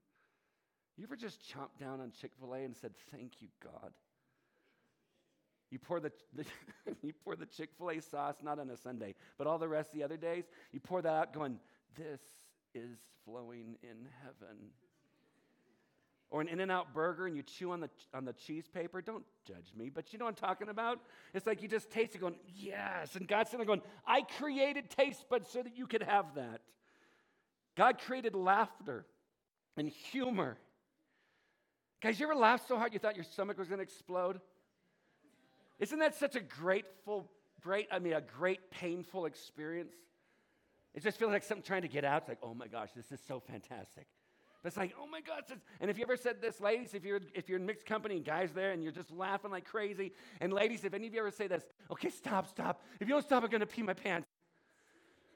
You 0.97 1.03
ever 1.03 1.15
just 1.15 1.41
chomped 1.41 1.79
down 1.79 1.99
on 1.99 2.11
Chick 2.11 2.31
fil 2.39 2.53
A 2.53 2.59
and 2.59 2.75
said, 2.77 2.91
Thank 3.11 3.41
you, 3.41 3.47
God? 3.63 3.91
You 5.73 5.79
pour 5.79 5.99
the, 5.99 6.11
the 6.35 6.45
you 7.01 7.13
pour 7.25 7.35
the 7.35 7.47
Chick-fil-A 7.47 7.99
sauce 7.99 8.35
not 8.43 8.59
on 8.59 8.69
a 8.69 8.77
Sunday, 8.77 9.15
but 9.39 9.47
all 9.47 9.57
the 9.57 9.67
rest 9.67 9.89
of 9.89 9.97
the 9.97 10.03
other 10.03 10.17
days, 10.17 10.43
you 10.71 10.79
pour 10.79 11.01
that 11.01 11.09
out 11.09 11.33
going, 11.33 11.57
this 11.97 12.21
is 12.75 12.99
flowing 13.25 13.75
in 13.81 14.07
heaven. 14.21 14.57
Or 16.29 16.41
an 16.41 16.47
In 16.47 16.59
N 16.59 16.69
Out 16.69 16.93
burger 16.93 17.25
and 17.25 17.35
you 17.35 17.41
chew 17.41 17.71
on 17.71 17.79
the, 17.79 17.89
on 18.13 18.23
the 18.23 18.33
cheese 18.33 18.67
paper. 18.71 19.01
Don't 19.01 19.23
judge 19.47 19.73
me, 19.75 19.89
but 19.89 20.13
you 20.13 20.19
know 20.19 20.25
what 20.25 20.39
I'm 20.39 20.47
talking 20.47 20.69
about? 20.69 20.99
It's 21.33 21.47
like 21.47 21.63
you 21.63 21.67
just 21.67 21.89
taste 21.89 22.13
it 22.13 22.21
going, 22.21 22.35
yes. 22.55 23.15
And 23.15 23.27
God's 23.27 23.49
sitting 23.49 23.65
there 23.65 23.75
going, 23.75 23.87
I 24.05 24.21
created 24.21 24.91
taste 24.91 25.27
buds 25.27 25.49
so 25.49 25.63
that 25.63 25.75
you 25.75 25.87
could 25.87 26.03
have 26.03 26.35
that. 26.35 26.61
God 27.75 27.99
created 27.99 28.35
laughter 28.35 29.05
and 29.77 29.89
humor. 29.89 30.57
Guys, 32.01 32.19
you 32.19 32.25
ever 32.25 32.35
laughed 32.35 32.67
so 32.67 32.77
hard 32.77 32.93
you 32.93 32.99
thought 32.99 33.15
your 33.15 33.23
stomach 33.23 33.57
was 33.57 33.67
going 33.67 33.79
to 33.79 33.83
explode? 33.83 34.39
Isn't 35.79 35.99
that 35.99 36.15
such 36.15 36.35
a 36.35 36.41
grateful, 36.41 37.29
great, 37.61 37.87
I 37.91 37.99
mean, 37.99 38.13
a 38.13 38.21
great 38.21 38.71
painful 38.71 39.25
experience? 39.25 39.93
It 40.93 41.01
just 41.01 41.17
feels 41.17 41.31
like 41.31 41.43
something 41.43 41.63
trying 41.63 41.81
to 41.81 41.87
get 41.87 42.05
out. 42.05 42.23
It's 42.23 42.29
like, 42.29 42.39
oh 42.43 42.53
my 42.53 42.67
gosh, 42.67 42.89
this 42.95 43.11
is 43.11 43.19
so 43.27 43.39
fantastic. 43.39 44.05
But 44.61 44.67
it's 44.67 44.77
like, 44.77 44.93
oh 44.99 45.07
my 45.07 45.19
gosh. 45.19 45.43
And 45.81 45.89
if 45.89 45.97
you 45.97 46.03
ever 46.03 46.15
said 46.15 46.41
this, 46.41 46.61
ladies, 46.61 46.93
if 46.93 47.03
you're, 47.03 47.19
if 47.33 47.49
you're 47.49 47.59
in 47.59 47.65
mixed 47.65 47.85
company 47.85 48.15
and 48.15 48.23
guys 48.23 48.51
there 48.53 48.71
and 48.71 48.83
you're 48.83 48.93
just 48.93 49.11
laughing 49.11 49.51
like 49.51 49.65
crazy, 49.65 50.13
and 50.39 50.53
ladies, 50.53 50.85
if 50.85 50.93
any 50.93 51.07
of 51.07 51.13
you 51.13 51.19
ever 51.19 51.31
say 51.31 51.47
this, 51.47 51.63
okay, 51.91 52.09
stop, 52.09 52.47
stop. 52.47 52.81
If 52.99 53.07
you 53.07 53.13
don't 53.13 53.25
stop, 53.25 53.43
I'm 53.43 53.49
going 53.49 53.61
to 53.61 53.65
pee 53.65 53.81
my 53.81 53.93
pants. 53.93 54.27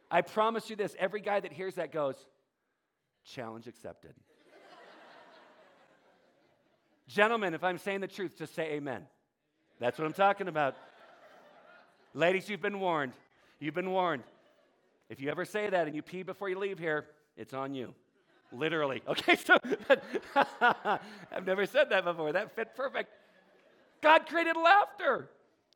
I 0.09 0.21
promise 0.21 0.69
you 0.69 0.75
this 0.75 0.95
every 0.99 1.21
guy 1.21 1.39
that 1.39 1.51
hears 1.51 1.75
that 1.75 1.91
goes, 1.91 2.15
challenge 3.25 3.67
accepted. 3.67 4.13
Gentlemen, 7.07 7.53
if 7.53 7.63
I'm 7.63 7.77
saying 7.77 8.01
the 8.01 8.07
truth, 8.07 8.37
just 8.37 8.55
say 8.55 8.73
amen. 8.73 9.05
That's 9.79 9.99
what 9.99 10.05
I'm 10.05 10.13
talking 10.13 10.47
about. 10.47 10.75
Ladies, 12.13 12.49
you've 12.49 12.61
been 12.61 12.79
warned. 12.79 13.13
You've 13.59 13.75
been 13.75 13.91
warned. 13.91 14.23
If 15.09 15.21
you 15.21 15.29
ever 15.29 15.45
say 15.45 15.69
that 15.69 15.87
and 15.87 15.95
you 15.95 16.01
pee 16.01 16.23
before 16.23 16.49
you 16.49 16.57
leave 16.57 16.79
here, 16.79 17.05
it's 17.35 17.53
on 17.53 17.73
you. 17.73 17.93
Literally. 18.51 19.01
Okay, 19.07 19.35
so 19.35 19.57
I've 21.31 21.45
never 21.45 21.65
said 21.65 21.89
that 21.89 22.05
before. 22.05 22.31
That 22.31 22.55
fit 22.55 22.75
perfect. 22.75 23.09
God 24.01 24.25
created 24.25 24.55
laughter, 24.55 25.29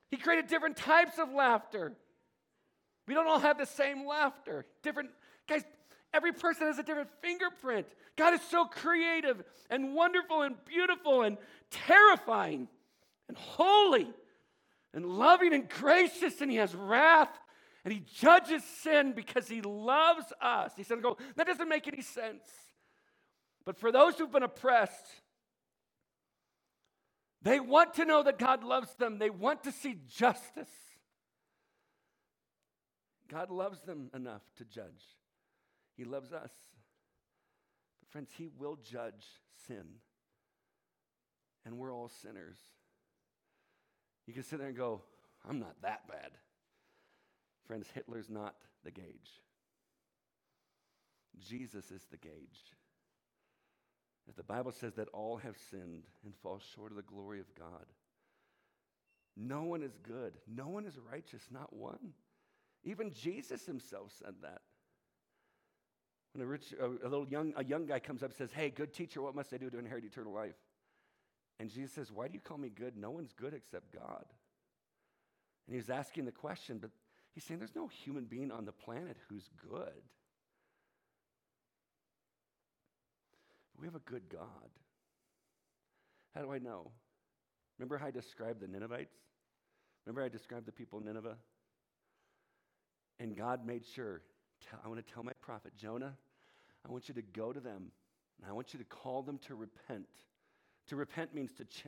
He 0.10 0.18
created 0.18 0.48
different 0.48 0.78
types 0.78 1.20
of 1.20 1.32
laughter. 1.32 1.94
We 3.08 3.14
don't 3.14 3.28
all 3.28 3.40
have 3.40 3.58
the 3.58 3.66
same 3.66 4.06
laughter. 4.06 4.66
Different, 4.84 5.10
guys, 5.48 5.64
every 6.14 6.34
person 6.34 6.68
has 6.68 6.78
a 6.78 6.84
different 6.84 7.10
fingerprint. 7.22 7.88
God 8.16 8.34
is 8.34 8.42
so 8.50 8.66
creative 8.66 9.44
and 9.70 9.94
wonderful 9.94 10.42
and 10.44 10.56
beautiful 10.66 11.24
and 11.24 11.38
terrifying 11.70 12.68
and 13.28 13.38
holy 13.38 14.08
and 14.94 15.06
loving 15.06 15.54
and 15.54 15.70
gracious, 15.70 16.42
and 16.42 16.52
He 16.52 16.58
has 16.58 16.76
wrath 16.76 17.30
and 17.84 17.94
He 17.94 18.04
judges 18.16 18.64
sin 18.64 19.14
because 19.14 19.48
He 19.48 19.62
loves 19.62 20.26
us. 20.42 20.74
He 20.76 20.84
said, 20.84 21.02
Go, 21.02 21.18
that 21.36 21.48
doesn't 21.48 21.70
make 21.70 21.88
any 21.88 22.02
sense. 22.02 22.44
But 23.66 23.78
for 23.78 23.92
those 23.92 24.18
who've 24.18 24.32
been 24.32 24.44
oppressed, 24.44 24.94
they 27.42 27.60
want 27.60 27.96
to 27.96 28.06
know 28.06 28.24
that 28.24 28.38
God 28.38 28.64
loves 28.64 28.94
them, 28.96 29.18
they 29.18 29.30
want 29.30 29.64
to 29.64 29.72
see 29.72 29.98
justice. 30.08 30.70
God 33.32 33.50
loves 33.50 33.82
them 33.82 34.10
enough 34.14 34.42
to 34.58 34.66
judge. 34.66 35.04
He 35.96 36.04
loves 36.04 36.34
us. 36.34 36.52
But, 38.00 38.10
friends, 38.10 38.30
He 38.38 38.50
will 38.58 38.78
judge 38.84 39.26
sin. 39.68 39.86
And 41.66 41.78
we're 41.78 41.94
all 41.94 42.10
sinners. 42.10 42.58
You 44.28 44.34
can 44.34 44.44
sit 44.44 44.60
there 44.60 44.68
and 44.68 44.78
go, 44.78 45.02
I'm 45.48 45.60
not 45.60 45.82
that 45.82 46.08
bad. 46.08 46.32
Friends, 47.66 47.88
Hitler's 47.94 48.30
not 48.30 48.56
the 48.84 48.92
gauge. 48.92 49.42
Jesus 51.40 51.92
is 51.92 52.06
the 52.12 52.18
gauge. 52.18 52.76
If 54.28 54.36
the 54.36 54.44
Bible 54.44 54.72
says 54.72 54.94
that 54.96 55.08
all 55.14 55.38
have 55.38 55.56
sinned 55.70 56.04
and 56.24 56.36
fall 56.42 56.60
short 56.76 56.92
of 56.92 56.98
the 56.98 57.04
glory 57.04 57.40
of 57.40 57.54
God, 57.56 57.86
no 59.38 59.64
one 59.64 59.82
is 59.82 59.98
good, 60.04 60.34
no 60.48 60.68
one 60.68 60.86
is 60.86 60.98
righteous, 61.12 61.44
not 61.52 61.74
one. 61.74 62.14
Even 62.84 63.14
Jesus 63.14 63.66
himself 63.66 64.12
said 64.20 64.36
that. 64.42 64.62
When 66.34 66.44
a, 66.44 66.48
rich, 66.48 66.74
a, 66.80 66.88
little 66.88 67.28
young, 67.28 67.54
a 67.58 67.64
young 67.64 67.86
guy 67.86 68.00
comes 68.00 68.24
up 68.24 68.30
and 68.30 68.38
says, 68.38 68.52
Hey, 68.52 68.70
good 68.70 68.94
teacher, 68.94 69.22
what 69.22 69.36
must 69.36 69.54
I 69.54 69.58
do 69.58 69.70
to 69.70 69.78
inherit 69.78 70.06
eternal 70.06 70.34
life? 70.34 70.56
And 71.60 71.70
Jesus 71.70 71.92
says, 71.92 72.12
Why 72.12 72.28
do 72.28 72.34
you 72.34 72.40
call 72.40 72.58
me 72.58 72.70
good? 72.70 72.96
No 72.98 73.12
one's 73.12 73.34
good 73.34 73.54
except 73.54 73.94
God. 73.94 74.26
And 75.68 75.76
he's 75.76 75.90
asking 75.90 76.26
the 76.26 76.32
question, 76.32 76.80
but 76.80 76.90
he's 77.34 77.44
saying 77.44 77.60
there's 77.60 77.76
no 77.76 77.88
human 77.88 78.26
being 78.26 78.52
on 78.52 78.66
the 78.66 78.72
planet 78.72 79.18
who's 79.30 79.50
good. 79.70 80.02
We 83.80 83.88
have 83.88 83.96
a 83.96 84.00
good 84.00 84.24
God. 84.30 84.70
How 86.34 86.42
do 86.42 86.52
I 86.52 86.60
know? 86.60 86.92
Remember 87.78 87.98
how 87.98 88.08
I 88.08 88.12
described 88.12 88.62
the 88.62 88.68
Ninevites? 88.68 89.16
Remember 90.06 90.24
I 90.24 90.30
described 90.30 90.66
the 90.66 90.72
people 90.72 91.00
of 91.00 91.06
Nineveh? 91.06 91.36
And 93.22 93.38
God 93.38 93.68
made 93.68 93.86
sure, 93.86 94.22
I 94.84 94.88
want 94.88 95.06
to 95.06 95.14
tell 95.14 95.22
my 95.22 95.34
prophet 95.42 95.74
Jonah, 95.78 96.16
I 96.84 96.92
want 96.92 97.08
you 97.08 97.14
to 97.14 97.22
go 97.22 97.54
to 97.54 97.60
them 97.60 97.92
and 98.42 98.50
I 98.50 98.54
want 98.54 98.74
you 98.74 98.80
to 98.80 98.86
call 98.86 99.22
them 99.22 99.38
to 99.48 99.54
repent. 99.54 100.08
To 100.88 100.96
repent 100.96 101.36
means 101.36 101.54
to 101.54 101.66
ch- 101.66 101.86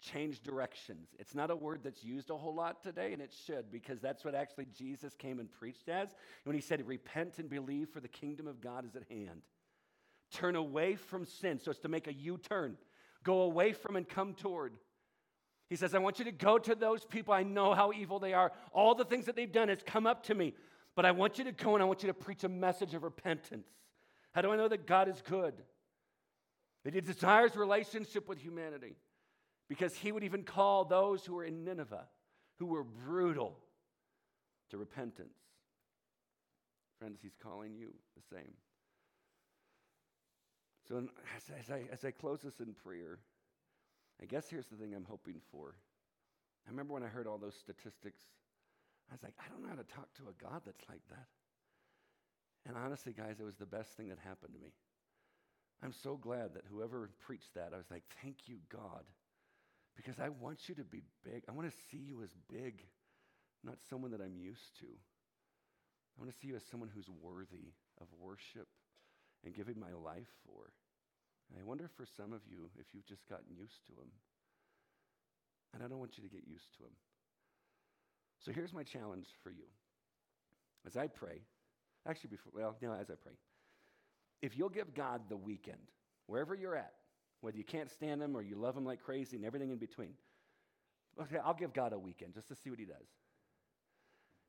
change 0.00 0.42
directions. 0.42 1.08
It's 1.18 1.34
not 1.34 1.50
a 1.50 1.56
word 1.56 1.80
that's 1.84 2.02
used 2.02 2.30
a 2.30 2.36
whole 2.36 2.54
lot 2.54 2.82
today, 2.82 3.12
and 3.12 3.20
it 3.20 3.34
should, 3.46 3.70
because 3.70 4.00
that's 4.00 4.24
what 4.24 4.34
actually 4.34 4.68
Jesus 4.74 5.14
came 5.14 5.38
and 5.38 5.52
preached 5.52 5.90
as 5.90 6.08
when 6.44 6.56
he 6.56 6.62
said, 6.62 6.88
Repent 6.88 7.38
and 7.38 7.50
believe, 7.50 7.90
for 7.90 8.00
the 8.00 8.08
kingdom 8.08 8.46
of 8.46 8.62
God 8.62 8.86
is 8.86 8.96
at 8.96 9.02
hand. 9.10 9.42
Turn 10.32 10.56
away 10.56 10.94
from 10.94 11.26
sin. 11.26 11.58
So 11.58 11.70
it's 11.70 11.80
to 11.80 11.88
make 11.88 12.06
a 12.06 12.14
U 12.14 12.38
turn. 12.38 12.78
Go 13.22 13.42
away 13.42 13.74
from 13.74 13.96
and 13.96 14.08
come 14.08 14.32
toward. 14.32 14.72
He 15.68 15.76
says, 15.76 15.94
I 15.94 15.98
want 15.98 16.18
you 16.18 16.24
to 16.24 16.32
go 16.32 16.58
to 16.58 16.74
those 16.74 17.04
people. 17.04 17.32
I 17.32 17.44
know 17.44 17.74
how 17.74 17.92
evil 17.92 18.18
they 18.18 18.32
are. 18.32 18.50
All 18.72 18.94
the 18.94 19.04
things 19.04 19.26
that 19.26 19.36
they've 19.36 19.50
done 19.50 19.68
has 19.68 19.78
come 19.84 20.06
up 20.06 20.24
to 20.24 20.34
me. 20.34 20.54
But 20.96 21.06
I 21.06 21.12
want 21.12 21.38
you 21.38 21.44
to 21.44 21.52
go 21.52 21.74
and 21.74 21.82
I 21.82 21.86
want 21.86 22.02
you 22.02 22.08
to 22.08 22.14
preach 22.14 22.44
a 22.44 22.48
message 22.48 22.94
of 22.94 23.02
repentance. 23.02 23.68
How 24.32 24.42
do 24.42 24.52
I 24.52 24.56
know 24.56 24.68
that 24.68 24.86
God 24.86 25.08
is 25.08 25.22
good? 25.22 25.54
That 26.84 26.94
He 26.94 27.00
desires 27.00 27.56
relationship 27.56 28.28
with 28.28 28.38
humanity. 28.38 28.96
Because 29.68 29.94
He 29.94 30.12
would 30.12 30.24
even 30.24 30.42
call 30.42 30.84
those 30.84 31.24
who 31.24 31.34
were 31.34 31.44
in 31.44 31.64
Nineveh, 31.64 32.06
who 32.58 32.66
were 32.66 32.84
brutal, 32.84 33.58
to 34.70 34.78
repentance. 34.78 35.34
Friends, 36.98 37.20
He's 37.22 37.36
calling 37.42 37.74
you 37.74 37.94
the 38.16 38.36
same. 38.36 38.52
So, 40.88 41.08
as, 41.36 41.42
as, 41.60 41.70
I, 41.70 41.84
as 41.92 42.04
I 42.04 42.10
close 42.10 42.40
this 42.42 42.58
in 42.58 42.74
prayer, 42.74 43.20
I 44.20 44.26
guess 44.26 44.50
here's 44.50 44.66
the 44.66 44.76
thing 44.76 44.94
I'm 44.94 45.06
hoping 45.08 45.40
for. 45.52 45.76
I 46.66 46.70
remember 46.70 46.94
when 46.94 47.04
I 47.04 47.06
heard 47.06 47.26
all 47.26 47.38
those 47.38 47.54
statistics, 47.54 48.20
I 49.10 49.14
was 49.14 49.22
like, 49.22 49.34
I 49.42 49.50
don't 49.50 49.62
know 49.62 49.68
how 49.68 49.82
to 49.82 49.90
talk 49.90 50.06
to 50.16 50.30
a 50.30 50.38
God 50.38 50.62
that's 50.64 50.88
like 50.88 51.02
that. 51.10 51.26
And 52.66 52.76
honestly, 52.76 53.12
guys, 53.12 53.40
it 53.40 53.44
was 53.44 53.56
the 53.56 53.66
best 53.66 53.90
thing 53.96 54.08
that 54.08 54.18
happened 54.22 54.54
to 54.54 54.60
me. 54.60 54.70
I'm 55.82 55.92
so 55.92 56.16
glad 56.16 56.54
that 56.54 56.68
whoever 56.70 57.10
preached 57.18 57.54
that, 57.54 57.72
I 57.74 57.78
was 57.78 57.90
like, 57.90 58.04
thank 58.22 58.46
you, 58.46 58.58
God, 58.70 59.02
because 59.96 60.20
I 60.20 60.28
want 60.28 60.68
you 60.68 60.74
to 60.76 60.84
be 60.84 61.02
big. 61.24 61.42
I 61.48 61.52
want 61.52 61.68
to 61.68 61.76
see 61.90 61.96
you 61.96 62.22
as 62.22 62.30
big, 62.52 62.84
not 63.64 63.80
someone 63.88 64.12
that 64.12 64.20
I'm 64.20 64.36
used 64.36 64.78
to. 64.80 64.86
I 64.86 66.14
want 66.20 66.30
to 66.30 66.38
see 66.38 66.48
you 66.48 66.56
as 66.56 66.64
someone 66.70 66.90
who's 66.94 67.08
worthy 67.08 67.72
of 68.00 68.06
worship 68.20 68.68
and 69.44 69.54
giving 69.54 69.80
my 69.80 69.92
life 69.96 70.28
for. 70.44 70.70
And 71.50 71.58
I 71.58 71.64
wonder 71.64 71.88
for 71.96 72.04
some 72.04 72.32
of 72.32 72.42
you 72.46 72.70
if 72.78 72.92
you've 72.92 73.08
just 73.08 73.26
gotten 73.26 73.56
used 73.56 73.86
to 73.86 73.92
him. 73.92 74.12
And 75.72 75.82
I 75.82 75.88
don't 75.88 75.98
want 75.98 76.18
you 76.18 76.22
to 76.22 76.30
get 76.30 76.46
used 76.46 76.76
to 76.76 76.84
him. 76.84 76.94
So 78.44 78.52
here's 78.52 78.72
my 78.72 78.82
challenge 78.82 79.26
for 79.42 79.50
you. 79.50 79.64
As 80.86 80.96
I 80.96 81.06
pray, 81.06 81.42
actually, 82.08 82.30
before, 82.30 82.52
well, 82.54 82.76
no, 82.80 82.92
as 82.92 83.10
I 83.10 83.14
pray, 83.14 83.34
if 84.40 84.56
you'll 84.56 84.70
give 84.70 84.94
God 84.94 85.22
the 85.28 85.36
weekend, 85.36 85.90
wherever 86.26 86.54
you're 86.54 86.76
at, 86.76 86.94
whether 87.42 87.56
you 87.56 87.64
can't 87.64 87.90
stand 87.90 88.22
him 88.22 88.36
or 88.36 88.42
you 88.42 88.56
love 88.56 88.76
him 88.76 88.84
like 88.84 89.02
crazy 89.02 89.36
and 89.36 89.44
everything 89.44 89.70
in 89.70 89.76
between, 89.76 90.14
okay, 91.20 91.36
I'll 91.44 91.54
give 91.54 91.74
God 91.74 91.92
a 91.92 91.98
weekend 91.98 92.34
just 92.34 92.48
to 92.48 92.54
see 92.54 92.70
what 92.70 92.78
he 92.78 92.86
does. 92.86 93.06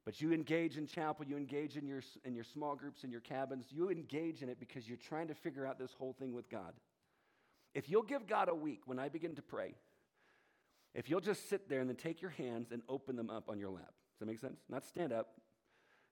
But 0.06 0.20
you 0.20 0.34
engage 0.34 0.78
in 0.78 0.88
chapel, 0.88 1.26
you 1.26 1.38
engage 1.38 1.78
in 1.78 1.86
your, 1.86 2.02
in 2.26 2.34
your 2.34 2.44
small 2.44 2.76
groups, 2.76 3.04
in 3.04 3.12
your 3.12 3.22
cabins, 3.22 3.66
you 3.70 3.90
engage 3.90 4.42
in 4.42 4.50
it 4.50 4.60
because 4.60 4.88
you're 4.88 4.98
trying 4.98 5.28
to 5.28 5.36
figure 5.36 5.66
out 5.66 5.78
this 5.78 5.92
whole 5.98 6.14
thing 6.14 6.34
with 6.34 6.50
God. 6.50 6.74
If 7.76 7.90
you'll 7.90 8.02
give 8.04 8.26
God 8.26 8.50
a 8.50 8.56
week 8.56 8.82
when 8.86 9.00
I 9.00 9.10
begin 9.10 9.36
to 9.36 9.42
pray, 9.42 9.76
if 10.94 11.10
you'll 11.10 11.22
just 11.22 11.50
sit 11.50 11.70
there 11.70 11.80
and 11.80 11.90
then 11.90 11.96
take 11.96 12.22
your 12.22 12.32
hands 12.32 12.72
and 12.72 12.82
open 12.90 13.16
them 13.16 13.30
up 13.30 13.50
on 13.50 13.60
your 13.60 13.70
lap. 13.70 13.94
Does 14.14 14.20
that 14.20 14.26
make 14.26 14.40
sense? 14.40 14.60
Not 14.70 14.86
stand 14.86 15.14
up. 15.14 15.40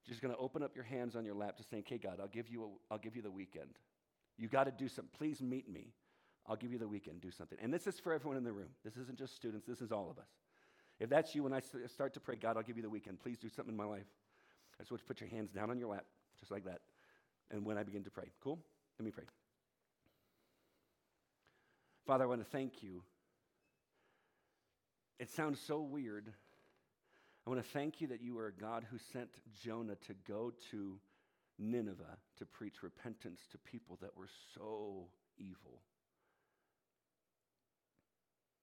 Just 0.07 0.21
going 0.21 0.33
to 0.33 0.39
open 0.39 0.63
up 0.63 0.75
your 0.75 0.85
hands 0.85 1.15
on 1.15 1.25
your 1.25 1.35
lap 1.35 1.57
to 1.57 1.63
say, 1.63 1.77
okay, 1.79 1.97
God, 1.97 2.19
I'll 2.21 2.27
give 2.27 2.49
you, 2.49 2.63
a, 2.63 2.93
I'll 2.93 2.99
give 2.99 3.15
you 3.15 3.21
the 3.21 3.31
weekend. 3.31 3.77
You 4.37 4.47
got 4.47 4.63
to 4.63 4.71
do 4.71 4.87
something. 4.87 5.11
Please 5.17 5.41
meet 5.41 5.69
me. 5.69 5.93
I'll 6.47 6.55
give 6.55 6.71
you 6.71 6.79
the 6.79 6.87
weekend. 6.87 7.21
Do 7.21 7.29
something. 7.29 7.57
And 7.61 7.73
this 7.73 7.85
is 7.85 7.99
for 7.99 8.13
everyone 8.13 8.37
in 8.37 8.43
the 8.43 8.53
room. 8.53 8.69
This 8.83 8.95
isn't 8.95 9.17
just 9.17 9.35
students. 9.35 9.67
This 9.67 9.81
is 9.81 9.91
all 9.91 10.09
of 10.09 10.17
us. 10.17 10.29
If 10.99 11.09
that's 11.09 11.35
you, 11.35 11.43
when 11.43 11.53
I 11.53 11.61
start 11.87 12.13
to 12.13 12.19
pray, 12.19 12.35
God, 12.35 12.57
I'll 12.57 12.63
give 12.63 12.77
you 12.77 12.83
the 12.83 12.89
weekend. 12.89 13.19
Please 13.19 13.37
do 13.37 13.49
something 13.49 13.73
in 13.73 13.77
my 13.77 13.85
life. 13.85 14.07
I 14.79 14.83
just 14.83 14.91
want 14.91 15.01
you 15.01 15.07
to 15.07 15.13
put 15.13 15.21
your 15.21 15.29
hands 15.29 15.51
down 15.51 15.69
on 15.69 15.77
your 15.77 15.89
lap, 15.89 16.05
just 16.39 16.51
like 16.51 16.63
that. 16.65 16.79
and 17.51 17.65
when 17.65 17.77
I 17.77 17.83
begin 17.83 18.03
to 18.03 18.09
pray. 18.11 18.31
Cool? 18.41 18.59
Let 18.97 19.05
me 19.05 19.11
pray. 19.11 19.25
Father, 22.05 22.23
I 22.23 22.27
want 22.27 22.41
to 22.43 22.49
thank 22.49 22.81
you. 22.81 23.03
It 25.19 25.29
sounds 25.29 25.59
so 25.59 25.81
weird. 25.81 26.31
I 27.45 27.49
want 27.49 27.61
to 27.61 27.69
thank 27.71 27.99
you 27.99 28.07
that 28.07 28.21
you 28.21 28.37
are 28.39 28.47
a 28.47 28.53
God 28.53 28.85
who 28.89 28.97
sent 29.11 29.29
Jonah 29.61 29.97
to 30.07 30.13
go 30.27 30.53
to 30.71 30.97
Nineveh 31.57 32.17
to 32.37 32.45
preach 32.45 32.81
repentance 32.81 33.41
to 33.51 33.57
people 33.57 33.97
that 34.01 34.15
were 34.15 34.29
so 34.55 35.07
evil. 35.37 35.81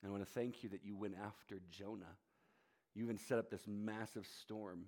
And 0.03 0.09
I 0.09 0.13
want 0.13 0.25
to 0.25 0.33
thank 0.33 0.63
you 0.63 0.71
that 0.71 0.85
you 0.85 0.97
went 0.97 1.15
after 1.23 1.61
Jonah. 1.71 2.17
You 2.95 3.05
even 3.05 3.19
set 3.19 3.39
up 3.39 3.51
this 3.51 3.67
massive 3.67 4.27
storm. 4.41 4.87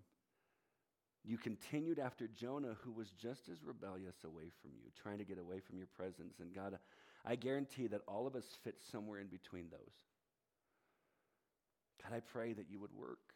You 1.23 1.37
continued 1.37 1.99
after 1.99 2.29
Jonah, 2.29 2.77
who 2.83 2.93
was 2.93 3.11
just 3.11 3.51
as 3.51 3.63
rebellious 3.63 4.25
away 4.25 4.51
from 4.63 4.71
you, 4.75 4.91
trying 5.03 5.19
to 5.19 5.25
get 5.25 5.39
away 5.39 5.61
from 5.61 5.77
your 5.77 5.89
presence. 5.89 6.37
And 6.41 6.55
God, 6.55 6.79
I 7.27 7.37
guarantee 7.37 7.89
that 7.89 8.01
all 8.09 8.27
of 8.27 8.35
us 8.35 8.47
fit 8.65 8.77
somewhere 8.91 9.21
in 9.21 9.27
between 9.27 9.67
those. 9.71 10.08
God, 12.03 12.17
I 12.17 12.21
pray 12.21 12.53
that 12.53 12.71
you 12.71 12.81
would 12.81 12.95
work. 12.95 13.35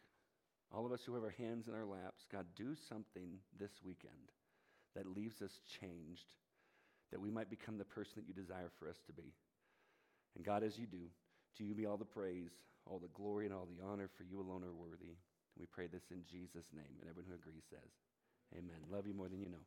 All 0.73 0.85
of 0.85 0.91
us 0.91 1.01
who 1.05 1.13
have 1.13 1.23
our 1.23 1.35
hands 1.37 1.67
in 1.67 1.73
our 1.73 1.85
laps, 1.85 2.25
God, 2.31 2.45
do 2.55 2.75
something 2.89 3.37
this 3.59 3.71
weekend 3.85 4.31
that 4.95 5.05
leaves 5.05 5.41
us 5.41 5.51
changed, 5.79 6.33
that 7.11 7.21
we 7.21 7.29
might 7.29 7.49
become 7.49 7.77
the 7.77 7.85
person 7.85 8.13
that 8.17 8.27
you 8.27 8.33
desire 8.33 8.71
for 8.79 8.89
us 8.89 8.97
to 9.07 9.13
be. 9.13 9.33
And 10.35 10.45
God, 10.45 10.63
as 10.63 10.77
you 10.77 10.87
do, 10.87 11.05
to 11.57 11.63
you 11.63 11.75
be 11.75 11.85
all 11.85 11.97
the 11.97 12.05
praise, 12.05 12.51
all 12.89 12.99
the 12.99 13.13
glory, 13.13 13.45
and 13.45 13.53
all 13.53 13.67
the 13.67 13.85
honor, 13.85 14.09
for 14.17 14.23
you 14.23 14.39
alone 14.39 14.63
are 14.63 14.73
worthy. 14.73 15.13
And 15.13 15.59
we 15.59 15.67
pray 15.67 15.87
this 15.87 16.09
in 16.09 16.23
Jesus' 16.25 16.65
name. 16.73 16.97
And 17.01 17.09
everyone 17.09 17.29
who 17.29 17.35
agrees 17.37 17.63
says, 17.69 17.91
Amen. 18.57 18.81
Love 18.91 19.07
you 19.07 19.13
more 19.13 19.29
than 19.29 19.39
you 19.39 19.49
know. 19.49 19.65